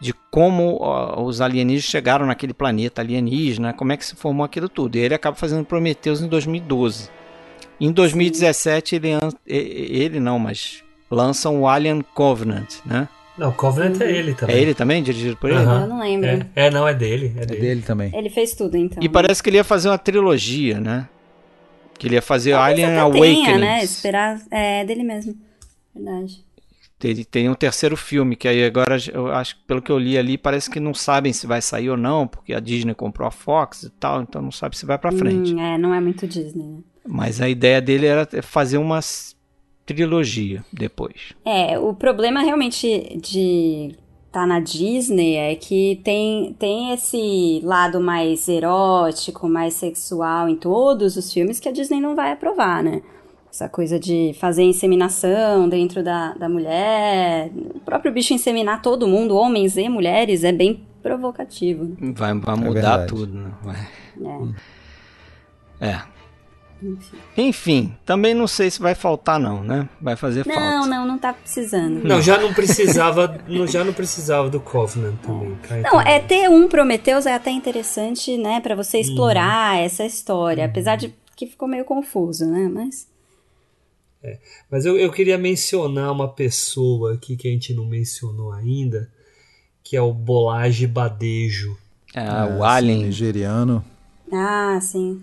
[0.00, 4.68] de como ó, os alienígenas chegaram naquele planeta alienígena, como é que se formou aquilo
[4.68, 4.96] tudo.
[4.96, 7.10] E ele acaba fazendo Prometheus em 2012.
[7.80, 9.08] Em 2017 ele,
[9.46, 13.08] ele não, mas lançam o Alien Covenant, né?
[13.36, 14.56] Não, Covenant é ele também.
[14.56, 15.60] É ele também, dirigido por ele?
[15.60, 15.82] Aham.
[15.82, 16.28] Eu não lembro.
[16.28, 17.32] É, é, não, é dele.
[17.36, 17.60] É É dele.
[17.60, 18.10] dele também.
[18.12, 19.00] Ele fez tudo, então.
[19.00, 21.08] E parece que ele ia fazer uma trilogia, né?
[21.96, 23.58] Que ele ia fazer Talvez Alien até tenha, Awakening.
[23.60, 23.84] né?
[23.84, 24.40] Esperar.
[24.50, 25.36] É dele mesmo.
[25.94, 26.44] Verdade.
[26.98, 30.18] Tem, tem um terceiro filme, que aí agora, eu acho que pelo que eu li
[30.18, 33.30] ali, parece que não sabem se vai sair ou não, porque a Disney comprou a
[33.30, 35.54] Fox e tal, então não sabe se vai pra frente.
[35.54, 36.78] Hum, é, não é muito Disney, né?
[37.06, 39.00] Mas a ideia dele era fazer uma
[39.86, 41.32] trilogia depois.
[41.44, 43.94] É, o problema realmente de
[44.30, 51.16] tá na Disney é que tem, tem esse lado mais erótico, mais sexual em todos
[51.16, 53.02] os filmes que a Disney não vai aprovar, né?
[53.50, 59.34] Essa coisa de fazer inseminação dentro da, da mulher, o próprio bicho inseminar todo mundo,
[59.36, 61.96] homens e mulheres, é bem provocativo.
[62.14, 63.06] Vai, vai É mudar verdade.
[63.08, 63.50] tudo, né?
[63.62, 63.88] Vai.
[65.80, 65.88] É.
[65.94, 66.02] É.
[67.36, 69.88] Enfim, também não sei se vai faltar não, né?
[70.00, 70.86] Vai fazer Não, falta.
[70.86, 72.04] não, não tá precisando.
[72.04, 75.52] Não, já não precisava, não- já não precisava do Covenant também.
[75.52, 76.26] Entre Não, é nós.
[76.28, 81.46] ter um Prometheus é até interessante, né, Pra você explorar essa história, apesar de que
[81.46, 83.08] ficou meio confuso, né, mas
[84.70, 89.08] Mas eu, eu queria mencionar uma pessoa aqui que a gente não mencionou ainda,
[89.82, 91.76] que é o Bolage Badejo.
[92.14, 93.02] É, Ah, o esse Alien.
[93.04, 93.84] Nigeriano.
[94.32, 95.22] ah, sim.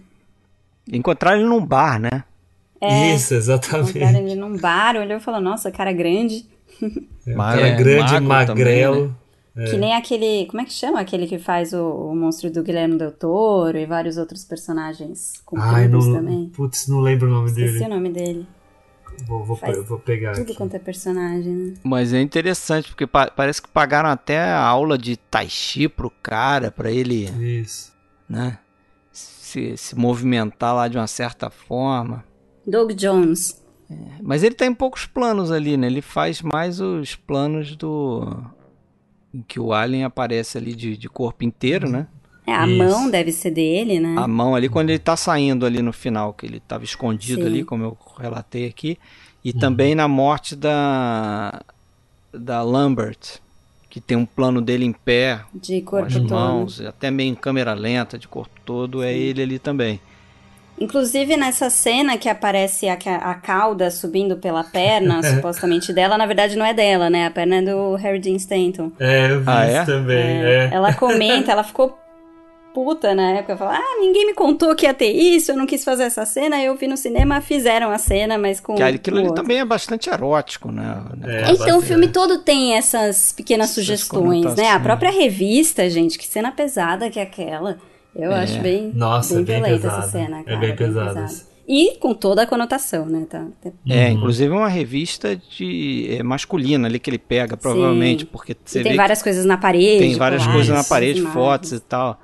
[0.92, 2.24] Encontraram ele num bar, né?
[2.80, 3.90] É, Isso, exatamente.
[3.98, 6.46] Encontraram ele num bar, olhou e falou, nossa, cara grande.
[6.82, 9.16] É, um cara É, grande, magrelo.
[9.56, 11.00] Que nem aquele, como é que chama?
[11.00, 15.42] Aquele que faz o, o monstro do Guilherme Del Toro e vários outros personagens Ai,
[15.88, 16.50] compridos não, também.
[16.50, 17.86] putz, não lembro o nome Esqueci dele.
[17.86, 18.46] o nome dele.
[19.26, 20.56] Vou, vou, Faz pe- vou pegar Tudo aqui.
[20.56, 21.74] quanto é personagem, né?
[21.84, 26.10] Mas é interessante, porque pa- parece que pagaram até a aula de tai chi pro
[26.10, 27.26] cara, pra ele,
[27.60, 27.94] Isso.
[28.30, 28.60] né?
[29.12, 32.24] Se, se movimentar lá de uma certa forma.
[32.68, 33.64] Doug Jones.
[34.22, 35.88] Mas ele tá em poucos planos ali, né?
[35.88, 38.44] Ele faz mais os planos do.
[39.34, 42.08] em que o Alien aparece ali de, de corpo inteiro, né?
[42.48, 42.78] É, a Isso.
[42.78, 44.16] mão deve ser dele, né?
[44.18, 47.48] A mão ali, quando ele tá saindo ali no final, que ele tava escondido Sim.
[47.48, 48.98] ali, como eu relatei aqui.
[49.44, 51.62] E também na morte da.
[52.34, 53.40] da Lambert,
[53.90, 56.30] que tem um plano dele em pé, De com corpo as todo.
[56.30, 60.00] mãos, até meio em câmera lenta, de corpo todo, é ele ali também.
[60.78, 66.58] Inclusive nessa cena que aparece a, a cauda subindo pela perna, supostamente dela, na verdade
[66.58, 67.26] não é dela, né?
[67.28, 68.92] A perna é do Harry Dean Stanton.
[69.00, 69.86] É, eu vi Ah, isso é?
[69.86, 70.18] também.
[70.18, 70.70] É, É.
[70.74, 71.98] Ela comenta, ela ficou
[72.76, 75.84] puta na época, fala, ah, ninguém me contou que ia ter isso, eu não quis
[75.86, 79.34] fazer essa cena, eu vi no cinema, fizeram a cena, mas com Que aquilo ali
[79.34, 81.02] também é bastante erótico, né?
[81.24, 84.72] É, Então o filme todo tem essas pequenas Essas sugestões, né?
[84.72, 87.78] A própria revista, gente, que cena pesada que é aquela.
[88.14, 88.44] Eu É.
[88.44, 90.02] acho bem, Nossa, bem é bem violenta pesada.
[90.04, 90.58] essa cena, É cara.
[90.58, 91.26] bem pesada.
[91.68, 93.26] E com toda a conotação, né?
[93.28, 94.12] Tá, tá- É, Uhum.
[94.18, 98.30] inclusive uma revista de é, masculina ali que ele pega, provavelmente, Sim.
[98.32, 99.98] porque você E tem vê várias coisas na parede.
[99.98, 101.34] tem várias coisas na parede, imagens.
[101.34, 102.22] fotos e tal.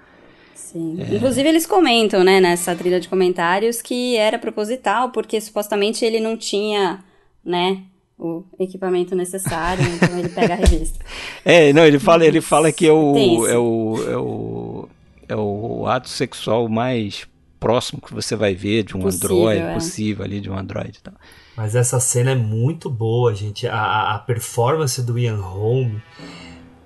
[0.72, 0.98] Sim.
[1.00, 1.16] É.
[1.16, 6.38] Inclusive, eles comentam, né, nessa trilha de comentários, que era proposital, porque supostamente ele não
[6.38, 7.04] tinha,
[7.44, 7.84] né,
[8.18, 11.04] o equipamento necessário, então ele pega a revista.
[11.44, 14.90] É, não, ele fala, ele fala que é o, é o, é o,
[15.30, 17.28] é o ato sexual mais
[17.60, 19.74] próximo que você vai ver de um Possível, android, é.
[19.74, 21.14] possível ali de um android e tal.
[21.58, 23.68] Mas essa cena é muito boa, gente.
[23.68, 25.96] A, a, a performance do Ian Holm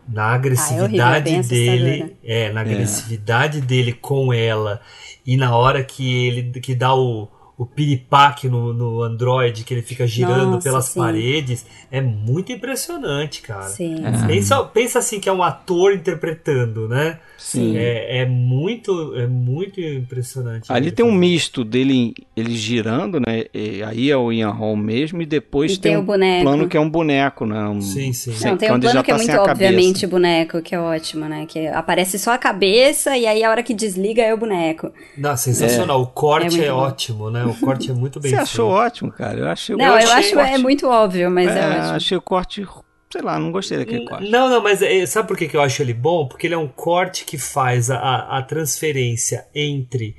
[0.08, 4.82] na agressividade Ah, é horrível, bem dele, é, na agressividade dele com ela
[5.26, 7.28] e na hora que ele que dá o,
[7.58, 11.00] o piripaque no, no Android, que ele fica girando Nossa, pelas sim.
[11.00, 13.64] paredes, é muito impressionante, cara.
[13.70, 13.96] Sim.
[14.28, 17.20] Pensa, pensa assim que é um ator interpretando, né?
[17.38, 17.78] Sim.
[17.78, 20.72] É, é muito é muito impressionante.
[20.72, 23.46] Ali tem um misto dele ele girando, né?
[23.54, 26.44] E aí é o Ian Holm mesmo, e depois E tem, tem um o boneco.
[26.44, 27.64] plano que é um boneco, né?
[27.68, 28.32] Um, Sim, sim.
[28.32, 31.46] Não, tem um plano que é tá sem muito obviamente boneco, que é ótimo, né?
[31.46, 34.92] Que aparece só a cabeça e aí a hora que desliga é o boneco.
[35.18, 36.02] Não, sensacional.
[36.02, 37.45] O corte É é, ótimo, né?
[37.48, 37.58] Né?
[37.62, 38.50] O corte é muito bem Você feito.
[38.50, 39.40] achou ótimo, cara?
[39.40, 41.96] Eu achei Não, eu, achei acho é corte- muito óbvio, mas é, é, ótimo.
[41.96, 42.68] achei o corte,
[43.12, 44.30] sei lá, não gostei daquele corte.
[44.30, 46.28] Não, não, mas é, sabe por que, que eu acho ele bom?
[46.28, 47.98] Porque ele é um corte que faz a,
[48.38, 50.16] a, transferência entre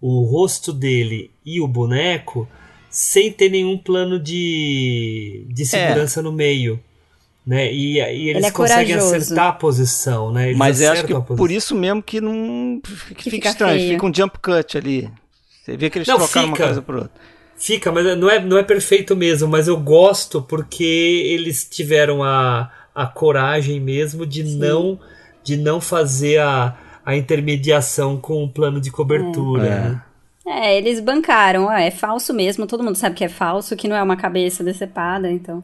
[0.00, 2.46] o rosto dele e o boneco
[2.90, 6.78] sem ter nenhum plano de, de segurança no meio.
[7.46, 7.70] Né?
[7.72, 9.16] E, e eles Ele é conseguem corajoso.
[9.16, 10.46] acertar a posição, né?
[10.46, 13.90] Eles Mas eu acho que por isso mesmo que não que fica fica estranho, feio.
[13.92, 15.10] fica um jump cut ali.
[15.64, 16.60] Você vê que eles Não, trocaram fica.
[16.62, 17.10] uma coisa por outra.
[17.56, 22.70] Fica, mas não é, não é perfeito mesmo, mas eu gosto porque eles tiveram a,
[22.94, 25.00] a coragem mesmo de não
[25.42, 29.66] de não fazer a, a intermediação com o plano de cobertura.
[29.66, 29.68] É.
[29.80, 30.02] né?
[30.46, 33.96] É, eles bancaram, ó, é falso mesmo, todo mundo sabe que é falso, que não
[33.96, 35.62] é uma cabeça decepada, então.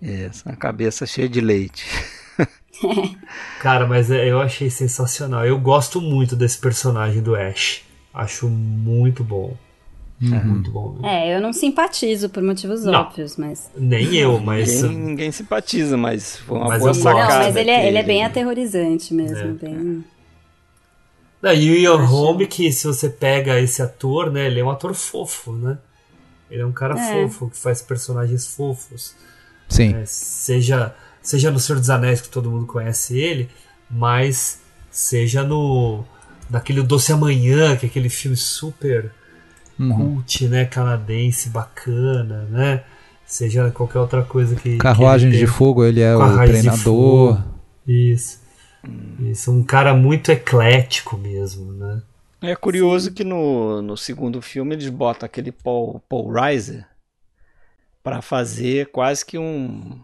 [0.00, 1.86] Isso, a cabeça cheia de leite.
[3.60, 5.46] Cara, mas é- eu achei sensacional.
[5.46, 7.82] Eu gosto muito desse personagem do Ash.
[8.12, 9.56] Acho muito bom.
[10.20, 10.92] Muito bom.
[10.92, 11.06] mesmo.
[11.06, 12.92] É, eu não simpatizo por motivos Não.
[13.00, 13.68] óbvios, mas.
[13.76, 14.82] Nem eu, mas.
[14.82, 17.28] Ninguém, ninguém simpatiza, mas foi uma Mas boa sacada.
[17.38, 19.52] Não, mas ele é, ele é bem aterrorizante mesmo, É.
[19.52, 20.04] bem.
[21.42, 24.46] Não, e o Ian Holm, que se você pega esse ator, né?
[24.46, 25.76] Ele é um ator fofo, né?
[26.48, 27.12] Ele é um cara É.
[27.28, 29.16] fofo, que faz personagens fofos.
[29.68, 29.92] Sim.
[29.94, 33.48] É, seja, seja no Senhor dos Anéis, que todo mundo conhece ele,
[33.90, 36.04] mas seja no
[36.52, 39.10] naquele O Doce Amanhã, que é aquele filme super
[39.78, 40.16] Uhum.
[40.16, 42.84] cult, né, canadense, bacana, né?
[43.26, 45.46] Seja qualquer outra coisa que Carruagens que de.
[45.46, 47.42] Fogo, ele é o treinador.
[47.86, 48.40] Isso.
[49.20, 52.02] Isso, um cara muito eclético mesmo, né?
[52.42, 56.86] É curioso que no, no segundo filme eles botam aquele Paul, Paul Reiser
[58.02, 59.98] para fazer quase que um,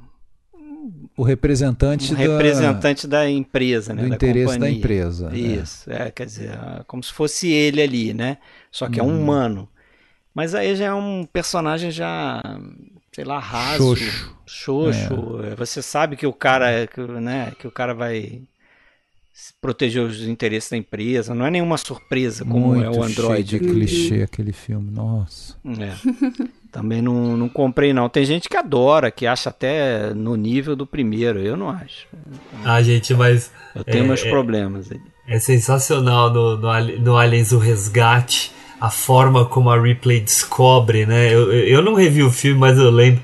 [1.16, 4.02] O representante, um da- representante da empresa, né?
[4.02, 4.78] do da interesse da companhia.
[4.78, 5.36] empresa, é.
[5.38, 6.10] Isso, é.
[6.10, 8.38] quer dizer, é como se fosse ele ali, né?
[8.70, 9.22] Só que é um Uhum.
[9.22, 9.68] humano.
[10.34, 12.40] Mas aí já é um personagem já,
[13.12, 14.36] sei lá, raso, Xoxo.
[14.46, 15.40] xoxo.
[15.44, 18.42] É, Você sabe que o cara, que, né, que o cara vai
[19.60, 21.34] proteger os interesses da empresa.
[21.34, 23.48] Não é nenhuma surpresa como Muito é o Android.
[23.50, 25.56] cheio de clichê aquele filme, nossa.
[25.64, 26.48] É.
[26.70, 28.08] Também não, não comprei, não.
[28.08, 31.40] Tem gente que adora, que acha até no nível do primeiro.
[31.40, 32.06] Eu não acho.
[32.64, 33.50] Ah, gente, mas.
[33.74, 35.00] Eu tenho é, meus é- problemas aí.
[35.26, 41.34] É sensacional no, no, no Aliens o Resgate a forma como a Ripley descobre, né?
[41.34, 43.20] Eu eu não revi o filme, mas eu lembro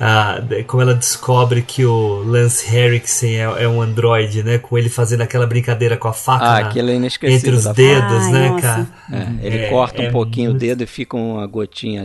[0.00, 4.58] ah, de- como ela descobre que o Lance Henriksen é, é um androide, né?
[4.58, 8.24] Com ele fazendo aquela brincadeira com a faca Ah, na- aquilo é entre os dedos,
[8.26, 8.62] Ai, né, nossa.
[8.62, 8.86] cara?
[9.12, 12.02] É, ele É- corta um é pouquinho o dedo e fica uma gotinha.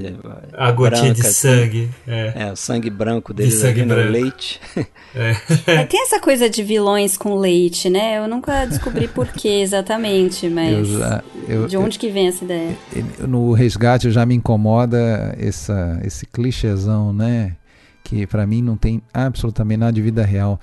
[0.57, 1.47] A gotinha de branca, assim.
[1.47, 1.89] sangue.
[2.07, 2.33] É.
[2.35, 4.11] É, o sangue branco dele sangue ali no branco.
[4.11, 4.59] leite.
[5.15, 8.17] É, tem essa coisa de vilões com leite, né?
[8.17, 10.71] Eu nunca descobri por que exatamente, mas.
[10.75, 12.75] Eu já- eu- de onde que vem essa ideia?
[13.19, 17.51] No resgate já me incomoda essa, esse clichêzão, né?
[18.03, 20.59] Que pra mim não tem absolutamente nada de vida real.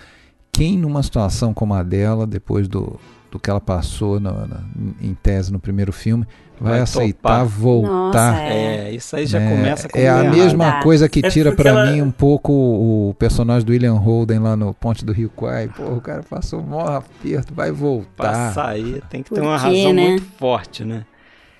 [0.52, 2.98] Quem numa situação como a dela, depois do,
[3.30, 4.60] do que ela passou no- na-
[5.00, 6.26] em tese no primeiro filme,
[6.60, 7.46] vai, Vai aceitar topar.
[7.46, 8.32] voltar?
[8.32, 9.48] Nossa, É, isso aí já né?
[9.56, 13.14] começa como É a mesma coisa que É tira pra ela- mim um pouco o
[13.18, 15.68] personagem do William Holden lá no Ponte do Rio Quai.
[15.68, 18.52] Pô, o cara passou o maior aperto, vai Pra voltar.
[18.52, 20.08] sair tem que Por ter uma quê, razão né?
[20.08, 21.06] muito forte, né?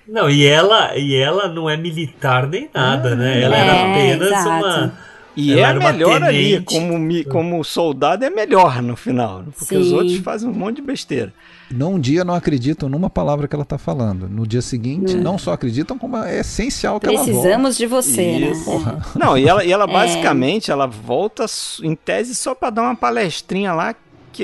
[0.07, 3.41] Não, e ela, e ela não é militar nem nada, né?
[3.41, 4.49] Ela É, era apenas exato.
[4.49, 4.93] uma.
[5.35, 9.93] E Ela é melhor ali, como, como soldado é melhor no final, porque os Sim.
[9.95, 11.33] outros fazem um monte de besteira.
[11.69, 14.27] Num dia não acreditam numa palavra que ela tá falando.
[14.27, 15.23] No dia seguinte, Não.
[15.23, 17.31] não só acreditam, como é essencial que ela volte.
[17.31, 18.51] Precisamos de você, né?
[18.51, 18.69] Isso.
[19.17, 19.73] Não, e ela, e É.
[19.73, 21.45] ela basicamente ela volta
[21.81, 23.95] em tese só pra dar uma palestrinha lá,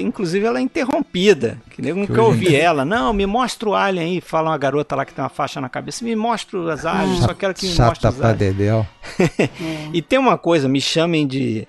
[0.02, 1.60] que inclusive ela é interrompida.
[1.72, 2.84] Que nem nunca ouvi ela.
[2.86, 4.22] Não, me mostra o alien aí.
[4.22, 6.04] Fala uma garota lá que tem uma faixa na cabeça.
[6.06, 8.38] Me mostra as aliens, só quero que me mostre os pra aliens.
[8.56, 8.88] dedéu.
[9.94, 11.68] E tem uma coisa, me chamem de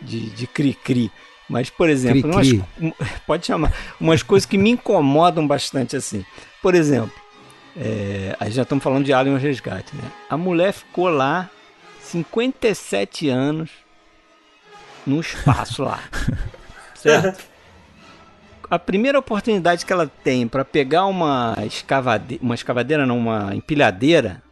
[0.00, 1.10] de, de cri-cri.
[1.48, 2.62] Mas, por exemplo, Cri-cri.
[2.80, 6.24] umas- um- pode chamar, umas coisas que me incomodam bastante assim.
[6.60, 7.12] Por exemplo,
[7.76, 10.02] é, aí já estamos falando de Alien Resgate, né?
[10.28, 11.48] A mulher ficou lá
[12.02, 13.70] 57 anos
[15.06, 16.00] no espaço lá.
[16.94, 17.44] Certo?
[18.70, 24.42] A primeira oportunidade que ela tem para pegar uma escavadeira, uma escavadeira não, uma empilhadeira,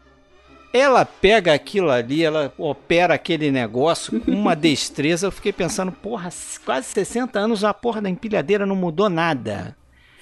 [0.73, 5.27] ela pega aquilo ali, ela opera aquele negócio com uma destreza.
[5.27, 6.29] Eu fiquei pensando, porra,
[6.65, 9.77] quase 60 anos a porra da empilhadeira não mudou nada.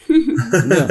[0.09, 0.87] Entendeu?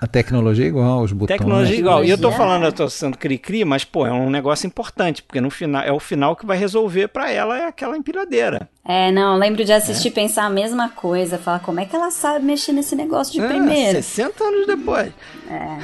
[0.00, 1.38] A tecnologia é igual, os botões.
[1.38, 2.04] Tecnologia igual.
[2.04, 5.40] E eu tô falando, eu tô sendo cri-cri, mas, pô, é um negócio importante, porque
[5.40, 8.68] no final é o final que vai resolver pra ela é aquela empilhadeira.
[8.84, 11.38] É, não, lembro de assistir e pensar a mesma coisa.
[11.38, 14.02] Falar, como é que ela sabe mexer nesse negócio de É, primeira?
[14.02, 15.12] 60 anos depois.
[15.48, 15.78] É.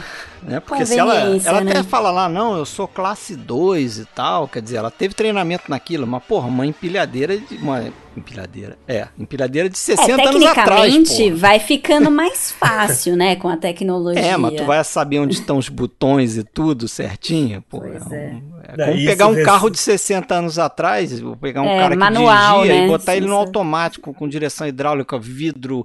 [0.47, 0.60] Né?
[0.60, 1.14] Porque se ela,
[1.44, 1.73] ela né?
[1.73, 5.64] até fala lá, não, eu sou classe 2 e tal, quer dizer, ela teve treinamento
[5.68, 7.56] naquilo, mas porra, uma empilhadeira de.
[7.56, 7.85] Uma
[8.16, 8.78] empilhadeira.
[8.86, 10.93] É, empilhadeira de 60 é, anos atrás.
[10.94, 14.23] tecnicamente vai ficando mais fácil, né, com a tecnologia.
[14.24, 17.60] É, mas tu vai saber onde estão os botões e tudo certinho.
[17.68, 18.35] Pô, Pois é é.
[18.35, 21.68] um- é Não, como pegar um res- carro de 60 anos atrás, vou pegar um
[21.68, 22.86] É, cara que manual, dirigia né?
[22.86, 25.85] e botar ele no automático, com direção hidráulica, vidro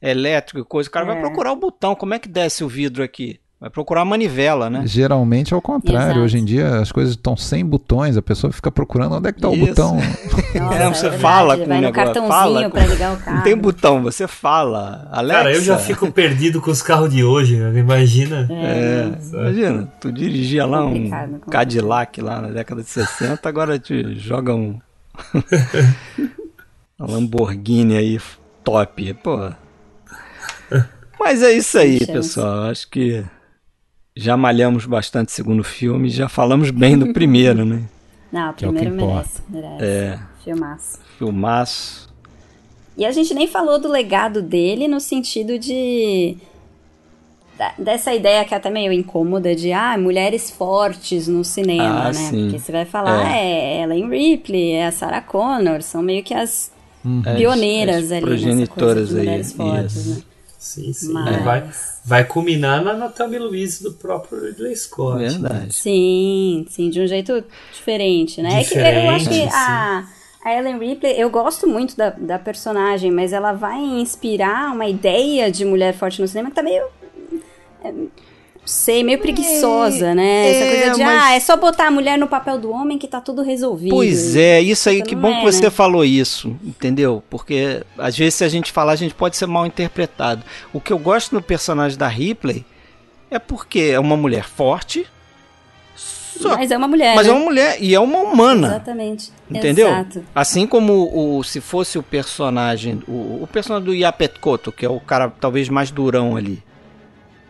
[0.00, 0.88] elétrico e coisa.
[0.88, 1.20] O cara vai É.
[1.20, 1.94] procurar o botão.
[1.94, 3.38] Como é que desce o vidro aqui?
[3.60, 4.82] Vai procurar a manivela, né?
[4.86, 6.10] Geralmente é o contrário.
[6.10, 6.20] Exato.
[6.20, 9.38] Hoje em dia as coisas estão sem botões, a pessoa fica procurando onde é que
[9.38, 9.96] está o botão.
[10.54, 13.14] Nossa, É, você verdade, fala com vai o no negócio, cartãozinho fala pra com- ligar
[13.14, 13.36] o carro.
[13.36, 15.08] Não tem botão, você fala.
[15.10, 15.42] Alexa.
[15.42, 17.76] Cara, eu já fico perdido com os carros de hoje, né?
[17.80, 18.46] imagina.
[18.48, 21.10] É, imagina, tu dirigia lá um.
[21.50, 24.78] Cadillac lá na década de 60, agora te joga um
[26.96, 28.20] uma Lamborghini aí
[28.62, 29.50] top, pô.
[31.18, 32.70] Mas é isso aí, pessoal.
[32.70, 33.24] Acho que
[34.20, 37.82] já malhamos bastante o segundo filme, já falamos bem do primeiro, né?
[38.32, 39.84] Não, o Que é o primeiro merece, merece.
[39.84, 40.98] É, Filmaço.
[41.18, 42.08] filmaço.
[42.96, 46.36] E a gente nem falou do legado dele no sentido de.
[47.78, 52.12] dessa ideia que é até meio incômoda de ah, mulheres fortes no cinema, Ah, né?
[52.12, 52.42] sim.
[52.44, 53.82] Porque você vai falar, é.
[53.82, 56.70] Ellen Ripley, é a Sarah Connor, são meio que as
[57.36, 60.18] pioneiras as ali progenitoras nessa coisa de aí, mulheres fortes, isso.
[60.18, 60.22] né?
[60.58, 61.12] Sim, sim.
[61.12, 61.70] Mas- Vai,
[62.04, 65.16] vai culminar na Nathaniel Louise do próprio Ridley Scott.
[65.18, 65.28] né?
[65.28, 65.72] Verdade.
[65.72, 68.60] Sim, sim, de um jeito diferente, né?
[68.60, 70.08] É que eu acho que Diferente, a,
[70.44, 75.50] a Ellen Ripley, eu gosto muito da, da personagem, mas ela vai inspirar uma ideia
[75.50, 76.84] de mulher forte no cinema que tá meio.
[77.84, 77.92] é,
[78.68, 80.50] sei, meio preguiçosa, né?
[80.50, 82.98] Essa é, coisa de, mas- ah, é só botar a mulher no papel do homem
[82.98, 83.90] que tá tudo resolvido.
[83.90, 85.70] Pois é, isso aí, que bom é, que você né?
[85.70, 87.22] falou isso, entendeu?
[87.30, 90.44] Porque às vezes se a gente falar, a gente pode ser mal interpretado.
[90.72, 92.64] O que eu gosto no personagem da Ripley
[93.30, 95.06] é porque é uma mulher forte,
[95.94, 97.16] só, mas, Mas é uma mulher.
[97.16, 97.30] é né?
[97.30, 98.68] uma mulher e é uma humana.
[98.68, 99.32] Exatamente.
[99.50, 99.88] Entendeu?
[99.88, 100.24] Exato.
[100.34, 104.88] Assim como o, se fosse o personagem, o, o personagem do Yapet Kotto, que é
[104.88, 106.62] o cara talvez mais durão ali,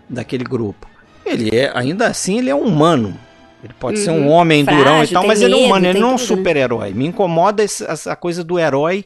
[0.09, 0.89] daquele grupo.
[1.31, 3.15] Ele é, ainda assim, ele é humano.
[3.63, 4.31] Ele pode ser um Uhum.
[4.31, 6.19] homem Frágil, durão e tal, mas ele é medo, humano, ele não é um né?
[6.19, 6.93] super-herói.
[6.95, 9.05] Me incomoda essa coisa do herói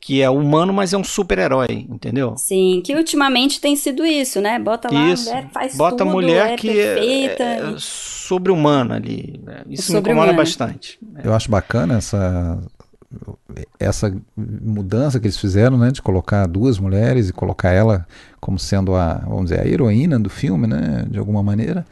[0.00, 2.34] que é humano, mas é um super-herói, entendeu?
[2.36, 4.58] Sim, que ultimamente tem sido isso, né?
[4.58, 5.28] Bota lá Isso.
[5.28, 7.42] a mulher faz Bota tudo, a mulher é que perfeita.
[7.44, 9.38] é, é sobre-humana ali.
[9.44, 9.62] né?
[9.68, 10.98] Isso me incomoda bastante.
[11.22, 12.58] Eu acho bacana essa
[13.78, 18.06] essa mudança que eles fizeram, né, de colocar duas mulheres e colocar ela
[18.40, 21.84] como sendo a, vamos dizer, a heroína do filme, né, de alguma maneira.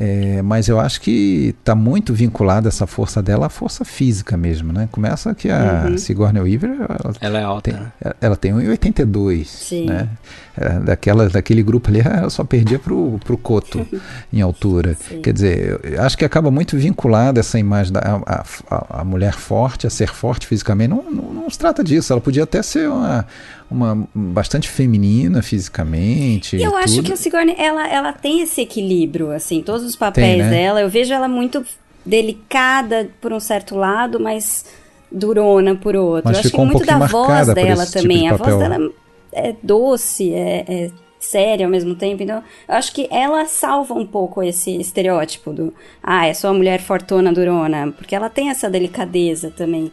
[0.00, 4.72] É, mas eu acho que está muito vinculada essa força dela à força física mesmo,
[4.72, 4.88] né?
[4.92, 5.98] Começa que a Uhum.
[5.98, 7.92] Sigourney Weaver, ela Ela é alta, tem, né?
[8.20, 9.86] ela tem 1,82, Sim.
[9.86, 10.08] né?
[10.56, 13.84] É, Daquela, daquele grupo ali, ela só perdia pro, pro Coto
[14.32, 14.94] em altura.
[15.08, 15.20] Sim.
[15.20, 19.34] Quer dizer, eu acho que acaba muito vinculada essa imagem da a, a- a mulher
[19.34, 20.90] forte, a ser forte fisicamente.
[20.90, 22.12] Não, não, não se trata disso.
[22.12, 23.26] Ela podia até ser uma,
[23.70, 26.56] uma bastante feminina fisicamente.
[26.56, 27.06] E eu e acho tudo.
[27.06, 30.50] que a Sigourney, ela, ela tem esse equilíbrio, assim, todos os papéis Tem, né?
[30.50, 31.64] dela, eu vejo ela muito
[32.04, 34.64] delicada por um certo lado, mas
[35.12, 36.22] durona por outro.
[36.26, 38.22] Mas eu acho que um muito da voz dela tipo também.
[38.22, 38.90] de a voz dela
[39.32, 40.90] é doce, é, é
[41.20, 42.22] séria ao mesmo tempo.
[42.22, 46.54] Então, eu acho que ela salva um pouco esse estereótipo do ah, é só a
[46.54, 49.92] mulher fortuna durona, porque ela tem essa delicadeza também.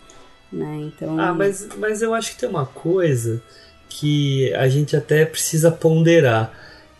[0.51, 0.83] Né?
[0.87, 3.41] Então, Ah, mas, mas eu acho que tem uma coisa
[3.99, 6.51] que a gente até precisa ponderar.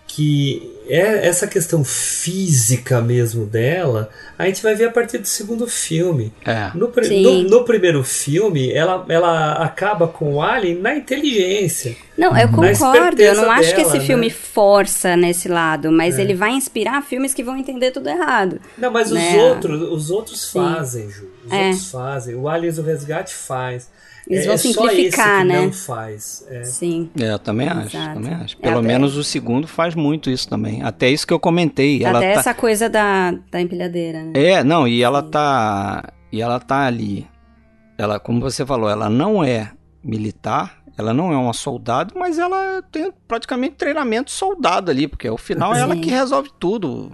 [0.07, 5.67] Que é essa questão física mesmo dela, a gente vai ver a partir do segundo
[5.67, 6.31] filme.
[6.45, 6.71] É.
[6.73, 6.89] No,
[7.21, 11.97] no, no primeiro filme, ela, ela acaba com o Alien na inteligência.
[12.17, 13.19] Não, eu concordo.
[13.21, 14.05] Eu não acho que dela, esse né?
[14.05, 16.21] filme força nesse lado, mas É.
[16.21, 18.61] ele vai inspirar filmes que vão entender tudo errado.
[18.77, 19.35] Não, mas Né?
[19.35, 20.59] os outros, os outros Sim.
[20.59, 21.27] fazem, Ju.
[21.45, 21.65] Os É.
[21.67, 22.35] outros fazem.
[22.35, 23.89] O Aliens do Resgate faz.
[24.27, 25.61] Eles é, vão é só esse simplificar, que né?
[25.61, 26.45] não faz.
[26.49, 26.63] É.
[26.63, 27.09] Sim.
[27.19, 28.13] É, eu também acho, Exato.
[28.15, 28.57] também acho.
[28.59, 30.81] É Pelo até- menos o segundo faz muito isso também.
[30.81, 32.03] Até isso que eu comentei.
[32.03, 32.39] Ela Até tá...
[32.39, 34.31] essa coisa da, da empilhadeira, né?
[34.33, 36.11] É, não, e ela tá.
[36.31, 37.27] E ela tá ali.
[37.97, 39.71] Ela, como você falou, ela não é
[40.03, 45.37] militar, ela não é uma soldado, mas ela tem praticamente treinamento soldado ali, porque ao
[45.37, 46.01] final é ela Sim.
[46.01, 47.11] que resolve tudo.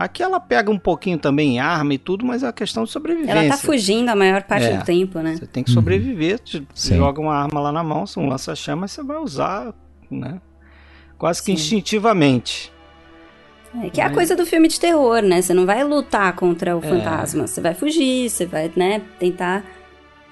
[0.00, 2.90] Aqui ela pega um pouquinho também em arma e tudo, mas é a questão de
[2.90, 3.32] sobrevivência.
[3.32, 4.78] Ela tá fugindo a maior parte É.
[4.78, 5.36] do tempo, né?
[5.36, 6.40] Você tem que sobreviver,
[6.74, 6.96] Sim.
[6.96, 9.74] joga uma arma lá na mão, um lança-chamas, você vai usar,
[10.10, 10.40] né?
[11.18, 12.72] quase que instintivamente.
[13.84, 15.42] É que é a coisa do filme de terror, né?
[15.42, 16.88] Você não vai lutar contra o É.
[16.88, 19.62] fantasma, você vai fugir, você vai, né, tentar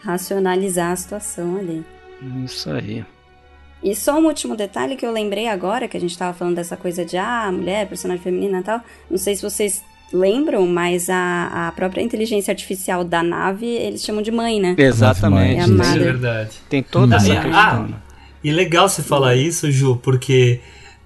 [0.03, 1.85] racionalizar a situação ali.
[2.43, 3.05] Isso aí.
[3.82, 6.76] E só um último detalhe que eu lembrei agora, que a gente tava falando dessa
[6.76, 8.80] coisa de, ah, mulher, personagem feminina e tal.
[9.10, 9.82] Não sei se vocês
[10.12, 14.74] lembram, mas a, a própria inteligência artificial da nave, eles chamam de mãe, né?
[14.78, 15.59] Exatamente.
[15.60, 16.50] É a Isso é verdade.
[16.68, 17.52] Tem toda essa Ah, questão.
[17.55, 17.88] ah?
[18.42, 20.60] E legal você falar isso, Ju, porque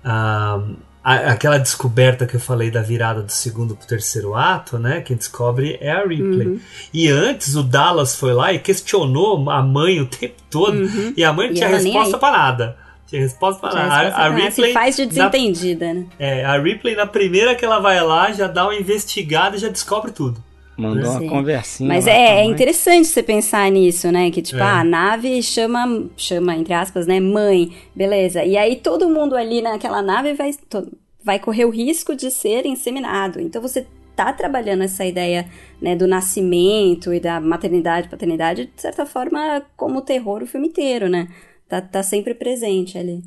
[0.05, 0.63] ah,
[1.05, 5.01] a- aquela descoberta que eu falei da virada do segundo pro terceiro ato, né?
[5.01, 6.47] Quem descobre é a Ripley.
[6.49, 6.61] Uhum.
[6.93, 10.77] E antes o Dallas foi lá e questionou a mãe o tempo todo.
[11.17, 11.55] E a mãe não Uhum.
[11.55, 12.77] Tinha resposta pra nada.
[13.07, 14.09] Tinha resposta pra Já nada.
[14.17, 14.69] A, a Ripley.
[14.69, 16.07] se faz de na- desentendida, né?
[16.19, 19.69] é, a Ripley, na primeira que ela vai lá, já dá uma investigada e já
[19.69, 20.43] descobre tudo.
[20.83, 21.89] Mandou uma conversinha.
[21.89, 24.31] Mas lá é, é interessante você pensar nisso, né?
[24.31, 24.63] Que tipo, É.
[24.63, 27.21] ah, a nave chama, chama, entre aspas, né?
[27.21, 28.45] Mãe, beleza.
[28.45, 30.91] E aí todo mundo ali naquela nave vai, to-
[31.25, 33.41] vai correr o risco de ser inseminado.
[33.41, 35.47] Então você tá trabalhando essa ideia
[35.81, 41.09] né, do nascimento e da maternidade, paternidade, de certa forma, como terror o filme inteiro,
[41.09, 41.29] né?
[41.69, 43.23] Tá, tá sempre presente ali.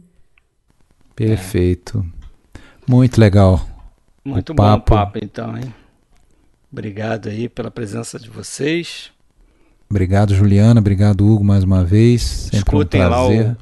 [1.15, 2.05] Perfeito.
[2.87, 3.59] Muito legal.
[4.23, 4.91] Muito o bom o papo.
[4.91, 5.73] papo, então, hein?
[6.79, 9.09] Obrigado aí pela presença de vocês.
[9.89, 10.81] Obrigado, Juliana.
[10.81, 12.21] Obrigado, Hugo, mais uma vez.
[12.21, 13.55] Sempre Escutem um lá o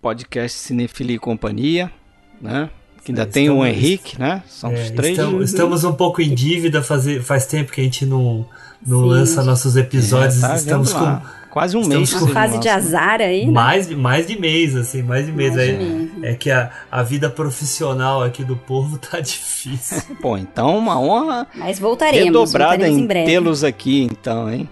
[0.00, 1.92] podcast Cinefilia e Companhia,
[2.40, 2.70] né?
[3.04, 4.42] Que ainda É, tem o estamos- Henrique, né?
[4.48, 5.18] São É, os três.
[5.18, 8.48] Estamos, estamos um pouco em dívida, fazer, faz tempo que a gente não,
[8.86, 9.08] não Sim.
[9.08, 10.42] lança nossos episódios.
[10.42, 11.43] É, tá estamos com lá.
[11.54, 12.22] Quase um estamos mês.
[12.22, 13.52] Uma fase de azar aí, né?
[13.52, 15.54] mais, de- mais de mês, assim, mais de mês.
[15.54, 16.10] Mais de é, mês.
[16.24, 20.02] é que a, a vida profissional aqui do povo tá difícil.
[20.20, 23.26] Pô, então uma honra Mas voltaremos, redobrada voltaremos em em breve.
[23.30, 24.68] tê-los aqui, então, hein?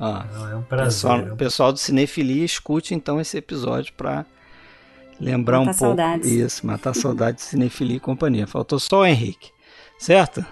[0.00, 0.86] Ó, Não, é um prazer.
[0.86, 4.26] pessoal, é um- pessoal do Cinefilia, escute então esse episódio pra
[5.20, 5.78] lembrar Matar um pouco.
[5.96, 6.28] saudades.
[6.30, 8.48] Isso, matar saudade de Cinefilia e companhia.
[8.48, 9.50] Faltou só o Henrique,
[9.96, 10.44] certo?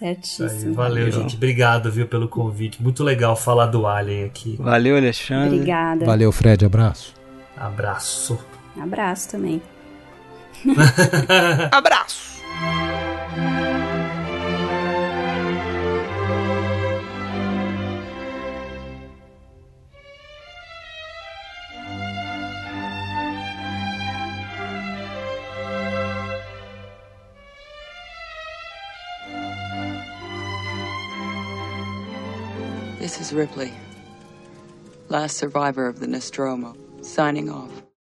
[0.00, 0.74] Isso aí, Certíssimo.
[0.74, 1.12] valeu, Valeu.
[1.12, 1.36] gente.
[1.36, 2.82] Obrigado, viu, pelo convite.
[2.82, 4.56] Muito legal falar do Alien aqui.
[4.58, 5.54] Valeu, Alexandre.
[5.56, 6.04] Obrigada.
[6.06, 6.64] Valeu, Fred.
[6.64, 7.14] Abraço.
[7.56, 8.38] Abraço.
[8.80, 9.60] Abraço também.
[11.70, 12.40] Abraço!
[33.32, 33.72] Ripley,
[35.08, 37.70] last survivor of the Nostromo, signing off.